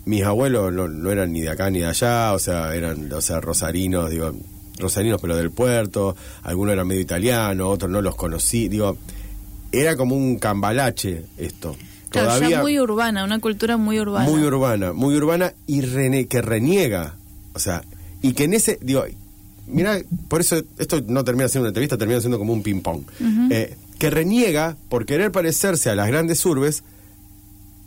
Mis 0.04 0.22
abuelos 0.24 0.72
no, 0.72 0.88
no 0.88 1.10
eran 1.10 1.32
ni 1.32 1.40
de 1.40 1.50
acá 1.50 1.70
ni 1.70 1.80
de 1.80 1.86
allá, 1.86 2.32
o 2.34 2.38
sea, 2.38 2.74
eran 2.74 3.12
o 3.12 3.20
sea, 3.20 3.40
rosarinos, 3.40 4.10
digo, 4.10 4.34
rosarinos 4.78 5.20
pero 5.20 5.36
del 5.36 5.50
puerto, 5.50 6.16
algunos 6.42 6.72
eran 6.74 6.86
medio 6.86 7.00
italianos, 7.02 7.68
otros 7.68 7.90
no 7.90 8.00
los 8.02 8.16
conocí, 8.16 8.68
digo, 8.68 8.96
era 9.72 9.96
como 9.96 10.14
un 10.16 10.38
cambalache 10.38 11.24
esto. 11.38 11.76
Claro, 12.10 12.28
ya 12.28 12.34
Todavía 12.36 12.60
muy 12.62 12.78
urbana, 12.80 13.24
una 13.24 13.38
cultura 13.38 13.76
muy 13.76 14.00
urbana. 14.00 14.28
muy 14.28 14.42
urbana, 14.42 14.92
muy 14.92 15.14
urbana 15.16 15.52
y 15.66 15.82
rene- 15.82 16.26
que 16.28 16.42
reniega, 16.42 17.14
o 17.54 17.58
sea, 17.58 17.82
y 18.20 18.32
que 18.32 18.44
en 18.44 18.54
ese, 18.54 18.78
digo, 18.82 19.04
mira, 19.70 19.98
por 20.28 20.40
eso 20.40 20.62
esto 20.78 21.00
no 21.06 21.24
termina 21.24 21.48
siendo 21.48 21.64
una 21.64 21.70
entrevista, 21.70 21.96
termina 21.98 22.20
siendo 22.20 22.38
como 22.38 22.52
un 22.52 22.62
ping 22.62 22.80
pong, 22.80 23.02
Eh, 23.50 23.76
que 23.98 24.10
reniega 24.10 24.76
por 24.88 25.04
querer 25.04 25.30
parecerse 25.30 25.90
a 25.90 25.94
las 25.94 26.08
grandes 26.08 26.44
urbes 26.46 26.82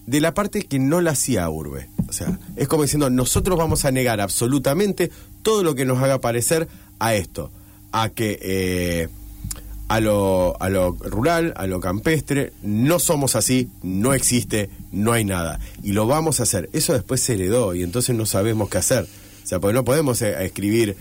de 0.06 0.22
la 0.22 0.34
parte 0.34 0.64
que 0.64 0.80
no 0.80 1.02
la 1.02 1.12
hacía 1.12 1.50
urbe. 1.50 1.90
O 2.08 2.14
sea, 2.14 2.38
es 2.56 2.68
como 2.68 2.84
diciendo, 2.84 3.10
nosotros 3.10 3.58
vamos 3.58 3.86
a 3.86 3.92
negar 3.92 4.22
absolutamente 4.22 5.10
todo 5.42 5.64
lo 5.64 5.76
que 5.76 5.86
nos 5.86 6.02
haga 6.04 6.20
parecer 6.20 6.68
a 7.00 7.16
esto, 7.16 7.50
a 7.92 8.10
que 8.10 8.38
eh, 8.42 9.08
a, 9.88 10.00
lo, 10.00 10.56
a 10.62 10.70
lo 10.70 10.92
rural, 10.92 11.54
a 11.56 11.66
lo 11.68 11.80
campestre, 11.80 12.54
no 12.62 13.00
somos 13.00 13.36
así, 13.36 13.70
no 13.82 14.14
existe, 14.14 14.70
no 14.92 15.14
hay 15.14 15.26
nada. 15.26 15.60
Y 15.82 15.94
lo 15.94 16.06
vamos 16.06 16.40
a 16.40 16.44
hacer. 16.44 16.70
Eso 16.74 16.94
después 16.94 17.22
se 17.22 17.34
heredó 17.34 17.74
y 17.74 17.82
entonces 17.82 18.16
no 18.16 18.26
sabemos 18.26 18.70
qué 18.70 18.78
hacer. 18.78 19.08
O 19.44 19.48
sea, 19.48 19.60
porque 19.60 19.74
no 19.74 19.84
podemos 19.84 20.22
eh, 20.22 20.46
escribir 20.46 20.96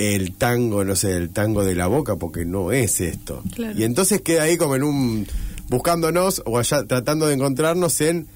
el 0.00 0.32
tango, 0.34 0.84
no 0.84 0.96
sé, 0.96 1.16
el 1.16 1.30
tango 1.30 1.64
de 1.64 1.74
la 1.74 1.86
boca, 1.86 2.16
porque 2.16 2.44
no 2.44 2.72
es 2.72 3.00
esto. 3.00 3.42
Claro. 3.54 3.78
Y 3.78 3.84
entonces 3.84 4.20
queda 4.22 4.44
ahí 4.44 4.56
como 4.56 4.76
en 4.76 4.82
un 4.82 5.26
buscándonos 5.68 6.42
o 6.46 6.58
allá 6.58 6.84
tratando 6.84 7.26
de 7.26 7.34
encontrarnos 7.34 8.00
en 8.00 8.26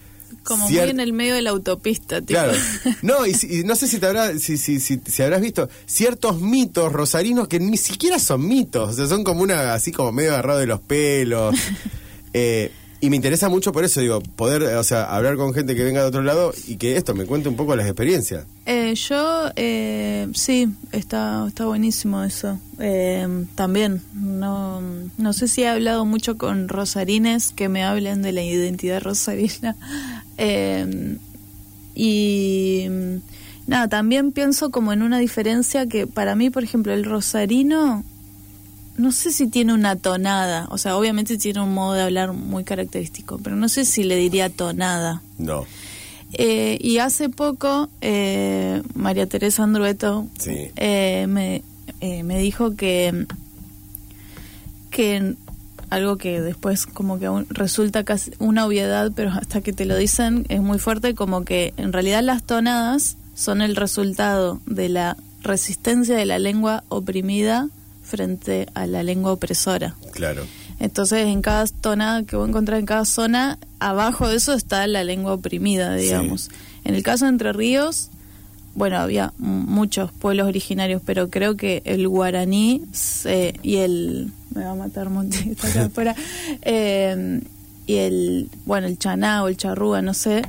Como 0.45 0.69
cier- 0.69 0.83
muy 0.83 0.91
en 0.91 1.01
el 1.01 1.13
medio 1.13 1.35
de 1.35 1.43
la 1.43 1.51
autopista, 1.51 2.21
tipo. 2.21 2.29
Claro. 2.39 2.53
No, 3.03 3.27
y 3.27 3.33
no 3.65 3.75
sé 3.75 3.89
si 3.89 3.99
te 3.99 4.07
habrá, 4.07 4.39
si, 4.39 4.57
si, 4.59 4.79
si, 4.79 5.01
si 5.05 5.23
habrás 5.23 5.41
visto 5.41 5.69
ciertos 5.87 6.41
mitos 6.41 6.93
rosarinos 6.93 7.49
que 7.49 7.59
ni 7.61 7.77
siquiera 7.77 8.19
son 8.19 8.47
mitos, 8.47 8.91
o 8.91 8.93
sea, 8.93 9.07
son 9.07 9.25
como 9.25 9.43
una, 9.43 9.75
así 9.75 9.91
como 9.91 10.13
medio 10.13 10.33
agarrado 10.33 10.61
de 10.61 10.67
los 10.67 10.81
pelos. 10.81 11.55
Eh, 12.37 12.73
y 13.05 13.11
me 13.11 13.17
interesa 13.17 13.51
mucho 13.51 13.71
por 13.71 13.85
eso, 13.85 14.01
digo, 14.01 14.23
poder, 14.23 14.63
o 14.63 14.83
sea, 14.83 15.05
hablar 15.05 15.37
con 15.37 15.53
gente 15.53 15.75
que 15.75 15.85
venga 15.85 16.01
de 16.01 16.07
otro 16.07 16.23
lado 16.23 16.55
y 16.67 16.77
que 16.77 16.97
esto 16.97 17.15
me 17.15 17.27
cuente 17.27 17.51
un 17.51 17.57
poco 17.57 17.77
las 17.77 17.85
experiencias. 17.85 18.47
Eh, 18.65 18.95
yo, 18.95 19.51
eh, 19.57 20.27
sí, 20.33 20.71
está, 20.91 21.45
está 21.47 21.67
buenísimo 21.67 22.23
eso. 22.25 22.59
Eh, 22.81 23.45
también, 23.57 24.01
no, 24.15 24.81
no 25.19 25.33
sé 25.35 25.49
si 25.49 25.65
he 25.65 25.69
hablado 25.69 26.07
mucho 26.07 26.39
con 26.39 26.67
rosarines 26.67 27.53
que 27.53 27.69
me 27.69 27.85
hablen 27.85 28.23
de 28.23 28.33
la 28.33 28.43
identidad 28.43 29.03
rosarina. 29.03 29.77
Eh, 30.37 31.17
y 31.95 32.89
nada, 33.69 33.87
también 33.87 34.33
pienso 34.33 34.73
como 34.73 34.93
en 34.93 35.01
una 35.01 35.21
diferencia 35.21 35.87
que 35.87 36.09
para 36.09 36.35
mí, 36.35 36.51
por 36.51 36.65
ejemplo, 36.65 36.93
el 36.93 37.05
rosarino, 37.05 38.03
no 38.97 39.13
sé 39.13 39.33
si 39.33 39.49
tiene 39.49 39.75
una 39.75 39.97
tonada, 39.97 40.67
o 40.71 40.79
sea, 40.79 40.97
obviamente 40.97 41.37
tiene 41.39 41.61
un 41.61 41.75
modo 41.75 41.95
de 41.95 42.03
hablar 42.03 42.33
muy 42.33 42.65
característico, 42.65 43.39
pero 43.43 43.57
no 43.57 43.69
sé 43.69 43.85
si 43.85 44.05
le 44.05 44.17
diría 44.17 44.49
tonada. 44.51 45.23
No. 45.39 45.65
Eh, 46.33 46.79
y 46.81 46.99
hace 46.99 47.29
poco, 47.29 47.89
eh, 48.01 48.83
María 48.95 49.27
Teresa 49.27 49.63
Andrueto 49.65 50.27
Sí. 50.39 50.71
eh, 50.77 51.27
me, 51.29 51.63
eh, 52.01 52.23
me 52.25 52.39
dijo 52.39 52.75
que, 52.75 53.27
que 54.91 55.35
algo 55.91 56.17
que 56.17 56.41
después 56.41 56.87
como 56.87 57.19
que 57.19 57.29
resulta 57.51 58.05
casi 58.05 58.33
una 58.39 58.67
obviedad, 58.67 59.13
pero 59.15 59.31
hasta 59.31 59.61
que 59.61 59.73
te 59.73 59.85
lo 59.85 59.97
dicen 59.97 60.45
es 60.49 60.61
muy 60.61 60.79
fuerte, 60.79 61.15
como 61.15 61.45
que 61.45 61.73
en 61.77 61.93
realidad 61.93 62.23
las 62.23 62.43
tonadas 62.43 63.17
son 63.35 63.63
el 63.63 63.77
resultado 63.77 64.61
de 64.67 64.89
la 64.89 65.17
resistencia 65.43 66.17
de 66.17 66.27
la 66.27 66.39
lengua 66.39 66.85
oprimida 66.89 67.69
frente 68.05 68.69
a 68.75 68.87
la 68.87 69.03
lengua 69.03 69.33
opresora. 69.33 69.97
Claro. 70.13 70.45
Entonces, 70.79 71.27
en 71.27 71.43
cada 71.43 71.67
tonada 71.67 72.23
que 72.25 72.37
vos 72.37 72.49
encontrás 72.49 72.79
en 72.81 72.87
cada 72.87 73.05
zona, 73.05 73.59
abajo 73.81 74.29
de 74.29 74.37
eso 74.37 74.53
está 74.53 74.87
la 74.87 75.03
lengua 75.05 75.33
oprimida, 75.35 75.95
digamos. 75.97 76.51
En 76.85 76.95
el 76.95 77.03
caso 77.03 77.25
de 77.25 77.31
Entre 77.31 77.53
Ríos, 77.53 78.11
bueno, 78.75 78.99
había 78.99 79.33
muchos 79.39 80.11
pueblos 80.13 80.49
originarios, 80.49 81.01
pero 81.05 81.31
creo 81.31 81.57
que 81.57 81.81
el 81.85 82.07
guaraní 82.09 82.83
se- 82.93 83.55
y 83.63 83.77
el... 83.77 84.33
Me 84.55 84.65
va 84.65 84.73
a 84.73 84.75
matar 84.75 85.11
Monty, 85.11 85.51
está 85.53 85.69
acá 85.69 85.85
afuera. 85.87 86.15
Eh, 86.63 87.41
y 87.87 87.95
el, 87.97 88.49
bueno, 88.65 88.87
el 88.87 88.99
chaná 88.99 89.43
o 89.45 89.49
el 89.49 89.57
charrúa, 89.57 90.01
no 90.03 90.13
sé. 90.15 90.43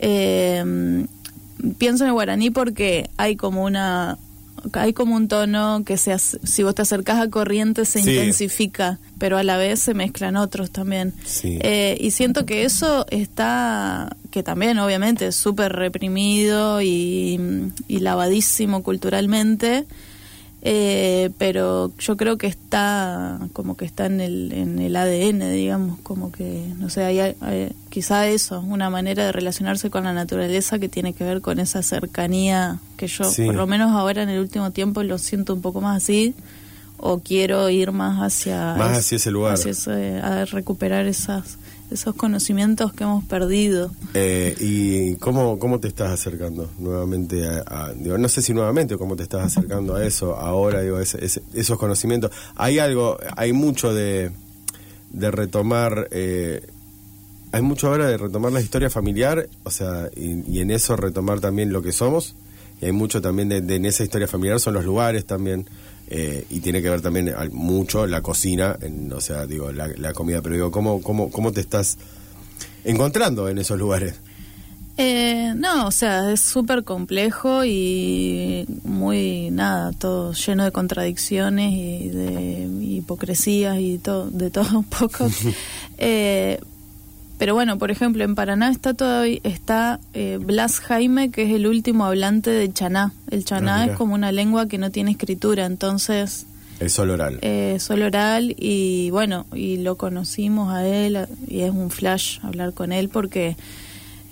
Eh, 0.00 1.06
pienso 1.78 2.04
en 2.04 2.08
el 2.08 2.12
guaraní 2.14 2.50
porque 2.50 3.08
hay 3.16 3.36
como 3.36 3.64
una... 3.64 4.18
Hay 4.72 4.92
como 4.92 5.16
un 5.16 5.28
tono 5.28 5.82
que 5.84 5.96
se 5.96 6.12
hace- 6.12 6.38
si 6.44 6.62
vos 6.62 6.74
te 6.74 6.82
acercás 6.82 7.20
a 7.20 7.28
Corrientes 7.30 7.88
se 7.88 8.02
Sí. 8.02 8.10
intensifica, 8.10 8.98
pero 9.18 9.38
a 9.38 9.42
la 9.42 9.56
vez 9.56 9.80
se 9.80 9.94
mezclan 9.94 10.36
otros 10.36 10.70
también. 10.70 11.12
Sí. 11.24 11.58
Eh, 11.62 11.96
y 12.00 12.10
siento 12.10 12.46
que 12.46 12.64
eso 12.64 13.06
está, 13.10 14.16
que 14.30 14.42
también 14.42 14.78
obviamente 14.78 15.26
es 15.28 15.36
súper 15.36 15.72
reprimido 15.72 16.80
y, 16.82 17.40
y 17.88 17.98
lavadísimo 18.00 18.82
culturalmente, 18.82 19.84
eh, 20.68 21.30
pero 21.38 21.92
yo 21.96 22.16
creo 22.16 22.38
que 22.38 22.48
está 22.48 23.38
como 23.52 23.76
que 23.76 23.84
está 23.84 24.06
en 24.06 24.20
el, 24.20 24.50
en 24.52 24.80
el 24.80 24.96
ADN, 24.96 25.52
digamos, 25.52 26.00
como 26.02 26.32
que, 26.32 26.64
no 26.80 26.90
sé, 26.90 27.04
hay, 27.04 27.20
hay- 27.20 27.72
quizá 27.88 28.26
eso, 28.26 28.58
una 28.60 28.90
manera 28.90 29.24
de 29.26 29.30
relacionarse 29.32 29.90
con 29.90 30.02
la 30.02 30.12
naturaleza 30.12 30.80
que 30.80 30.88
tiene 30.88 31.12
que 31.12 31.22
ver 31.22 31.40
con 31.40 31.60
esa 31.60 31.82
cercanía 31.84 32.80
que 32.96 33.06
yo, 33.06 33.30
Sí. 33.30 33.44
por 33.46 33.54
lo 33.54 33.68
menos 33.68 33.92
ahora 33.92 34.24
en 34.24 34.28
el 34.28 34.40
último 34.40 34.72
tiempo 34.72 35.04
lo 35.04 35.18
siento 35.18 35.54
un 35.54 35.60
poco 35.62 35.80
más 35.80 36.02
así, 36.02 36.34
o 36.98 37.20
quiero 37.20 37.68
ir 37.68 37.92
más 37.92 38.18
hacia 38.20 38.74
Más 38.76 38.98
hacia 38.98 39.16
ese 39.16 39.30
lugar. 39.30 39.54
hacia 39.54 39.70
ese- 39.70 40.18
a 40.20 40.46
recuperar 40.46 41.06
esas 41.06 41.58
esos 41.90 42.14
conocimientos 42.14 42.92
que 42.92 43.04
hemos 43.04 43.24
perdido. 43.24 43.90
Eh, 44.14 44.56
¿Y 44.60 45.16
cómo, 45.16 45.58
cómo 45.58 45.78
te 45.80 45.88
estás 45.88 46.10
acercando 46.10 46.68
nuevamente 46.78 47.46
a, 47.46 47.92
digo, 47.96 48.18
no 48.18 48.28
sé 48.28 48.42
si 48.42 48.52
nuevamente 48.52 48.94
o 48.94 48.98
cómo 48.98 49.14
te 49.16 49.22
estás 49.22 49.44
acercando 49.56 49.94
a 49.94 50.04
eso 50.04 50.36
ahora, 50.36 50.80
digo, 50.82 50.98
ese- 51.00 51.24
ese- 51.24 51.42
esos 51.54 51.78
conocimientos? 51.78 52.30
Hay 52.56 52.78
algo, 52.78 53.18
hay 53.36 53.52
mucho 53.52 53.94
de, 53.94 54.30
de 55.10 55.30
retomar, 55.30 56.08
eh, 56.10 56.62
hay 57.52 57.62
mucho 57.62 57.86
ahora 57.88 58.08
de 58.08 58.16
retomar 58.18 58.52
la 58.52 58.60
historia 58.60 58.90
familiar, 58.90 59.48
o 59.64 59.70
sea, 59.70 60.10
y, 60.16 60.58
en 60.60 60.70
eso 60.70 60.96
retomar 60.96 61.40
también 61.40 61.72
lo 61.72 61.82
que 61.82 61.92
somos, 61.92 62.34
y 62.82 62.86
hay 62.86 62.92
mucho 62.92 63.22
también 63.22 63.48
de 63.48 63.56
en 63.76 63.84
esa 63.86 64.02
historia 64.02 64.26
familiar, 64.26 64.58
son 64.60 64.74
los 64.74 64.84
lugares 64.84 65.24
también, 65.24 65.66
eh, 66.08 66.46
y 66.50 66.60
tiene 66.60 66.82
que 66.82 66.90
ver 66.90 67.00
también 67.00 67.34
mucho 67.52 68.06
la 68.06 68.22
cocina, 68.22 68.76
en, 68.80 69.12
o 69.12 69.20
sea, 69.20 69.46
digo, 69.46 69.72
la, 69.72 69.88
la 69.96 70.12
comida, 70.12 70.42
pero 70.42 70.54
digo, 70.54 70.70
¿cómo, 70.70 71.02
cómo, 71.02 71.30
cómo 71.30 71.52
te 71.52 71.60
estás 71.60 71.98
encontrando 72.84 73.48
en 73.48 73.58
esos 73.58 73.78
lugares? 73.78 74.20
Eh, 74.98 75.52
no, 75.54 75.88
o 75.88 75.90
sea, 75.90 76.32
es 76.32 76.40
súper 76.40 76.82
complejo 76.82 77.64
y 77.66 78.64
muy, 78.84 79.50
nada, 79.50 79.92
todo 79.92 80.32
lleno 80.32 80.64
de 80.64 80.72
contradicciones 80.72 81.72
y 81.74 82.08
de 82.08 82.68
hipocresías 82.80 83.78
y 83.78 83.98
todo, 83.98 84.30
de 84.30 84.50
todo 84.50 84.78
un 84.78 84.84
poco. 84.84 85.28
Eh, 85.98 86.60
pero 87.38 87.54
bueno, 87.54 87.78
por 87.78 87.90
ejemplo, 87.90 88.24
en 88.24 88.34
Paraná 88.34 88.70
está 88.70 88.94
todavía, 88.94 89.40
está 89.42 90.00
eh, 90.14 90.38
Blas 90.40 90.80
Jaime, 90.80 91.30
que 91.30 91.42
es 91.44 91.52
el 91.52 91.66
último 91.66 92.04
hablante 92.06 92.50
de 92.50 92.72
Chaná. 92.72 93.12
El 93.30 93.40
Ah, 93.40 93.44
Chaná 93.44 93.78
mirá. 93.80 93.92
es 93.92 93.98
como 93.98 94.14
una 94.14 94.32
lengua 94.32 94.68
que 94.68 94.78
no 94.78 94.90
tiene 94.90 95.10
escritura, 95.12 95.66
entonces 95.66 96.46
El 96.80 96.90
sol 96.90 97.10
oral. 97.10 97.38
eh, 97.42 97.76
solo 97.80 98.06
oral 98.06 98.54
y 98.58 99.10
bueno, 99.10 99.46
y 99.54 99.78
lo 99.78 99.96
conocimos 99.96 100.72
a 100.72 100.86
él 100.86 101.26
y 101.48 101.60
es 101.60 101.70
un 101.70 101.90
flash 101.90 102.38
hablar 102.42 102.72
con 102.74 102.92
él 102.92 103.08
porque 103.08 103.56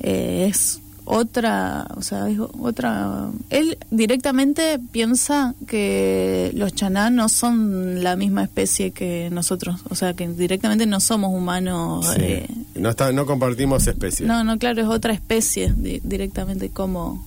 eh, 0.00 0.46
es 0.50 0.80
otra, 1.04 1.86
o 1.96 2.02
sea, 2.02 2.28
es 2.28 2.38
otra... 2.38 3.28
Él 3.50 3.78
directamente 3.90 4.78
piensa 4.92 5.54
que 5.66 6.50
los 6.54 6.74
chaná 6.74 7.10
no 7.10 7.28
son 7.28 8.02
la 8.02 8.16
misma 8.16 8.42
especie 8.42 8.90
que 8.92 9.28
nosotros, 9.30 9.80
o 9.90 9.94
sea, 9.94 10.14
que 10.14 10.26
directamente 10.28 10.86
no 10.86 11.00
somos 11.00 11.30
humanos. 11.32 12.06
Sí. 12.14 12.20
eh, 12.22 12.48
no, 12.74 12.90
está, 12.90 13.12
no 13.12 13.26
compartimos 13.26 13.86
especies. 13.86 14.26
no, 14.28 14.44
no, 14.44 14.58
claro, 14.58 14.80
es 14.82 14.88
otra 14.88 15.12
especie 15.12 15.72
di- 15.76 16.00
directamente 16.02 16.70
como... 16.70 17.24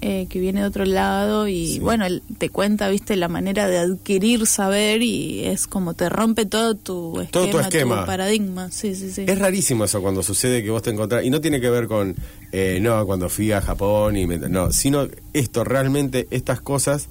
eh, 0.00 0.26
que 0.28 0.38
viene 0.38 0.60
de 0.60 0.66
otro 0.66 0.84
lado 0.84 1.48
y 1.48 1.66
Sí. 1.74 1.78
bueno, 1.78 2.04
él 2.04 2.22
te 2.38 2.50
cuenta, 2.50 2.88
viste, 2.90 3.16
la 3.16 3.28
manera 3.28 3.68
de 3.68 3.78
adquirir 3.78 4.46
saber 4.46 5.02
y 5.02 5.44
es 5.46 5.66
como 5.66 5.94
te 5.94 6.08
rompe 6.10 6.44
todo 6.44 6.74
tu 6.74 7.20
esquema, 7.20 7.30
Todo 7.30 7.50
tu 7.50 7.58
esquema. 7.60 8.04
paradigma. 8.04 8.70
Sí, 8.70 8.94
sí, 8.94 9.10
sí. 9.10 9.24
Es 9.26 9.38
rarísimo 9.38 9.84
eso 9.84 10.02
cuando 10.02 10.22
sucede 10.22 10.62
que 10.62 10.70
vos 10.70 10.82
te 10.82 10.90
encontrás, 10.90 11.24
y 11.24 11.30
no 11.30 11.40
tiene 11.40 11.58
que 11.60 11.70
ver 11.70 11.86
con, 11.86 12.14
eh, 12.52 12.78
no, 12.82 13.06
cuando 13.06 13.28
fui 13.30 13.50
a 13.52 13.60
Japón, 13.62 14.16
y 14.16 14.26
me- 14.26 14.36
no, 14.38 14.72
sino 14.72 15.08
esto, 15.32 15.64
realmente, 15.64 16.26
estas 16.30 16.60
cosas 16.60 17.08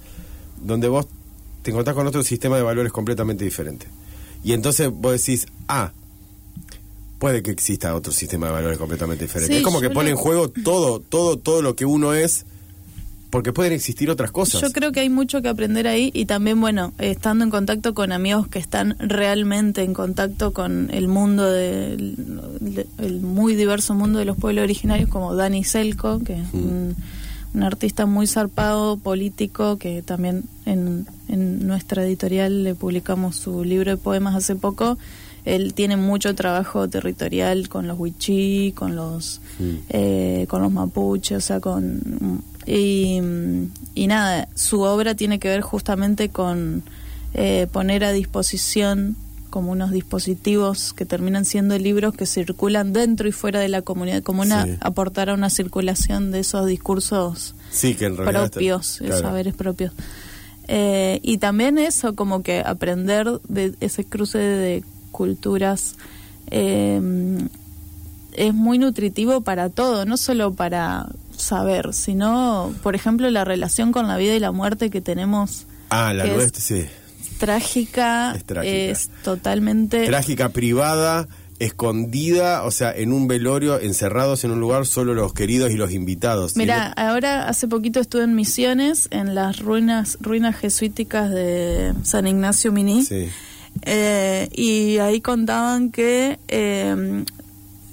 donde 0.62 0.88
vos 0.88 1.08
te 1.64 1.72
encontrás 1.72 1.96
con 1.96 2.06
otro 2.06 2.24
sistema 2.24 2.58
de 2.58 2.62
valores 2.64 2.92
completamente 2.92 3.44
diferente. 3.44 3.88
Y 4.44 4.54
entonces 4.54 4.90
vos 4.92 5.14
decís, 5.14 5.48
ah, 5.68 5.94
puede 7.20 7.42
que 7.42 7.52
exista 7.52 7.96
otro 7.96 8.12
sistema 8.12 8.48
de 8.48 8.52
valores 8.54 8.78
completamente 8.78 9.24
diferente. 9.24 9.54
Sí, 9.54 9.58
es 9.60 9.64
como 9.64 9.80
que 9.80 9.90
pone 9.90 10.10
lo- 10.12 10.18
en 10.18 10.22
juego 10.22 10.50
todo, 10.50 11.00
todo, 11.00 11.38
todo 11.38 11.62
lo 11.62 11.76
que 11.76 11.86
uno 11.86 12.14
es, 12.14 12.46
porque 13.34 13.52
pueden 13.52 13.74
existir 13.74 14.12
otras 14.12 14.30
cosas. 14.32 14.62
Yo 14.62 14.72
creo 14.72 14.92
que 14.92 15.00
hay 15.00 15.10
mucho 15.10 15.42
que 15.42 15.50
aprender 15.50 15.88
ahí 15.88 16.12
y 16.14 16.26
también, 16.26 16.62
bueno, 16.62 16.94
estando 17.00 17.44
en 17.44 17.50
contacto 17.50 17.96
con 17.96 18.12
amigos 18.12 18.48
que 18.48 18.60
están 18.60 18.96
realmente 19.00 19.82
en 19.82 19.96
contacto 19.96 20.54
con 20.54 20.92
el 20.92 21.08
mundo 21.08 21.44
de- 21.52 22.14
el 23.00 23.22
muy 23.22 23.56
diverso 23.56 23.96
mundo 23.96 24.20
de 24.20 24.26
los 24.26 24.38
pueblos 24.38 24.62
originarios, 24.64 25.10
como 25.10 25.34
Dani 25.36 25.64
Selko, 25.64 26.20
que 26.20 26.34
es 26.42 26.54
un, 26.54 26.96
un 27.56 27.64
artista 27.64 28.06
muy 28.06 28.28
zarpado, 28.28 28.98
político, 28.98 29.78
que 29.80 30.04
también 30.04 30.44
en, 30.68 31.08
en 31.28 31.66
nuestra 31.66 32.06
editorial 32.06 32.64
le 32.64 32.76
publicamos 32.76 33.36
su 33.36 33.64
libro 33.64 33.90
de 33.90 33.98
poemas 33.98 34.36
hace 34.36 34.56
poco. 34.56 35.00
Él 35.44 35.74
tiene 35.74 35.98
mucho 35.98 36.36
trabajo 36.36 36.88
territorial 36.88 37.68
con 37.68 37.88
los 37.88 37.98
wichí, 38.00 38.74
con 38.76 38.96
los 38.96 39.42
eh, 39.90 40.46
con 40.48 40.62
los 40.62 40.72
mapuches, 40.72 41.38
o 41.38 41.42
sea, 41.42 41.60
con 41.60 42.44
y, 42.66 43.20
y 43.96 44.08
nada, 44.08 44.48
su 44.56 44.82
obra 44.82 45.16
tiene 45.16 45.40
que 45.40 45.48
ver 45.50 45.62
justamente 45.62 46.30
con 46.30 46.84
eh, 47.34 47.68
poner 47.72 48.04
a 48.04 48.12
disposición 48.12 49.16
como 49.50 49.72
unos 49.72 49.92
dispositivos 49.92 50.94
que 50.94 51.06
terminan 51.06 51.46
siendo 51.46 51.78
libros 51.78 52.16
que 52.16 52.26
circulan 52.26 52.92
dentro 52.92 53.28
y 53.28 53.32
fuera 53.32 53.60
de 53.60 53.70
la 53.70 53.84
comunidad, 53.84 54.24
como 54.24 54.42
una 54.42 54.66
Sí. 54.66 54.78
aportar 54.82 55.30
a 55.30 55.36
una 55.36 55.50
circulación 55.52 56.32
de 56.32 56.40
esos 56.40 56.66
discursos 56.66 57.54
Sí, 57.72 57.94
que 57.96 58.06
en 58.06 58.18
realidad... 58.18 58.46
está- 58.46 58.54
propios, 58.56 58.98
claro. 58.98 59.22
saberes 59.22 59.54
propios. 59.54 59.94
Eh, 60.68 61.20
y 61.22 61.38
también 61.38 61.78
eso, 61.78 62.16
como 62.16 62.42
que 62.42 62.62
aprender 62.66 63.28
de 63.48 63.76
ese 63.80 64.06
cruce 64.06 64.38
de 64.40 64.84
culturas 65.12 65.96
eh, 66.50 67.00
es 68.34 68.54
muy 68.54 68.80
nutritivo 68.80 69.42
para 69.42 69.70
todo, 69.70 70.06
no 70.06 70.18
solo 70.18 70.54
para 70.54 71.08
saber, 71.44 71.94
sino, 71.94 72.74
por 72.82 72.96
ejemplo, 72.96 73.30
la 73.30 73.44
relación 73.46 73.92
con 73.92 74.08
la 74.08 74.18
vida 74.18 74.36
y 74.36 74.40
la 74.40 74.52
muerte 74.52 74.90
que 74.90 75.02
tenemos. 75.02 75.66
Ah, 75.90 76.14
la 76.14 76.24
que 76.24 76.32
es 76.32 76.36
nuestra, 76.36 76.62
sí. 76.62 76.86
Trágica, 77.38 78.34
Es 78.36 78.44
trágica. 78.46 78.74
es 78.76 79.10
totalmente... 79.24 80.06
trágica 80.06 80.50
privada, 80.50 81.28
escondida, 81.60 82.64
o 82.64 82.72
sea, 82.72 82.92
en 82.96 83.12
un 83.12 83.28
velorio, 83.28 83.80
encerrados 83.80 84.44
en 84.44 84.52
un 84.52 84.60
lugar, 84.60 84.86
solo 84.86 85.14
los 85.14 85.34
queridos 85.34 85.72
y 85.72 85.76
los 85.76 85.92
invitados. 85.92 86.56
Mira, 86.56 86.88
ahora 86.94 87.48
hace 87.48 87.68
poquito 87.68 88.00
estuve 88.00 88.24
en 88.24 88.36
Misiones, 88.36 89.08
en 89.12 89.36
las 89.36 89.60
ruinas, 89.60 90.18
ruinas 90.22 90.56
jesuíticas 90.56 91.30
de 91.32 91.94
San 92.04 92.28
Ignacio 92.28 92.72
Miní. 92.72 93.04
sí. 93.04 93.30
Eh, 93.82 94.50
y 94.52 95.00
ahí 95.00 95.20
contaban 95.20 95.90
que 95.90 96.38
eh, 96.48 97.24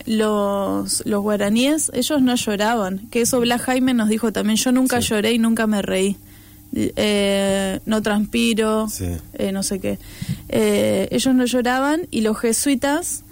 los, 0.07 1.03
los 1.07 1.23
guaraníes, 1.23 1.91
ellos 1.95 2.21
no 2.23 2.35
lloraban. 2.35 3.09
Que 3.11 3.23
eso 3.23 3.41
Blas 3.41 3.63
Jaime 3.63 3.95
nos 3.95 4.09
dijo 4.09 4.33
también, 4.33 4.57
yo 4.57 4.73
nunca 4.73 5.01
Sí. 5.01 5.09
lloré 5.09 5.33
y 5.33 5.39
nunca 5.39 5.67
me 5.67 5.83
reí. 5.83 6.17
Eh, 6.75 7.81
no 7.87 8.01
transpiro, 8.01 8.89
Sí. 8.89 9.07
eh, 9.35 9.51
no 9.53 9.63
sé 9.63 9.81
qué. 9.81 9.99
Eh, 10.49 11.09
ellos 11.11 11.35
no 11.35 11.45
lloraban 11.45 12.03
y 12.11 12.21
los 12.21 12.39
jesuitas 12.39 13.25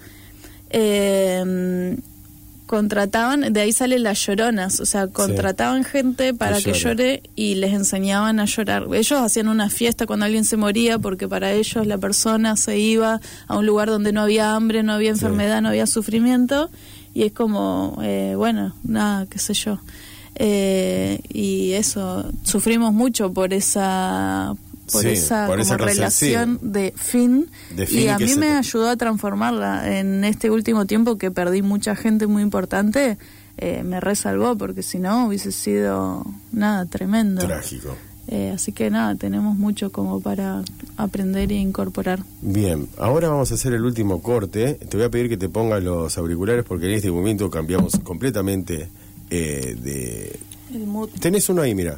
eh, 0.71 1.95
contrataban, 2.69 3.51
de 3.51 3.61
ahí 3.61 3.71
salen 3.71 4.03
las 4.03 4.23
lloronas, 4.23 4.79
o 4.79 4.85
sea, 4.85 5.07
contrataban 5.07 5.83
gente 5.83 6.35
para 6.35 6.57
que, 6.57 6.73
llore. 6.73 6.81
llore 6.81 7.23
y 7.35 7.55
les 7.55 7.73
enseñaban 7.73 8.39
a 8.39 8.45
llorar. 8.45 8.85
Ellos 8.93 9.19
hacían 9.19 9.47
una 9.47 9.71
fiesta 9.71 10.05
cuando 10.05 10.27
alguien 10.27 10.45
se 10.45 10.55
moría 10.55 10.99
porque 10.99 11.27
para 11.27 11.51
ellos 11.51 11.87
la 11.87 11.97
persona 11.97 12.55
se 12.57 12.77
iba 12.77 13.21
a 13.47 13.57
un 13.57 13.65
lugar 13.65 13.89
donde 13.89 14.11
no 14.11 14.21
había 14.21 14.53
hambre, 14.53 14.83
no 14.83 14.93
había 14.93 15.09
enfermedad, 15.09 15.63
no 15.63 15.69
había 15.69 15.87
sufrimiento 15.87 16.69
y 17.15 17.23
es 17.23 17.31
como, 17.31 17.97
eh, 18.03 18.35
bueno, 18.37 18.75
nada, 18.83 19.25
qué 19.25 19.39
sé 19.39 19.55
yo. 19.55 19.79
Eh, 20.35 21.21
y 21.27 21.71
eso, 21.71 22.31
sufrimos 22.43 22.93
mucho 22.93 23.33
por 23.33 23.51
esa 23.51 24.55
por 24.91 25.01
Sí, 25.03 25.09
esa, 25.09 25.47
por 25.47 25.57
relación, 25.59 26.59
de 26.61 26.93
fin, 26.95 27.47
De 27.75 27.85
fin 27.87 27.99
y 28.01 28.07
a 28.09 28.17
mí 28.17 28.35
me 28.35 28.47
te- 28.47 28.53
ayudó 28.57 28.89
a 28.89 28.95
transformarla 28.97 29.99
en 29.99 30.23
este 30.25 30.49
último 30.49 30.85
tiempo 30.85 31.17
que 31.17 31.31
perdí 31.31 31.61
mucha 31.61 31.95
gente 31.95 32.27
muy 32.27 32.41
importante 32.43 33.17
eh, 33.57 33.83
me 33.83 33.99
resalvó 33.99 34.57
porque 34.57 34.83
si 34.83 34.99
no 34.99 35.27
hubiese 35.27 35.51
sido 35.51 36.25
nada 36.51 36.85
tremendo 36.85 37.45
Trágico. 37.45 37.95
Eh, 38.31 38.51
así 38.53 38.71
que 38.71 38.89
nada 38.91 39.15
tenemos 39.15 39.57
mucho 39.57 39.91
como 39.91 40.21
para 40.21 40.61
aprender 40.97 41.51
e 41.51 41.55
incorporar 41.55 42.19
Bien, 42.41 42.87
ahora 42.99 43.27
vamos 43.29 43.51
a 43.51 43.55
hacer 43.55 43.73
el 43.73 43.83
último 43.83 44.21
corte. 44.21 44.75
Te 44.75 44.97
voy 44.97 45.05
a 45.07 45.09
pedir 45.09 45.29
que 45.29 45.37
te 45.37 45.49
pongas 45.49 45.81
los 45.83 46.15
auriculares 46.17 46.63
porque 46.63 46.85
en 46.85 46.91
este 46.93 47.09
momento 47.11 47.49
cambiamos 47.49 47.93
completamente 48.03 48.87
eh, 49.31 49.75
de... 49.81 50.39
el 50.75 50.85
mood 50.85 51.09
Tenés 51.19 51.49
uno 51.49 51.63
ahí, 51.63 51.73
mira. 51.73 51.97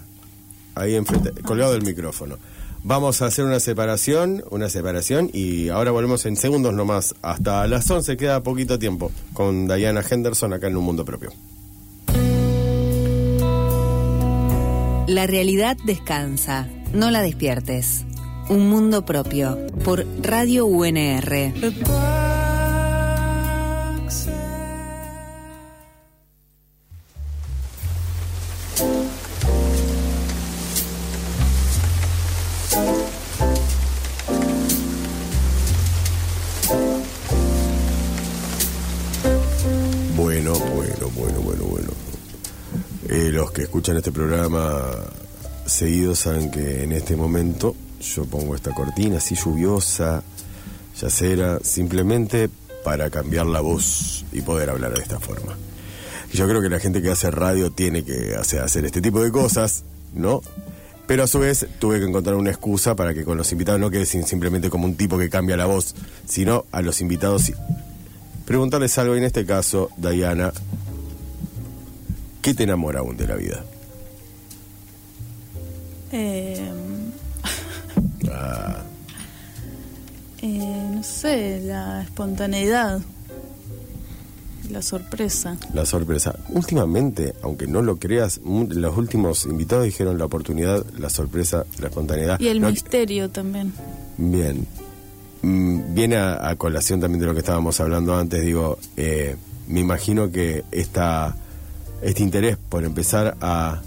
Ahí 0.73 0.95
enfrente, 0.95 1.31
colgado 1.41 1.73
del 1.73 1.83
micrófono. 1.83 2.37
Vamos 2.83 3.21
a 3.21 3.27
hacer 3.27 3.45
una 3.45 3.59
separación, 3.59 4.43
una 4.49 4.67
separación 4.67 5.29
y 5.33 5.69
ahora 5.69 5.91
volvemos 5.91 6.25
en 6.25 6.35
segundos 6.35 6.73
nomás. 6.73 7.15
Hasta 7.21 7.67
las 7.67 7.89
11 7.89 8.17
queda 8.17 8.41
poquito 8.41 8.79
tiempo 8.79 9.11
con 9.33 9.67
Diana 9.67 10.03
Henderson 10.09 10.53
acá 10.53 10.67
en 10.67 10.77
Un 10.77 10.85
Mundo 10.85 11.05
Propio. 11.05 11.31
La 15.07 15.27
realidad 15.27 15.77
descansa, 15.83 16.69
no 16.93 17.11
la 17.11 17.21
despiertes. 17.21 18.05
Un 18.49 18.69
mundo 18.69 19.05
propio 19.05 19.57
por 19.83 20.05
Radio 20.21 20.65
UNR. 20.65 22.30
Escuchan 43.71 43.95
este 43.95 44.11
programa 44.11 44.81
seguido 45.65 46.13
saben 46.13 46.51
que 46.51 46.83
en 46.83 46.91
este 46.91 47.15
momento 47.15 47.73
yo 48.01 48.25
pongo 48.25 48.53
esta 48.53 48.73
cortina 48.73 49.19
así 49.19 49.33
lluviosa, 49.35 50.23
yacera, 50.99 51.57
simplemente 51.63 52.49
para 52.83 53.09
cambiar 53.09 53.45
la 53.45 53.61
voz 53.61 54.25
y 54.33 54.41
poder 54.41 54.71
hablar 54.71 54.93
de 54.93 55.01
esta 55.01 55.21
forma. 55.21 55.55
Y 56.33 56.37
Yo 56.37 56.49
creo 56.49 56.61
que 56.61 56.67
la 56.67 56.79
gente 56.81 57.01
que 57.01 57.11
hace 57.11 57.31
radio 57.31 57.71
tiene 57.71 58.03
que 58.03 58.35
hacer, 58.35 58.83
este 58.83 58.99
tipo 59.01 59.23
de 59.23 59.31
cosas, 59.31 59.85
¿no? 60.13 60.41
Pero 61.07 61.23
a 61.23 61.27
su 61.27 61.39
vez 61.39 61.65
tuve 61.79 61.99
que 61.99 62.05
encontrar 62.07 62.35
una 62.35 62.49
excusa 62.49 62.97
para 62.97 63.13
que 63.13 63.23
con 63.23 63.37
los 63.37 63.49
invitados 63.53 63.79
no 63.79 63.89
quede 63.89 64.05
simplemente 64.05 64.69
como 64.69 64.83
un 64.83 64.95
tipo 64.95 65.17
que 65.17 65.29
cambia 65.29 65.55
la 65.55 65.65
voz, 65.65 65.95
sino 66.27 66.65
a 66.73 66.81
los 66.81 66.99
invitados 66.99 67.43
sí- 67.43 67.53
preguntarles 68.45 68.97
algo, 68.97 69.15
y 69.15 69.19
en 69.19 69.23
este 69.23 69.45
caso, 69.45 69.89
Diana, 69.95 70.51
¿qué 72.41 72.53
te 72.53 72.63
enamora 72.63 72.99
aún 72.99 73.15
de 73.17 73.27
la 73.27 73.35
vida? 73.35 73.63
Eh, 76.11 76.69
Ah, 78.33 78.81
eh, 80.41 80.87
no 80.93 81.03
sé 81.03 81.61
la 81.65 82.01
espontaneidad 82.03 83.01
la 84.69 84.81
sorpresa 84.81 85.57
la 85.73 85.85
sorpresa. 85.85 86.33
Últimamente, 86.49 87.33
aunque 87.41 87.67
no 87.67 87.81
lo 87.81 87.97
creas, 87.97 88.39
los 88.45 88.97
últimos 88.97 89.45
invitados 89.45 89.83
dijeron 89.85 90.17
la 90.17 90.25
oportunidad, 90.25 90.85
la 90.97 91.09
sorpresa, 91.09 91.65
la 91.79 91.87
espontaneidad. 91.89 92.39
y 92.39 92.47
el 92.47 92.61
No- 92.61 92.69
misterio 92.69 93.29
también 93.29 93.73
Bien. 94.17 94.65
Mm, 95.41 95.93
Viene 95.93 96.15
a, 96.17 96.47
a 96.47 96.55
colación 96.55 97.01
también 97.01 97.19
de 97.19 97.25
lo 97.25 97.33
que 97.33 97.39
estábamos 97.39 97.79
hablando 97.81 98.15
antes, 98.15 98.41
digo, 98.45 98.77
eh, 98.95 99.35
me 99.67 99.81
imagino 99.81 100.31
que 100.31 100.63
esta, 100.71 101.35
este 102.01 102.23
interés 102.23 102.57
por 102.57 102.83
empezar 102.83 103.37
a, 103.41 103.81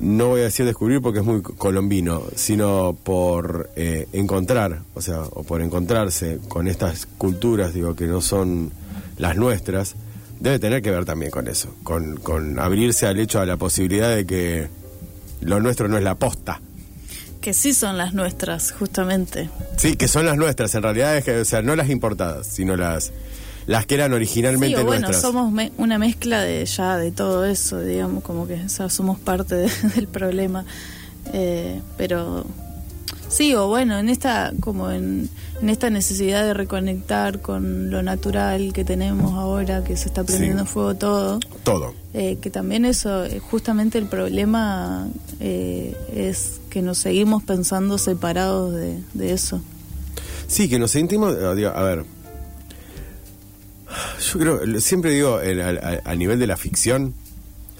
no 0.00 0.28
voy 0.28 0.40
a 0.40 0.44
decir 0.44 0.66
descubrir 0.66 1.00
porque 1.00 1.20
es 1.20 1.24
muy 1.24 1.42
colombino, 1.42 2.22
sino 2.34 2.96
por 3.02 3.70
eh, 3.76 4.08
encontrar, 4.12 4.80
o 4.94 5.00
sea, 5.00 5.20
o 5.22 5.42
por 5.42 5.62
encontrarse 5.62 6.38
con 6.48 6.68
estas 6.68 7.06
culturas, 7.06 7.72
digo, 7.72 7.94
que 7.96 8.06
no 8.06 8.20
son 8.20 8.72
las 9.16 9.36
nuestras, 9.36 9.94
debe 10.40 10.58
tener 10.58 10.82
que 10.82 10.90
ver 10.90 11.04
también 11.04 11.30
con 11.30 11.48
eso, 11.48 11.74
con, 11.82 12.16
con 12.16 12.58
abrirse 12.58 13.06
al 13.06 13.18
hecho, 13.18 13.40
a 13.40 13.46
la 13.46 13.56
posibilidad 13.56 14.14
de 14.14 14.26
que 14.26 14.68
lo 15.40 15.60
nuestro 15.60 15.88
no 15.88 15.96
es 15.96 16.04
la 16.04 16.14
posta. 16.14 16.60
Que 17.40 17.54
sí 17.54 17.72
son 17.72 17.96
las 17.96 18.12
nuestras, 18.12 18.72
justamente. 18.72 19.48
Sí, 19.76 19.96
que 19.96 20.08
son 20.08 20.26
las 20.26 20.36
nuestras, 20.36 20.74
en 20.74 20.82
realidad 20.82 21.16
es 21.16 21.24
que, 21.24 21.38
o 21.38 21.44
sea, 21.44 21.62
no 21.62 21.76
las 21.76 21.88
importadas, 21.90 22.46
sino 22.46 22.76
las 22.76 23.12
las 23.66 23.86
que 23.86 23.94
eran 23.96 24.12
originalmente 24.12 24.76
Sí, 24.76 24.82
o 24.82 24.86
bueno, 24.86 25.08
nuestras. 25.08 25.22
somos 25.22 25.52
me- 25.52 25.72
una 25.78 25.98
mezcla 25.98 26.40
de 26.42 26.64
ya 26.66 26.96
de 26.96 27.10
todo 27.12 27.44
eso, 27.44 27.80
digamos, 27.80 28.22
como 28.22 28.46
que 28.46 28.54
o 28.64 28.68
sea, 28.68 28.88
somos 28.88 29.18
parte 29.18 29.54
de- 29.56 29.70
del 29.96 30.06
problema. 30.08 30.64
Eh, 31.32 31.80
pero 31.96 32.44
sí, 33.28 33.54
o 33.54 33.66
bueno, 33.66 33.98
en 33.98 34.08
esta 34.08 34.52
como 34.60 34.90
en, 34.92 35.28
en 35.60 35.68
esta 35.70 35.90
necesidad 35.90 36.44
de 36.44 36.54
reconectar 36.54 37.40
con 37.40 37.90
lo 37.90 38.02
natural 38.04 38.72
que 38.72 38.84
tenemos 38.84 39.32
ahora, 39.34 39.82
que 39.82 39.96
se 39.96 40.06
está 40.08 40.22
prendiendo 40.22 40.64
Sí. 40.64 40.68
fuego 40.70 40.94
todo, 40.94 41.40
Todo. 41.64 41.94
eh, 42.14 42.38
que 42.40 42.50
también 42.50 42.84
eso, 42.84 43.24
eh, 43.24 43.40
justamente 43.40 43.98
el 43.98 44.06
problema 44.06 45.08
eh, 45.40 45.96
es 46.14 46.60
que 46.70 46.82
nos 46.82 46.98
seguimos 46.98 47.42
pensando 47.42 47.98
separados 47.98 48.72
de, 48.74 49.00
de 49.14 49.32
eso. 49.32 49.60
Sí, 50.46 50.68
que 50.68 50.78
nos 50.78 50.92
sentimos, 50.92 51.34
a 51.34 51.52
ver, 51.82 52.04
yo 54.36 54.58
creo, 54.58 54.80
siempre 54.80 55.12
digo, 55.12 55.38
a, 56.04 56.14
nivel 56.14 56.38
de 56.38 56.46
la 56.46 56.56
ficción, 56.56 57.14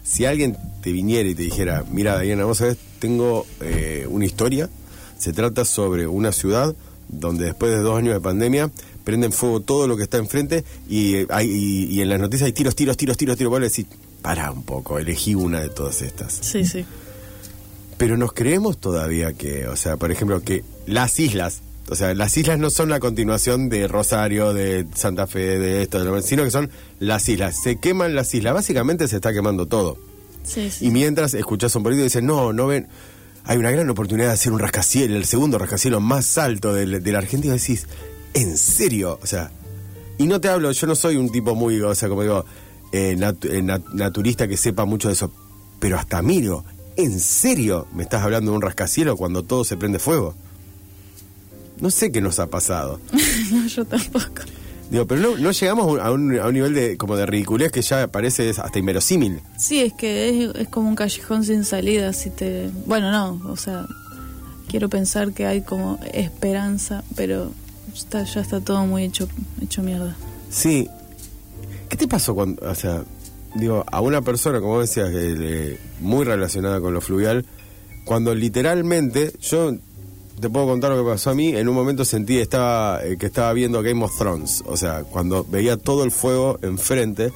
si 0.03 0.25
alguien 0.25 0.57
te 0.83 0.93
viniera 0.93 1.29
y 1.29 1.35
te 1.35 1.43
dijera, 1.43 1.85
mira, 1.91 2.19
Diana, 2.21 2.45
vos 2.45 2.59
sabés, 2.59 2.79
tengo 2.99 3.47
eh, 3.61 4.07
una 4.09 4.25
historia, 4.25 4.71
se 5.19 5.33
trata 5.33 5.65
sobre 5.65 6.07
una 6.07 6.33
ciudad 6.33 6.75
donde 7.09 7.47
después 7.47 7.73
de 7.73 7.79
dos 7.79 7.99
años 7.99 8.15
de 8.15 8.21
pandemia 8.21 8.71
prenden 9.05 9.33
fuego 9.33 9.61
todo 9.61 9.87
lo 9.87 9.97
que 9.97 10.03
está 10.03 10.19
enfrente 10.19 10.65
y, 10.89 11.17
eh, 11.17 11.27
hay, 11.31 11.49
y, 11.49 11.85
y 11.95 12.01
en 12.01 12.09
las 12.09 12.21
noticias 12.21 12.47
hay 12.47 12.53
tiros, 12.53 12.75
tiros, 12.75 12.97
tiros, 12.97 13.17
tiros, 13.17 13.37
tiros, 13.37 13.51
vos 13.51 13.61
le 13.61 13.69
decís, 13.69 13.87
para 14.23 14.51
un 14.51 14.65
poco, 14.65 14.99
elegí 14.99 15.35
una 15.35 15.61
de 15.61 15.69
todas 15.69 16.03
estas. 16.03 16.33
Sí, 16.33 16.65
sí. 16.65 16.85
Pero 17.97 18.17
nos 18.17 18.33
creemos 18.33 18.79
todavía 18.79 19.33
que, 19.33 19.69
o 19.69 19.77
sea, 19.77 19.97
por 19.97 20.11
ejemplo, 20.11 20.43
que 20.43 20.65
las 20.87 21.19
islas, 21.21 21.61
o 21.89 21.95
sea, 21.95 22.15
las 22.15 22.37
islas 22.37 22.59
no 22.59 22.71
son 22.71 22.89
la 22.89 22.99
continuación 23.01 23.69
de 23.69 23.87
Rosario, 23.89 24.53
de 24.55 24.87
Santa 24.95 25.27
Fe, 25.27 25.59
de 25.59 25.83
esto, 25.83 25.99
de 25.99 26.05
lo- 26.05 26.21
sino 26.23 26.43
que 26.45 26.51
son 26.51 26.71
las 26.99 27.29
islas. 27.29 27.63
Se 27.63 27.77
queman 27.77 28.15
las 28.15 28.35
islas, 28.35 28.55
básicamente 28.55 29.07
se 29.09 29.17
está 29.17 29.33
quemando 29.33 29.67
todo. 29.67 29.97
Sí, 30.43 30.71
sí. 30.71 30.87
Y 30.87 30.91
mientras 30.91 31.35
escuchás 31.35 31.75
un 31.77 31.83
político 31.83 32.03
y 32.03 32.05
dicen, 32.09 32.27
no, 32.27 32.53
no 32.53 32.67
ven, 32.67 32.89
hay 33.45 33.59
una 33.59 33.71
gran 33.71 33.89
oportunidad 33.91 34.29
de 34.29 34.33
hacer 34.35 34.53
un 34.53 34.59
rascacielos, 34.59 35.17
el 35.17 35.25
segundo 35.25 35.59
rascacielos 35.59 36.01
más 36.03 36.39
alto 36.39 36.73
del- 36.75 37.03
de, 37.03 37.13
la 37.13 37.19
Argentina, 37.19 37.55
y 37.55 37.59
decís, 37.59 37.87
¿en 38.35 38.57
serio? 38.57 39.19
O 39.23 39.27
sea, 39.27 39.51
y 40.19 40.27
no 40.27 40.41
te 40.41 40.49
hablo, 40.49 40.71
yo 40.73 40.87
no 40.87 40.95
soy 40.95 41.17
un 41.17 41.31
tipo 41.31 41.55
muy, 41.55 41.81
o 41.81 41.95
sea, 41.95 42.09
como 42.09 42.23
digo, 42.23 42.45
eh, 42.93 43.15
nat- 43.19 43.45
eh, 43.45 43.63
nat- 43.63 43.93
naturista 43.93 44.49
que 44.49 44.57
sepa 44.57 44.85
mucho 44.85 45.09
de 45.09 45.15
eso, 45.15 45.33
pero 45.79 45.99
hasta 45.99 46.23
miro, 46.23 46.65
¿en 46.97 47.21
serio 47.21 47.87
me 47.95 48.03
estás 48.05 48.23
hablando 48.23 48.51
de 48.51 48.57
un 48.57 48.63
rascacielos 48.63 49.17
cuando 49.17 49.43
todo 49.43 49.65
se 49.65 49.77
prende 49.77 49.99
fuego? 49.99 50.35
No 51.81 51.91
sé 51.91 52.11
qué 52.11 52.21
nos 52.21 52.39
ha 52.39 52.49
pasado. 52.49 53.01
No, 53.53 53.65
yo 53.69 53.85
tampoco. 53.85 54.43
Digo, 54.91 55.07
pero 55.07 55.21
no, 55.21 55.37
no 55.37 55.53
llegamos 55.53 56.01
a 56.01 56.11
un, 56.11 56.39
a 56.39 56.47
un 56.47 56.55
nivel 56.55 56.75
de 56.75 56.97
como 56.97 57.17
de 57.17 57.27
ridiculez 57.27 57.71
que 57.71 57.83
ya 57.83 58.09
parece 58.09 58.51
hasta 58.51 58.79
inverosímil. 58.79 59.41
Sí, 59.57 59.81
es 59.81 59.93
que 59.93 60.29
es, 60.29 60.55
es 60.57 60.69
como 60.69 60.89
un 60.89 60.97
callejón 60.97 61.45
sin 61.45 61.65
salida. 61.65 62.13
Si 62.13 62.31
te, 62.31 62.71
bueno, 62.87 63.13
no, 63.13 63.51
o 63.51 63.57
sea, 63.57 63.87
quiero 64.69 64.89
pensar 64.89 65.33
que 65.33 65.47
hay 65.47 65.63
como 65.63 65.99
esperanza, 66.13 67.05
pero 67.15 67.53
está, 67.95 68.25
ya 68.25 68.41
está 68.41 68.61
todo 68.61 68.87
muy 68.87 69.05
hecho, 69.05 69.29
hecho 69.61 69.83
mierda. 69.83 70.17
Sí. 70.51 70.89
¿Qué 71.89 71.97
te 71.97 72.09
pasó 72.09 72.35
cuando, 72.35 72.69
o 72.69 72.75
sea, 72.75 73.05
digo, 73.55 73.85
a 73.91 74.01
una 74.01 74.23
persona, 74.23 74.61
como 74.61 74.81
decías, 74.81 75.11
que, 75.11 75.79
muy 76.01 76.25
relacionada 76.25 76.81
con 76.81 76.95
lo 76.95 77.01
fluvial, 77.01 77.47
cuando 78.05 78.35
literalmente, 78.35 79.33
yo 79.41 79.75
te 80.41 80.51
puedo 80.51 80.67
contar 80.67 80.91
lo 80.91 81.03
que 81.03 81.11
pasó 81.11 81.31
a 81.31 81.35
mí, 81.35 81.49
en 81.49 81.69
un 81.69 81.75
momento 81.75 82.05
sentí 82.05 82.39
eh, 82.39 83.17
que 83.19 83.27
estaba 83.27 83.53
viendo 83.53 83.83
Game 83.83 84.05
of 84.05 84.17
Thrones, 84.19 84.63
o 84.67 84.77
sea, 84.77 85.05
cuando 85.05 85.45
veía 85.45 85.77
todo 85.77 86.05
el 86.05 86.11
fuego 86.11 86.59
enfrente, 86.63 87.33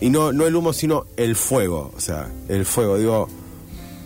y 0.00 0.10
no, 0.10 0.32
no 0.32 0.46
el 0.46 0.54
humo, 0.54 0.72
sino 0.72 1.06
el 1.16 1.36
fuego, 1.36 1.92
o 1.96 2.00
sea, 2.00 2.28
el 2.48 2.64
fuego, 2.64 2.98
digo, 2.98 3.28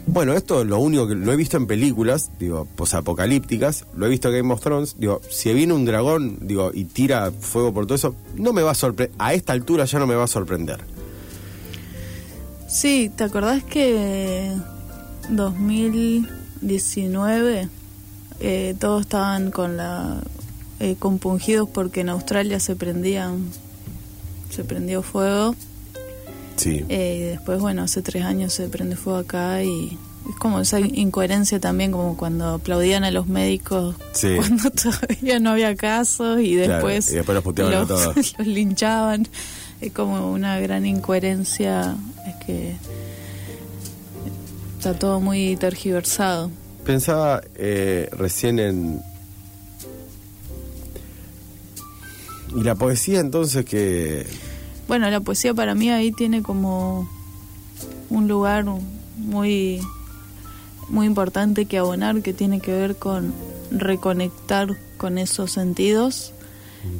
bueno, 0.07 0.35
esto 0.35 0.63
es 0.63 0.67
lo 0.67 0.79
único 0.79 1.07
que 1.07 1.15
lo 1.15 1.33
he 1.33 1.37
visto 1.37 1.57
en 1.57 1.67
películas, 1.67 2.31
digo, 2.39 2.67
posapocalípticas, 2.77 3.87
lo 3.97 4.07
he 4.07 4.09
visto 4.09 4.29
en 4.29 4.37
Game 4.37 4.55
of 4.55 4.61
Thrones, 4.61 4.97
digo, 4.99 5.21
si 5.29 5.53
viene 5.53 5.75
un 5.75 5.85
dragón, 5.85 6.39
digo, 6.43 6.71
y 6.73 6.85
tira 6.85 7.33
fuego 7.33 7.75
por 7.75 7.87
todo 7.87 7.97
eso, 7.97 8.15
no 8.37 8.53
me 8.53 8.63
va 8.63 8.73
a 8.73 8.75
sorprender, 8.75 9.15
a 9.19 9.35
esta 9.35 9.53
altura 9.53 9.85
ya 9.85 9.99
no 9.99 10.07
me 10.07 10.15
va 10.15 10.25
a 10.25 10.29
sorprender. 10.29 10.79
Sí, 12.69 13.11
¿te 13.15 13.25
acordás 13.25 13.63
que 13.65 14.51
2019 15.29 17.69
eh, 18.43 18.75
todos 18.79 19.03
estaban 19.03 19.51
con 19.51 19.77
la 19.77 20.21
eh, 20.81 20.97
compungidos 20.99 21.69
porque 21.69 22.01
en 22.01 22.09
Australia 22.11 22.59
se 22.61 22.75
prendían 22.77 23.47
se 24.51 24.65
prendió 24.65 25.03
fuego 25.03 25.55
Sí. 26.57 26.85
Eh, 26.91 27.17
y 27.19 27.23
después, 27.23 27.61
bueno, 27.61 27.83
hace 27.83 28.03
tres 28.03 28.25
años 28.25 28.53
se 28.53 28.69
prende 28.69 28.95
fuego 28.95 29.19
acá 29.21 29.63
y 29.65 29.97
es 30.29 30.37
como 30.39 30.61
esa 30.61 30.79
incoherencia 30.81 31.59
también, 31.59 31.91
como 31.93 32.17
cuando 32.17 32.47
aplaudían 32.51 33.05
a 33.05 33.11
los 33.11 33.27
médicos 33.27 33.97
Sí. 34.13 34.35
cuando 34.37 34.71
todavía 34.71 35.41
no 35.41 35.51
había 35.51 35.75
casos 35.75 36.41
y 36.41 36.55
Claro, 36.57 36.75
después, 36.75 37.11
y 37.11 37.15
después 37.17 37.35
los 37.35 37.43
puteaban 37.43 37.75
a 37.75 37.87
todos. 37.87 38.15
los 38.39 38.47
linchaban. 38.47 39.27
Es 39.81 39.93
como 39.93 40.31
una 40.31 40.61
gran 40.61 40.85
incoherencia, 40.87 41.97
es 42.29 42.45
que 42.47 42.77
está 44.77 44.95
todo 44.95 45.19
muy 45.21 45.57
tergiversado. 45.57 46.51
Pensaba 46.85 47.43
eh, 47.57 48.09
recién 48.13 48.59
en... 48.59 49.03
Y 52.57 52.63
la 52.63 52.75
poesía 52.75 53.21
entonces 53.21 53.65
que... 53.65 54.27
Bueno, 54.89 55.09
la 55.11 55.21
poesía 55.21 55.55
para 55.55 55.75
mí 55.75 55.91
ahí 55.91 56.13
tiene 56.13 56.43
como 56.43 57.09
un 58.11 58.29
lugar 58.29 58.67
muy 59.17 59.81
muy 60.89 61.07
importante 61.07 61.65
que 61.65 61.79
abonar 61.79 62.21
que 62.23 62.35
tiene 62.35 62.61
que 62.61 62.73
ver 62.73 62.97
con 62.97 63.33
reconectar 63.71 64.77
con 64.99 65.19
esos 65.19 65.51
sentidos. 65.51 66.33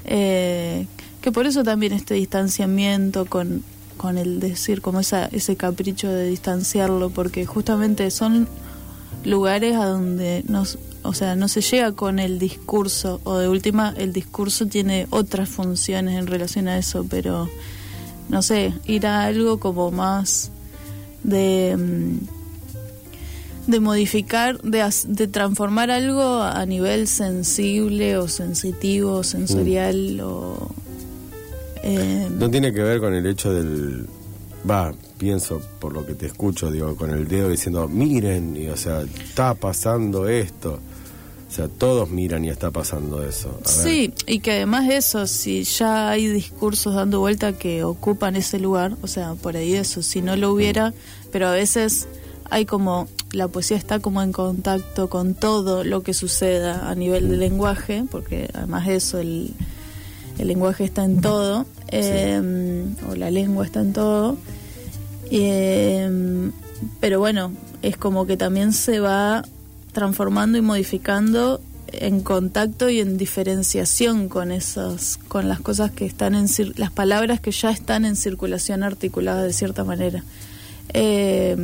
Eh, 0.05 0.87
que 1.21 1.33
por 1.33 1.47
eso 1.47 1.63
también 1.63 1.93
este 1.93 2.15
distanciamiento 2.15 3.27
con, 3.27 3.63
con 3.97 4.17
el 4.17 4.41
decir 4.41 4.81
como 4.81 5.01
esa, 5.01 5.27
ese 5.27 5.57
capricho 5.57 6.09
de 6.09 6.29
distanciarlo 6.29 7.11
porque 7.11 7.45
justamente 7.47 8.11
son 8.11 8.49
lugares 9.25 9.77
a 9.77 9.87
donde 9.87 10.45
nos 10.49 10.79
o 11.03 11.15
sea 11.15 11.35
no 11.35 11.49
se 11.49 11.61
llega 11.61 11.93
con 11.93 12.19
el 12.19 12.39
discurso 12.39 13.21
o 13.25 13.39
de 13.39 13.49
última 13.49 13.95
el 13.97 14.13
discurso 14.13 14.67
tiene 14.67 15.07
otras 15.11 15.49
funciones 15.49 16.19
en 16.19 16.27
relación 16.27 16.69
a 16.69 16.79
eso 16.79 17.07
pero 17.09 17.49
no 18.29 18.43
sé 18.43 18.73
ir 18.87 19.07
a 19.07 19.25
algo 19.25 19.59
como 19.59 19.91
más 19.91 20.51
de 21.23 21.77
mm, 21.77 23.71
de 23.71 23.81
modificar 23.81 24.61
de, 24.63 24.85
de 25.07 25.29
transformar 25.29 25.91
algo 25.91 26.43
a 26.43 26.67
nivel 26.67 27.07
sensible 27.07 28.17
o 28.17 28.27
sensitivo 28.29 29.15
o 29.15 29.23
sensorial 29.23 30.21
o 30.21 30.71
eh, 31.83 32.29
No 32.31 32.51
tiene 32.51 32.73
que 32.73 32.83
ver 32.83 33.01
con 33.01 33.15
el 33.15 33.27
hecho 33.27 33.53
del... 33.53 34.07
Va, 34.69 34.93
pienso 35.19 35.61
por 35.81 35.93
lo 35.93 36.07
que 36.07 36.15
te 36.15 36.27
escucho, 36.27 36.71
digo, 36.71 36.97
con 36.97 37.11
el 37.11 37.27
dedo 37.27 37.49
diciendo, 37.49 37.89
miren, 37.89 38.57
y, 38.57 38.69
o 38.69 38.77
sea, 38.77 39.03
está 39.03 39.55
pasando 39.55 40.29
esto. 40.29 40.79
O 41.49 41.55
sea, 41.55 41.69
todos 41.69 42.09
miran 42.09 42.45
y 42.45 42.49
está 42.49 42.71
pasando 42.71 43.23
eso. 43.23 43.61
A 43.67 43.77
ver. 43.77 43.87
Sí, 43.87 44.15
y 44.27 44.39
que 44.39 44.53
además 44.53 44.89
de 44.89 44.97
eso, 44.97 45.27
si 45.27 45.65
ya 45.65 46.09
hay 46.09 46.27
discursos 46.29 46.95
dando 46.95 47.21
vuelta 47.21 47.53
que 47.53 47.85
ocupan 47.85 48.37
ese 48.37 48.59
lugar, 48.59 48.97
o 49.03 49.07
sea, 49.07 49.35
por 49.35 49.57
ahí 49.57 49.75
eso, 49.75 50.03
si 50.03 50.23
no 50.23 50.35
lo 50.37 50.53
hubiera, 50.53 50.95
pero 51.31 51.49
a 51.49 51.53
veces 51.53 52.09
hay 52.49 52.65
como, 52.65 53.09
la 53.33 53.49
poesía 53.49 53.77
está 53.77 53.99
como 53.99 54.23
en 54.23 54.33
contacto 54.33 55.11
con 55.11 55.35
todo 55.35 55.85
lo 55.85 56.03
que 56.03 56.15
suceda 56.15 56.89
a 56.89 56.95
nivel 56.95 57.29
de 57.29 57.37
lenguaje, 57.37 58.05
porque 58.11 58.49
además 58.55 58.87
de 58.87 58.97
eso, 58.97 59.19
el, 59.19 59.55
el 60.39 60.49
lenguaje 60.49 60.85
está 60.85 61.05
en 61.05 61.21
todo, 61.21 61.67
eh, 61.89 62.41
o 63.09 63.15
la 63.15 63.31
lengua 63.31 63.65
está 63.65 63.81
en 63.81 63.93
todo, 63.93 64.37
eh, 65.31 66.51
pero 67.01 67.19
bueno, 67.19 67.53
es 67.83 67.97
como 67.97 68.27
que 68.27 68.37
también 68.37 68.73
se 68.73 69.01
va 69.01 69.45
transformando 69.93 70.59
y 70.59 70.63
modificando 70.63 71.61
en 71.89 72.23
contacto 72.23 72.89
y 72.89 73.01
en 73.01 73.19
diferenciación 73.19 74.29
con 74.29 74.51
esos 74.51 75.19
con 75.29 75.49
las 75.49 75.61
cosas 75.61 75.91
que 75.91 76.07
están 76.07 76.35
en 76.35 76.47
las 76.77 76.91
palabras 76.91 77.41
que 77.41 77.51
ya 77.51 77.71
están 77.71 78.05
en 78.05 78.17
circulación 78.17 78.83
articulada 78.83 79.43
de 79.43 79.53
cierta 79.53 79.85
manera. 79.85 80.25
Eh, 80.95 81.57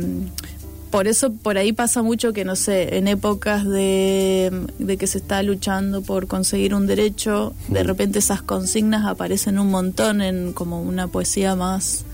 por 0.91 1.07
eso 1.07 1.31
por 1.31 1.57
ahí 1.57 1.71
pasa 1.73 2.01
mucho 2.01 2.33
que, 2.33 2.45
no 2.45 2.55
sé, 2.55 2.97
en 2.97 3.07
épocas 3.07 3.65
de, 3.65 4.51
de 4.79 4.97
que 4.97 5.07
se 5.07 5.19
está 5.19 5.43
luchando 5.43 6.01
por 6.01 6.27
conseguir 6.27 6.73
un 6.73 6.87
derecho, 6.87 7.53
de 7.67 7.83
repente 7.83 8.19
esas 8.19 8.41
consignas 8.41 9.05
aparecen 9.05 9.59
un 9.59 9.69
montón 9.69 10.21
en 10.21 10.53
como 10.53 10.81
una 10.81 11.07
poesía 11.07 11.55
más, 11.55 12.05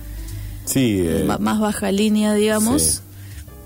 Sí, 0.65 0.97
eh, 1.05 1.25
más 1.39 1.59
baja 1.59 1.91
línea, 1.91 2.33
digamos, 2.33 2.81
sí. 2.81 2.99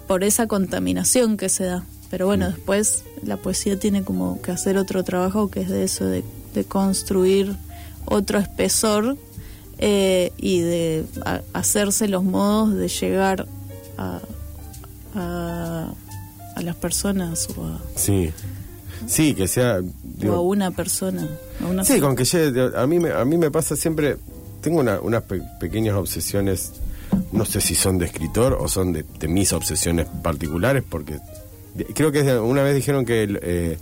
por 0.07 0.23
esa 0.23 0.47
contaminación 0.47 1.37
que 1.37 1.49
se 1.49 1.63
da. 1.65 1.83
Pero 2.11 2.25
bueno, 2.25 2.47
Mm. 2.49 2.53
después 2.55 3.03
la 3.23 3.37
poesía 3.37 3.79
tiene 3.79 4.03
como 4.03 4.41
que 4.41 4.51
hacer 4.51 4.77
otro 4.77 5.03
trabajo 5.03 5.49
que 5.49 5.61
es 5.61 5.69
de 5.69 5.83
eso, 5.83 6.05
de, 6.05 6.23
de 6.53 6.63
construir 6.65 7.55
otro 8.05 8.37
espesor 8.39 9.17
eh, 9.77 10.31
y 10.37 10.59
de 10.59 11.05
a- 11.25 11.41
hacerse 11.53 12.07
los 12.09 12.23
modos 12.23 12.75
de 12.75 12.87
llegar 12.89 13.47
a, 13.97 14.19
a, 15.15 15.91
a 16.55 16.61
las 16.61 16.75
personas 16.75 17.47
o 17.55 17.65
a, 17.65 17.79
sí. 17.95 18.31
Sí, 19.07 19.33
que 19.33 19.47
sea... 19.47 19.79
o 20.27 20.31
a 20.33 20.41
una 20.41 20.71
persona. 20.71 21.27
a 21.63 21.67
una 21.67 21.85
Sí, 21.85 21.99
con 22.01 22.15
que 22.17 22.25
llegue, 22.25 22.71
a 22.75 22.85
mí 22.85 22.99
me, 22.99 23.11
a 23.11 23.23
mí 23.23 23.37
me 23.37 23.49
pasa 23.49 23.75
siempre, 23.77 24.17
tengo 24.61 24.79
una- 24.81 24.99
unas 24.99 25.23
pe- 25.23 25.41
pequeñas 25.59 25.95
obsesiones, 25.95 26.73
no 27.31 27.45
sé 27.45 27.61
si 27.61 27.75
son 27.75 27.97
de 27.97 28.07
escritor 28.07 28.57
o 28.59 28.67
son 28.67 28.91
de, 28.91 29.05
de 29.19 29.27
mis 29.29 29.53
obsesiones 29.53 30.05
particulares, 30.21 30.83
porque 30.87 31.17
de- 31.75 31.85
creo 31.85 32.11
que 32.11 32.21
una 32.39 32.61
vez 32.61 32.75
dijeron 32.75 33.05
que 33.05 33.39
eh, 33.41 33.77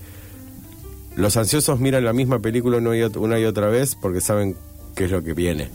los 1.15 1.35
ansiosos 1.35 1.79
miran 1.79 2.05
la 2.05 2.13
misma 2.13 2.37
película 2.39 2.77
una 2.77 2.95
y, 2.95 2.99
ot- 3.01 3.17
una 3.17 3.39
y 3.39 3.45
otra 3.45 3.67
vez 3.69 3.95
porque 3.99 4.21
saben 4.21 4.55
qué 4.95 5.05
es 5.05 5.11
lo 5.11 5.23
que 5.23 5.33
viene. 5.33 5.69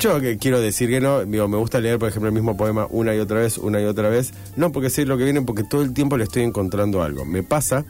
Yo 0.00 0.18
que 0.20 0.38
quiero 0.38 0.60
decir 0.60 0.88
que 0.88 1.00
no, 1.00 1.24
digo, 1.24 1.46
me 1.46 1.58
gusta 1.58 1.78
leer, 1.78 1.98
por 1.98 2.08
ejemplo, 2.08 2.28
el 2.28 2.34
mismo 2.34 2.56
poema 2.56 2.86
una 2.90 3.14
y 3.14 3.18
otra 3.18 3.40
vez, 3.40 3.58
una 3.58 3.80
y 3.80 3.84
otra 3.84 4.08
vez, 4.08 4.32
no 4.56 4.72
porque 4.72 4.88
sé 4.88 5.04
lo 5.04 5.18
que 5.18 5.24
viene, 5.24 5.42
porque 5.42 5.62
todo 5.64 5.82
el 5.82 5.92
tiempo 5.92 6.16
le 6.16 6.24
estoy 6.24 6.42
encontrando 6.42 7.02
algo. 7.02 7.24
Me 7.26 7.42
pasa 7.42 7.84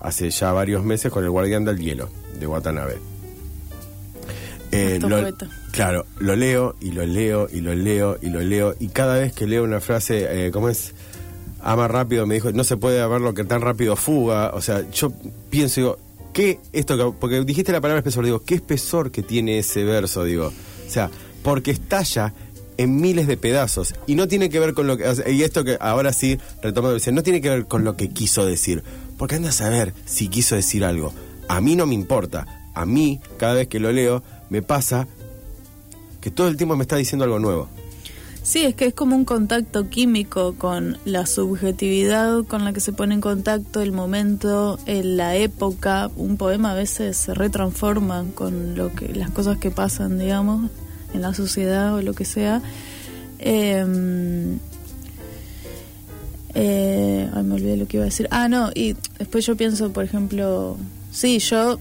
hace 0.00 0.30
ya 0.30 0.52
varios 0.52 0.84
meses 0.84 1.10
con 1.10 1.24
El 1.24 1.30
Guardián 1.30 1.64
del 1.64 1.78
Hielo, 1.78 2.08
de 2.38 2.46
Watanabe. 2.46 2.98
Eh, 4.70 4.98
lo- 5.08 5.16
claro, 5.72 6.04
lo 6.18 6.36
leo 6.36 6.76
y 6.80 6.90
lo 6.92 7.04
leo 7.06 7.48
y 7.52 7.60
lo 7.60 7.74
leo 7.74 8.18
y 8.20 8.28
lo 8.28 8.40
leo 8.40 8.74
y 8.78 8.88
cada 8.88 9.14
vez 9.18 9.32
que 9.32 9.46
leo 9.46 9.64
una 9.64 9.80
frase, 9.80 10.46
eh, 10.46 10.50
¿cómo 10.50 10.68
es? 10.68 10.92
Ama 11.60 11.88
rápido, 11.88 12.26
me 12.26 12.34
dijo, 12.34 12.52
no 12.52 12.62
se 12.64 12.76
puede 12.76 13.04
ver 13.08 13.20
lo 13.20 13.34
que 13.34 13.44
tan 13.44 13.60
rápido 13.62 13.96
fuga. 13.96 14.50
O 14.54 14.60
sea, 14.60 14.88
yo 14.92 15.12
pienso, 15.50 15.80
digo, 15.80 15.98
¿qué 16.32 16.60
esto? 16.72 16.96
que- 16.96 17.16
Porque 17.18 17.40
dijiste 17.44 17.72
la 17.72 17.80
palabra 17.80 17.98
espesor, 17.98 18.24
digo, 18.24 18.44
¿qué 18.44 18.54
espesor 18.56 19.10
que 19.10 19.22
tiene 19.22 19.58
ese 19.58 19.82
verso? 19.84 20.22
Digo, 20.22 20.52
o 20.88 20.90
sea, 20.90 21.10
porque 21.42 21.70
estalla 21.70 22.32
en 22.78 23.00
miles 23.00 23.26
de 23.26 23.36
pedazos 23.36 23.94
y 24.06 24.14
no 24.14 24.28
tiene 24.28 24.48
que 24.48 24.60
ver 24.60 24.72
con 24.72 24.86
lo 24.86 24.96
que. 24.96 25.04
y 25.30 25.42
esto 25.42 25.64
que 25.64 25.76
ahora 25.80 26.12
sí, 26.12 26.38
dice, 26.94 27.12
no 27.12 27.22
tiene 27.22 27.40
que 27.40 27.50
ver 27.50 27.66
con 27.66 27.84
lo 27.84 27.96
que 27.96 28.08
quiso 28.08 28.46
decir. 28.46 28.82
Porque 29.18 29.34
anda 29.34 29.50
a 29.50 29.52
saber 29.52 29.94
si 30.06 30.28
quiso 30.28 30.54
decir 30.54 30.84
algo. 30.84 31.12
A 31.48 31.60
mí 31.60 31.76
no 31.76 31.86
me 31.86 31.94
importa. 31.94 32.70
A 32.74 32.86
mí, 32.86 33.20
cada 33.36 33.54
vez 33.54 33.66
que 33.66 33.80
lo 33.80 33.90
leo, 33.90 34.22
me 34.48 34.62
pasa 34.62 35.08
que 36.20 36.30
todo 36.30 36.48
el 36.48 36.56
tiempo 36.56 36.76
me 36.76 36.82
está 36.82 36.96
diciendo 36.96 37.24
algo 37.24 37.40
nuevo. 37.40 37.68
Sí, 38.48 38.64
es 38.64 38.74
que 38.74 38.86
es 38.86 38.94
como 38.94 39.14
un 39.14 39.26
contacto 39.26 39.90
químico 39.90 40.54
con 40.54 40.96
la 41.04 41.26
subjetividad 41.26 42.44
con 42.44 42.64
la 42.64 42.72
que 42.72 42.80
se 42.80 42.94
pone 42.94 43.12
en 43.12 43.20
contacto, 43.20 43.82
el 43.82 43.92
momento, 43.92 44.78
eh, 44.86 45.04
la 45.04 45.36
época. 45.36 46.10
Un 46.16 46.38
poema 46.38 46.72
a 46.72 46.74
veces 46.74 47.18
se 47.18 47.34
retransforma 47.34 48.24
con 48.34 48.74
lo 48.74 48.90
que 48.94 49.12
las 49.12 49.30
cosas 49.32 49.58
que 49.58 49.70
pasan, 49.70 50.18
digamos, 50.18 50.70
en 51.12 51.20
la 51.20 51.34
sociedad 51.34 51.94
o 51.94 52.00
lo 52.00 52.14
que 52.14 52.24
sea. 52.24 52.62
Eh, 53.38 53.84
eh, 56.54 57.30
ay, 57.30 57.42
me 57.42 57.54
olvidé 57.54 57.76
lo 57.76 57.86
que 57.86 57.98
iba 57.98 58.04
a 58.04 58.06
decir. 58.06 58.28
Ah, 58.30 58.48
no, 58.48 58.70
y 58.74 58.96
después 59.18 59.44
yo 59.44 59.58
pienso, 59.58 59.92
por 59.92 60.04
ejemplo, 60.04 60.78
sí, 61.12 61.38
yo 61.38 61.78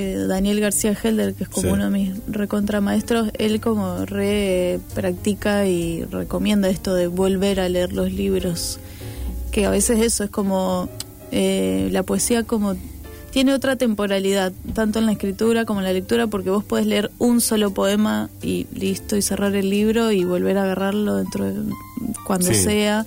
eh, 0.00 0.16
Daniel 0.26 0.60
García 0.60 0.92
Helder, 1.00 1.34
que 1.34 1.44
es 1.44 1.48
como 1.50 1.68
Sí. 1.68 1.72
uno 1.72 1.84
de 1.84 1.90
mis 1.90 2.10
recontramaestros, 2.28 3.30
él 3.38 3.60
como 3.60 4.04
re 4.06 4.80
practica 4.94 5.66
y 5.66 6.04
recomienda 6.04 6.68
esto 6.68 6.94
de 6.94 7.06
volver 7.06 7.60
a 7.60 7.68
leer 7.68 7.92
los 7.92 8.12
libros, 8.12 8.78
que 9.52 9.66
a 9.66 9.70
veces 9.70 10.00
eso 10.00 10.24
es 10.24 10.30
como 10.30 10.88
eh, 11.32 11.88
la 11.92 12.02
poesía 12.02 12.42
como 12.42 12.74
tiene 13.30 13.54
otra 13.54 13.76
temporalidad, 13.76 14.52
tanto 14.74 14.98
en 14.98 15.06
la 15.06 15.12
escritura 15.12 15.64
como 15.64 15.78
en 15.78 15.84
la 15.84 15.92
lectura, 15.92 16.26
porque 16.26 16.50
vos 16.50 16.64
podés 16.64 16.86
leer 16.86 17.12
un 17.18 17.40
solo 17.40 17.72
poema 17.72 18.28
y 18.42 18.66
listo, 18.74 19.16
y 19.16 19.22
cerrar 19.22 19.54
el 19.54 19.70
libro 19.70 20.10
y 20.10 20.24
volver 20.24 20.58
a 20.58 20.64
agarrarlo 20.64 21.14
dentro 21.14 21.44
de 21.44 21.54
cuando 22.26 22.48
Sí. 22.48 22.54
sea, 22.56 23.06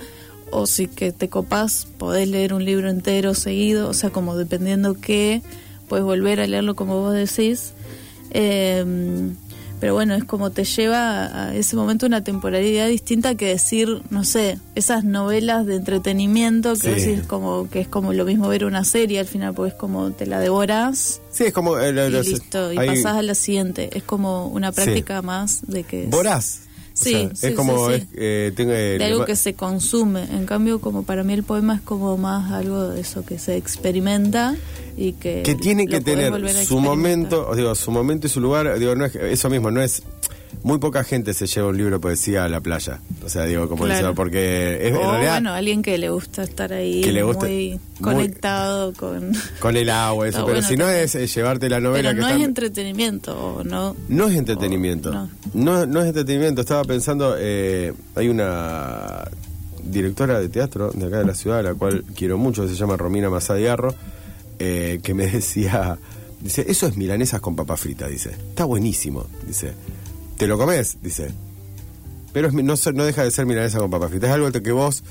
o 0.51 0.65
si 0.67 0.87
que 0.87 1.11
te 1.11 1.27
copás, 1.27 1.87
podés 1.97 2.29
leer 2.29 2.53
un 2.53 2.63
libro 2.63 2.89
entero 2.89 3.33
seguido, 3.33 3.89
o 3.89 3.93
sea, 3.93 4.11
como 4.11 4.37
dependiendo 4.37 4.93
qué, 4.93 5.41
puedes 5.87 6.05
volver 6.05 6.39
a 6.39 6.47
leerlo 6.47 6.75
como 6.75 6.99
vos 7.01 7.13
decís. 7.13 7.73
Eh, 8.31 8.85
pero 9.79 9.95
bueno, 9.95 10.15
es 10.15 10.23
como 10.23 10.49
te 10.49 10.63
lleva 10.63 11.47
a 11.49 11.55
ese 11.55 11.75
momento 11.75 12.05
una 12.05 12.23
temporalidad 12.23 12.87
distinta 12.87 13.35
que 13.35 13.47
decir, 13.47 14.01
no 14.11 14.23
sé, 14.23 14.57
esas 14.75 15.03
novelas 15.03 15.65
de 15.65 15.75
entretenimiento 15.75 16.73
que 16.75 16.97
Sí. 16.99 17.09
decís 17.11 17.27
como 17.27 17.69
que 17.69 17.81
es 17.81 17.89
como 17.89 18.13
lo 18.13 18.23
mismo 18.23 18.47
ver 18.47 18.63
una 18.63 18.85
serie 18.85 19.19
al 19.19 19.25
final, 19.27 19.53
porque 19.53 19.71
es 19.73 19.77
como 19.77 20.11
te 20.11 20.25
la 20.25 20.39
devoras 20.39 21.19
Sí, 21.31 21.43
es 21.45 21.53
como... 21.53 21.77
eh, 21.79 21.91
lo- 21.91 22.07
y 22.07 22.11
listo, 22.11 22.71
y 22.71 22.77
hay- 22.77 22.87
pasás 22.87 23.17
a 23.17 23.21
la 23.23 23.35
siguiente. 23.35 23.89
Es 23.97 24.03
como 24.03 24.47
una 24.47 24.71
práctica 24.71 25.21
más 25.21 25.61
de 25.67 25.83
que... 25.83 26.03
es- 26.05 26.09
Voraz. 26.09 26.59
O 26.61 26.95
Sí, 26.95 27.11
sea, 27.11 27.29
sí, 27.35 27.47
es 27.47 27.55
como... 27.55 27.89
sí, 27.89 27.93
es, 27.95 28.01
sí. 28.03 28.07
eh, 28.13 28.53
tengo, 28.55 28.71
eh, 28.71 28.99
de 28.99 29.03
algo 29.05 29.25
que 29.25 29.35
se 29.35 29.55
consume. 29.55 30.23
En 30.31 30.45
cambio, 30.45 30.79
como 30.79 31.03
para 31.03 31.23
mí 31.25 31.33
el 31.33 31.43
poema 31.43 31.75
es 31.75 31.81
como 31.81 32.15
más 32.17 32.51
algo 32.53 32.87
de 32.89 33.01
eso 33.01 33.25
que 33.25 33.37
se 33.39 33.57
experimenta 33.57 34.55
y 34.97 35.13
que... 35.13 35.43
que 35.43 35.55
tiene 35.55 35.87
que 35.87 36.01
tener 36.01 36.31
su 36.65 36.79
momento, 36.79 37.53
digo, 37.55 37.73
su 37.75 37.91
momento 37.91 38.27
y 38.27 38.29
su 38.29 38.39
lugar, 38.39 38.77
digo, 38.79 38.95
no 38.95 39.05
es 39.05 39.15
eso 39.15 39.49
mismo, 39.49 39.71
no 39.71 39.81
es 39.81 40.03
muy 40.61 40.77
poca 40.77 41.03
gente 41.03 41.33
se 41.33 41.45
lleva 41.47 41.67
un 41.69 41.77
libro 41.77 41.95
de 41.95 41.99
poesía 41.99 42.45
a 42.45 42.47
la 42.49 42.61
playa. 42.61 42.99
O 43.25 43.27
sea, 43.27 43.43
digo, 43.45 43.67
como 43.67 43.83
Claro. 43.85 43.97
decía, 43.99 44.15
porque 44.15 44.75
es, 44.87 44.91
en 44.91 44.95
o 44.97 45.11
realidad 45.11 45.33
bueno, 45.33 45.53
alguien 45.53 45.81
que 45.81 45.97
le 45.97 46.09
gusta 46.09 46.43
estar 46.43 46.71
ahí 46.71 47.01
Que 47.01 47.11
le 47.11 47.23
gusta- 47.23 47.47
muy 47.47 47.79
muy- 47.99 48.13
conectado 48.13 48.93
con... 48.93 49.33
con 49.59 49.75
el 49.75 49.89
agua, 49.89 50.27
eso, 50.27 50.37
pero 50.45 50.59
bueno 50.59 50.67
si 50.67 50.77
no 50.77 50.87
es, 50.87 51.15
eh, 51.15 51.25
llevarte 51.27 51.67
la 51.69 51.79
novela 51.81 52.09
Pero 52.09 52.15
que 52.15 52.21
no 52.21 52.27
está- 52.27 52.39
es 52.39 52.45
entretenimiento, 52.47 53.55
o 53.57 53.63
no... 53.63 53.95
No 54.07 54.27
es 54.27 54.35
entretenimiento. 54.37 55.11
No. 55.11 55.29
no. 55.53 55.85
No, 55.87 56.01
es 56.01 56.07
entretenimiento. 56.07 56.61
Estaba 56.61 56.83
pensando, 56.83 57.35
eh, 57.37 57.91
hay 58.15 58.29
una 58.29 59.25
directora 59.83 60.39
de 60.39 60.47
teatro 60.49 60.91
de 60.93 61.07
acá 61.07 61.17
de 61.17 61.25
la 61.25 61.33
ciudad, 61.35 61.59
a 61.59 61.63
la 61.63 61.73
cual 61.73 62.05
quiero 62.15 62.37
mucho, 62.37 62.67
se 62.69 62.75
llama 62.75 62.95
Romina 62.95 63.29
Masadiarro, 63.29 63.93
eh, 64.65 64.99
que 65.03 65.13
me 65.13 65.27
decía, 65.31 65.97
dice, 66.39 66.65
eso 66.69 66.87
es 66.87 66.95
milanesas 66.95 67.41
con 67.41 67.55
papa 67.55 67.75
frita, 67.75 68.07
dice. 68.07 68.29
Está 68.29 68.63
buenísimo, 68.63 69.27
dice. 69.45 69.73
¿Te 70.37 70.47
lo 70.47 70.57
comes? 70.57 70.97
Dice. 71.01 71.31
Pero 72.31 72.47
es 72.47 72.53
no, 72.53 72.73
no 72.93 73.05
deja 73.05 73.23
de 73.23 73.31
ser 73.31 73.45
milanesa 73.45 73.79
con 73.79 73.91
papa 73.91 74.07
frita. 74.07 74.27
Es 74.27 74.33
algo 74.33 74.49
que 74.51 74.71
vos 74.71 75.03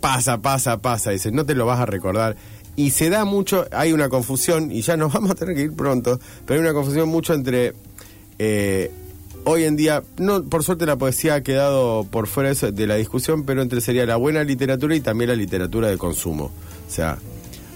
pasa, 0.00 0.38
pasa, 0.38 0.78
pasa, 0.78 1.10
dice, 1.10 1.32
no 1.32 1.44
te 1.44 1.56
lo 1.56 1.66
vas 1.66 1.80
a 1.80 1.86
recordar. 1.86 2.36
Y 2.76 2.90
se 2.90 3.10
da 3.10 3.24
mucho, 3.24 3.66
hay 3.72 3.92
una 3.92 4.08
confusión, 4.08 4.70
y 4.70 4.82
ya 4.82 4.96
nos 4.96 5.12
vamos 5.14 5.32
a 5.32 5.34
tener 5.34 5.56
que 5.56 5.62
ir 5.62 5.72
pronto, 5.72 6.20
pero 6.46 6.60
hay 6.60 6.64
una 6.64 6.72
confusión 6.72 7.08
mucho 7.08 7.34
entre 7.34 7.74
eh, 8.38 8.92
hoy 9.44 9.64
en 9.64 9.74
día, 9.74 10.04
no, 10.18 10.44
por 10.44 10.62
suerte 10.62 10.86
la 10.86 10.96
poesía 10.96 11.34
ha 11.34 11.40
quedado 11.42 12.04
por 12.04 12.28
fuera 12.28 12.54
de 12.54 12.86
la 12.86 12.94
discusión, 12.94 13.42
pero 13.44 13.60
entre 13.60 13.80
sería 13.80 14.06
la 14.06 14.16
buena 14.16 14.44
literatura 14.44 14.94
y 14.94 15.00
también 15.00 15.30
la 15.30 15.36
literatura 15.36 15.88
de 15.88 15.98
consumo. 15.98 16.52
O 16.86 16.90
sea, 16.90 17.18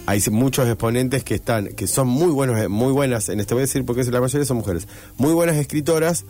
hay 0.09 0.23
muchos 0.31 0.67
exponentes 0.67 1.23
que 1.23 1.35
están, 1.35 1.69
que 1.69 1.87
son 1.87 2.09
muy 2.09 2.31
buenos, 2.31 2.71
muy 2.71 2.93
buenas, 2.93 3.29
en 3.29 3.41
este 3.41 3.53
voy 3.53 3.61
a 3.61 3.67
decir 3.67 3.85
porque 3.85 4.03
la 4.05 4.23
mayoría 4.23 4.47
son 4.47 4.57
mujeres, 4.57 4.89
muy 5.19 5.35
buenas 5.35 5.57
escritoras, 5.57 6.25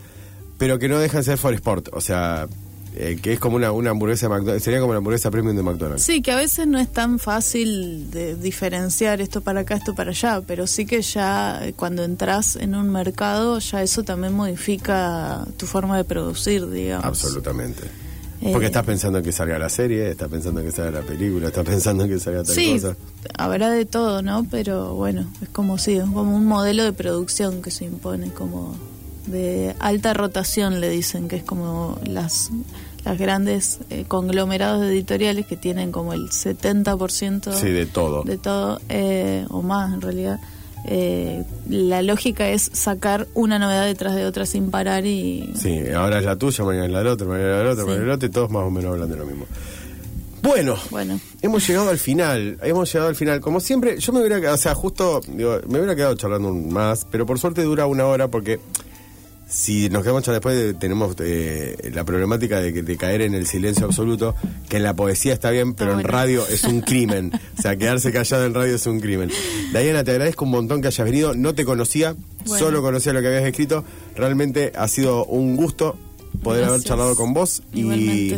pero 0.57 0.79
que 0.79 0.89
no 0.89 0.99
dejan 0.99 1.21
de 1.21 1.23
ser 1.23 1.37
for 1.37 1.53
sport, 1.53 1.87
o 1.93 2.01
sea, 2.01 2.49
eh, 2.97 3.17
que 3.21 3.31
es 3.31 3.39
como 3.39 3.55
una, 3.55 3.71
una 3.71 3.91
hamburguesa 3.91 4.25
de 4.25 4.31
McDonald's, 4.31 4.65
sería 4.65 4.81
como 4.81 4.91
la 4.91 4.97
hamburguesa 4.97 5.31
premium 5.31 5.55
de 5.55 5.63
McDonald's. 5.63 6.03
Sí, 6.03 6.21
que 6.21 6.33
a 6.33 6.35
veces 6.35 6.67
no 6.67 6.77
es 6.77 6.91
tan 6.91 7.19
fácil 7.19 8.11
de 8.11 8.35
diferenciar 8.35 9.21
esto 9.21 9.39
para 9.39 9.61
acá, 9.61 9.75
esto 9.75 9.95
para 9.95 10.09
allá, 10.09 10.41
pero 10.45 10.67
sí 10.67 10.85
que 10.85 11.01
ya 11.01 11.65
eh, 11.65 11.71
cuando 11.71 12.03
entras 12.03 12.57
en 12.57 12.75
un 12.75 12.89
mercado, 12.89 13.59
ya 13.59 13.81
eso 13.81 14.03
también 14.03 14.33
modifica 14.33 15.47
tu 15.55 15.65
forma 15.65 15.95
de 15.95 16.03
producir, 16.03 16.69
digamos. 16.69 17.05
Absolutamente. 17.05 17.83
Eh, 18.41 18.51
Porque 18.53 18.67
estás 18.67 18.85
pensando 18.85 19.17
en 19.19 19.23
que 19.25 19.31
salga 19.33 19.59
la 19.59 19.67
serie, 19.69 20.09
estás 20.11 20.29
pensando 20.29 20.61
en 20.61 20.67
que 20.67 20.71
salga 20.71 20.91
la 21.01 21.05
película, 21.05 21.47
estás 21.47 21.65
pensando 21.65 22.05
en 22.05 22.09
que 22.09 22.19
salga 22.19 22.43
tal 22.43 22.55
Sí, 22.55 22.73
cosa. 22.73 22.95
habrá 23.37 23.69
de 23.69 23.85
todo, 23.85 24.21
¿no? 24.21 24.47
Pero 24.49 24.95
bueno, 24.95 25.25
es 25.41 25.49
como 25.49 25.77
sí, 25.77 25.95
es 25.95 26.03
como 26.03 26.35
un 26.35 26.45
modelo 26.45 26.83
de 26.85 26.93
producción 26.93 27.61
que 27.61 27.69
se 27.71 27.83
impone, 27.85 28.31
como 28.31 28.75
de 29.27 29.75
alta 29.79 30.13
rotación, 30.13 30.79
le 30.79 30.89
dicen, 30.89 31.27
que 31.27 31.35
es 31.37 31.43
como 31.43 31.97
las 32.05 32.49
las 33.05 33.17
grandes 33.17 33.79
eh, 33.89 34.03
conglomerados 34.07 34.83
editoriales 34.83 35.45
que 35.45 35.55
tienen 35.55 35.91
como 35.91 36.11
el 36.13 36.29
70% 36.29 37.53
Sí, 37.53 37.69
de 37.69 37.85
todo. 37.85 38.23
de 38.23 38.37
todo, 38.37 38.81
eh, 38.89 39.45
o 39.49 39.61
más 39.61 39.93
en 39.93 40.01
realidad, 40.01 40.39
eh, 40.91 41.43
la 41.69 42.01
lógica 42.01 42.49
es 42.49 42.69
sacar 42.73 43.27
una 43.35 43.59
novedad 43.59 43.85
detrás 43.85 44.15
de 44.15 44.25
otra 44.25 44.45
sin 44.47 44.71
parar 44.71 45.05
y... 45.05 45.53
Sí, 45.55 45.81
ahora 45.95 46.17
es 46.17 46.25
la 46.25 46.35
tuya, 46.35 46.63
mañana 46.63 46.85
es 46.87 46.91
la 47.05 47.11
otra, 47.13 47.27
mañana 47.27 47.59
es 47.59 47.63
la 47.65 47.71
otra, 47.71 47.83
Sí. 47.83 47.87
mañana 47.89 48.01
es 48.03 48.07
la 48.07 48.13
otra, 48.15 48.27
y 48.27 48.31
todos 48.31 48.49
más 48.49 48.63
o 48.63 48.71
menos 48.71 48.91
hablan 48.93 49.09
de 49.11 49.15
lo 49.17 49.25
mismo. 49.27 49.45
Bueno, 50.41 50.77
Bueno. 50.89 51.19
hemos 51.41 51.67
llegado 51.67 51.89
al 51.89 51.97
final, 51.97 52.57
hemos 52.63 52.91
llegado 52.91 53.09
al 53.09 53.15
final. 53.15 53.41
Como 53.41 53.59
siempre, 53.59 53.99
yo 53.99 54.13
me 54.13 54.19
hubiera 54.19 54.39
quedado, 54.39 54.55
o 54.55 54.57
sea, 54.57 54.73
justo, 54.73 55.21
digo, 55.27 55.59
me 55.67 55.77
hubiera 55.79 55.95
quedado 55.95 56.15
charlando 56.15 56.47
un 56.47 56.71
más, 56.71 57.05
pero 57.11 57.25
por 57.25 57.37
suerte 57.39 57.61
dura 57.63 57.85
una 57.87 58.05
hora 58.05 58.29
porque 58.29 58.59
si 59.49 59.89
nos 59.89 60.03
quedamos 60.03 60.23
después 60.25 60.77
tenemos 60.77 61.15
eh, 61.19 61.89
la 61.93 62.03
problemática 62.05 62.61
de, 62.61 62.71
que- 62.71 62.83
de 62.83 62.97
caer 62.97 63.21
en 63.23 63.33
el 63.33 63.47
silencio 63.47 63.85
absoluto, 63.87 64.35
que 64.69 64.77
en 64.77 64.83
la 64.83 64.93
poesía 64.93 65.33
está 65.33 65.49
bien, 65.49 65.73
pero 65.73 65.91
en 65.91 65.97
bueno. 65.97 66.09
radio 66.09 66.47
es 66.47 66.63
un 66.65 66.81
crimen. 66.89 67.31
o 67.57 67.61
sea, 67.61 67.75
quedarse 67.75 68.11
callado 68.11 68.45
en 68.45 68.53
radio 68.53 68.75
es 68.75 68.85
un 68.85 68.99
crimen. 68.99 69.31
Diana, 69.73 70.03
te 70.03 70.11
agradezco 70.11 70.45
un 70.45 70.51
montón 70.51 70.81
que 70.81 70.87
hayas 70.87 71.03
venido. 71.05 71.33
No 71.33 71.55
te 71.55 71.65
conocía, 71.65 72.15
Bueno. 72.45 72.59
solo 72.63 72.81
conocía 72.83 73.11
lo 73.11 73.21
que 73.21 73.27
habías 73.27 73.43
escrito. 73.45 73.83
Realmente 74.15 74.71
ha 74.75 74.87
sido 74.87 75.25
un 75.25 75.55
gusto 75.55 75.97
poder 76.43 76.65
haber 76.65 76.81
charlado 76.81 77.15
con 77.15 77.33
vos 77.33 77.63
y 77.73 78.35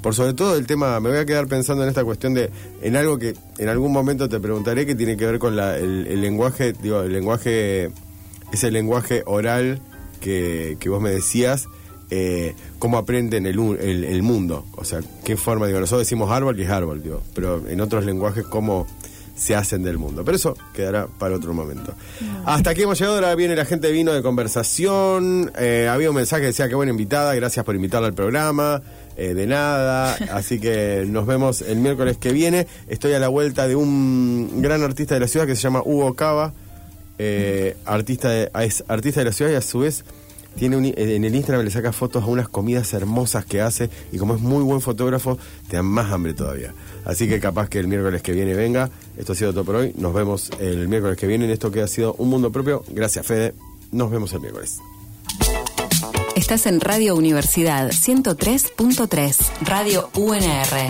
por 0.00 0.14
sobre 0.14 0.32
todo 0.32 0.56
el 0.56 0.64
tema, 0.66 0.98
me 1.00 1.10
voy 1.10 1.18
a 1.18 1.26
quedar 1.26 1.46
pensando 1.48 1.82
en 1.82 1.88
esta 1.90 2.04
cuestión 2.04 2.32
de, 2.34 2.48
en 2.82 2.96
algo 2.96 3.18
que 3.18 3.34
en 3.58 3.68
algún 3.68 3.92
momento 3.92 4.28
te 4.28 4.38
preguntaré 4.40 4.86
que 4.86 4.94
tiene 4.94 5.16
que 5.16 5.26
ver 5.26 5.38
con 5.38 5.56
la- 5.56 5.76
el, 5.76 6.06
el 6.06 6.20
lenguaje, 6.22 6.72
digo, 6.80 7.02
el 7.02 7.12
lenguaje, 7.12 7.90
ese 8.52 8.70
lenguaje 8.70 9.22
oral 9.26 9.80
que, 10.20 10.76
que 10.78 10.88
vos 10.88 11.00
me 11.00 11.10
decías, 11.10 11.68
eh, 12.10 12.54
cómo 12.78 12.98
aprenden 12.98 13.46
el, 13.46 13.58
el, 13.80 14.04
el 14.04 14.22
mundo, 14.22 14.64
o 14.76 14.84
sea, 14.84 15.00
qué 15.24 15.36
forma, 15.36 15.66
digo, 15.66 15.80
nosotros 15.80 16.06
decimos 16.06 16.30
árbol 16.30 16.56
que 16.56 16.62
es 16.62 16.70
árbol, 16.70 17.02
digo, 17.02 17.22
pero 17.34 17.66
en 17.68 17.80
otros 17.80 18.04
lenguajes 18.04 18.44
cómo 18.44 18.86
se 19.40 19.56
hacen 19.56 19.82
del 19.82 19.96
mundo. 19.96 20.22
Pero 20.24 20.36
eso 20.36 20.56
quedará 20.74 21.06
para 21.06 21.34
otro 21.34 21.54
momento. 21.54 21.94
Hasta 22.44 22.70
aquí 22.70 22.82
hemos 22.82 22.98
llegado, 22.98 23.16
ahora 23.16 23.34
viene 23.34 23.56
la 23.56 23.64
gente 23.64 23.86
de 23.86 23.92
vino 23.92 24.12
de 24.12 24.22
conversación. 24.22 25.50
Eh, 25.58 25.88
había 25.90 26.10
un 26.10 26.16
mensaje 26.16 26.42
que 26.42 26.46
decía 26.48 26.68
que 26.68 26.74
buena 26.74 26.92
invitada, 26.92 27.34
gracias 27.34 27.64
por 27.64 27.74
invitarla 27.74 28.08
al 28.08 28.14
programa. 28.14 28.82
Eh, 29.16 29.34
de 29.34 29.46
nada, 29.46 30.14
así 30.32 30.60
que 30.60 31.04
nos 31.08 31.26
vemos 31.26 31.62
el 31.62 31.78
miércoles 31.78 32.18
que 32.18 32.32
viene. 32.32 32.66
Estoy 32.86 33.14
a 33.14 33.18
la 33.18 33.28
vuelta 33.28 33.66
de 33.66 33.76
un 33.76 34.60
gran 34.60 34.82
artista 34.82 35.14
de 35.14 35.20
la 35.20 35.28
ciudad 35.28 35.46
que 35.46 35.56
se 35.56 35.62
llama 35.62 35.80
Hugo 35.82 36.14
Cava, 36.14 36.52
eh, 37.22 37.76
artista, 37.84 38.30
de, 38.30 38.50
artista 38.88 39.20
de 39.20 39.24
la 39.26 39.32
ciudad 39.32 39.50
y 39.50 39.54
a 39.54 39.60
su 39.60 39.80
vez 39.80 40.04
tiene 40.56 40.76
un, 40.76 40.86
en 40.86 41.24
el 41.24 41.34
Instagram 41.34 41.64
le 41.64 41.70
saca 41.70 41.92
fotos 41.92 42.24
a 42.24 42.26
unas 42.26 42.48
comidas 42.48 42.92
hermosas 42.94 43.44
que 43.44 43.60
hace 43.60 43.90
y 44.10 44.16
como 44.16 44.34
es 44.34 44.40
muy 44.40 44.62
buen 44.62 44.80
fotógrafo 44.80 45.38
te 45.68 45.76
dan 45.76 45.84
más 45.84 46.10
hambre 46.10 46.32
todavía. 46.32 46.72
Así 47.04 47.28
que 47.28 47.38
capaz 47.38 47.68
que 47.68 47.78
el 47.78 47.88
miércoles 47.88 48.22
que 48.22 48.32
viene 48.32 48.54
venga. 48.54 48.90
Esto 49.18 49.32
ha 49.32 49.36
sido 49.36 49.52
todo 49.52 49.64
por 49.64 49.76
hoy. 49.76 49.92
Nos 49.96 50.14
vemos 50.14 50.50
el 50.58 50.88
miércoles 50.88 51.18
que 51.18 51.26
viene 51.26 51.44
en 51.44 51.50
esto 51.50 51.70
que 51.70 51.82
ha 51.82 51.88
sido 51.88 52.14
un 52.14 52.30
mundo 52.30 52.50
propio. 52.50 52.84
Gracias 52.88 53.26
Fede. 53.26 53.54
Nos 53.92 54.10
vemos 54.10 54.32
el 54.32 54.40
miércoles. 54.40 54.78
Estás 56.36 56.64
en 56.66 56.80
Radio 56.80 57.16
Universidad 57.16 57.90
103.3, 57.90 59.36
Radio 59.66 60.08
UNR. 60.14 60.88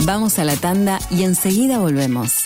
Vamos 0.00 0.38
a 0.38 0.44
la 0.44 0.56
tanda 0.56 0.98
y 1.10 1.24
enseguida 1.24 1.78
volvemos. 1.78 2.44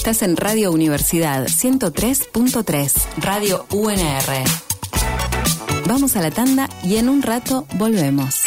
Estás 0.00 0.22
en 0.22 0.34
Radio 0.38 0.72
Universidad 0.72 1.44
103.3, 1.44 2.90
Radio 3.18 3.66
UNR. 3.70 4.44
Vamos 5.86 6.16
a 6.16 6.22
la 6.22 6.30
tanda 6.30 6.70
y 6.82 6.96
en 6.96 7.10
un 7.10 7.20
rato 7.20 7.66
volvemos. 7.74 8.39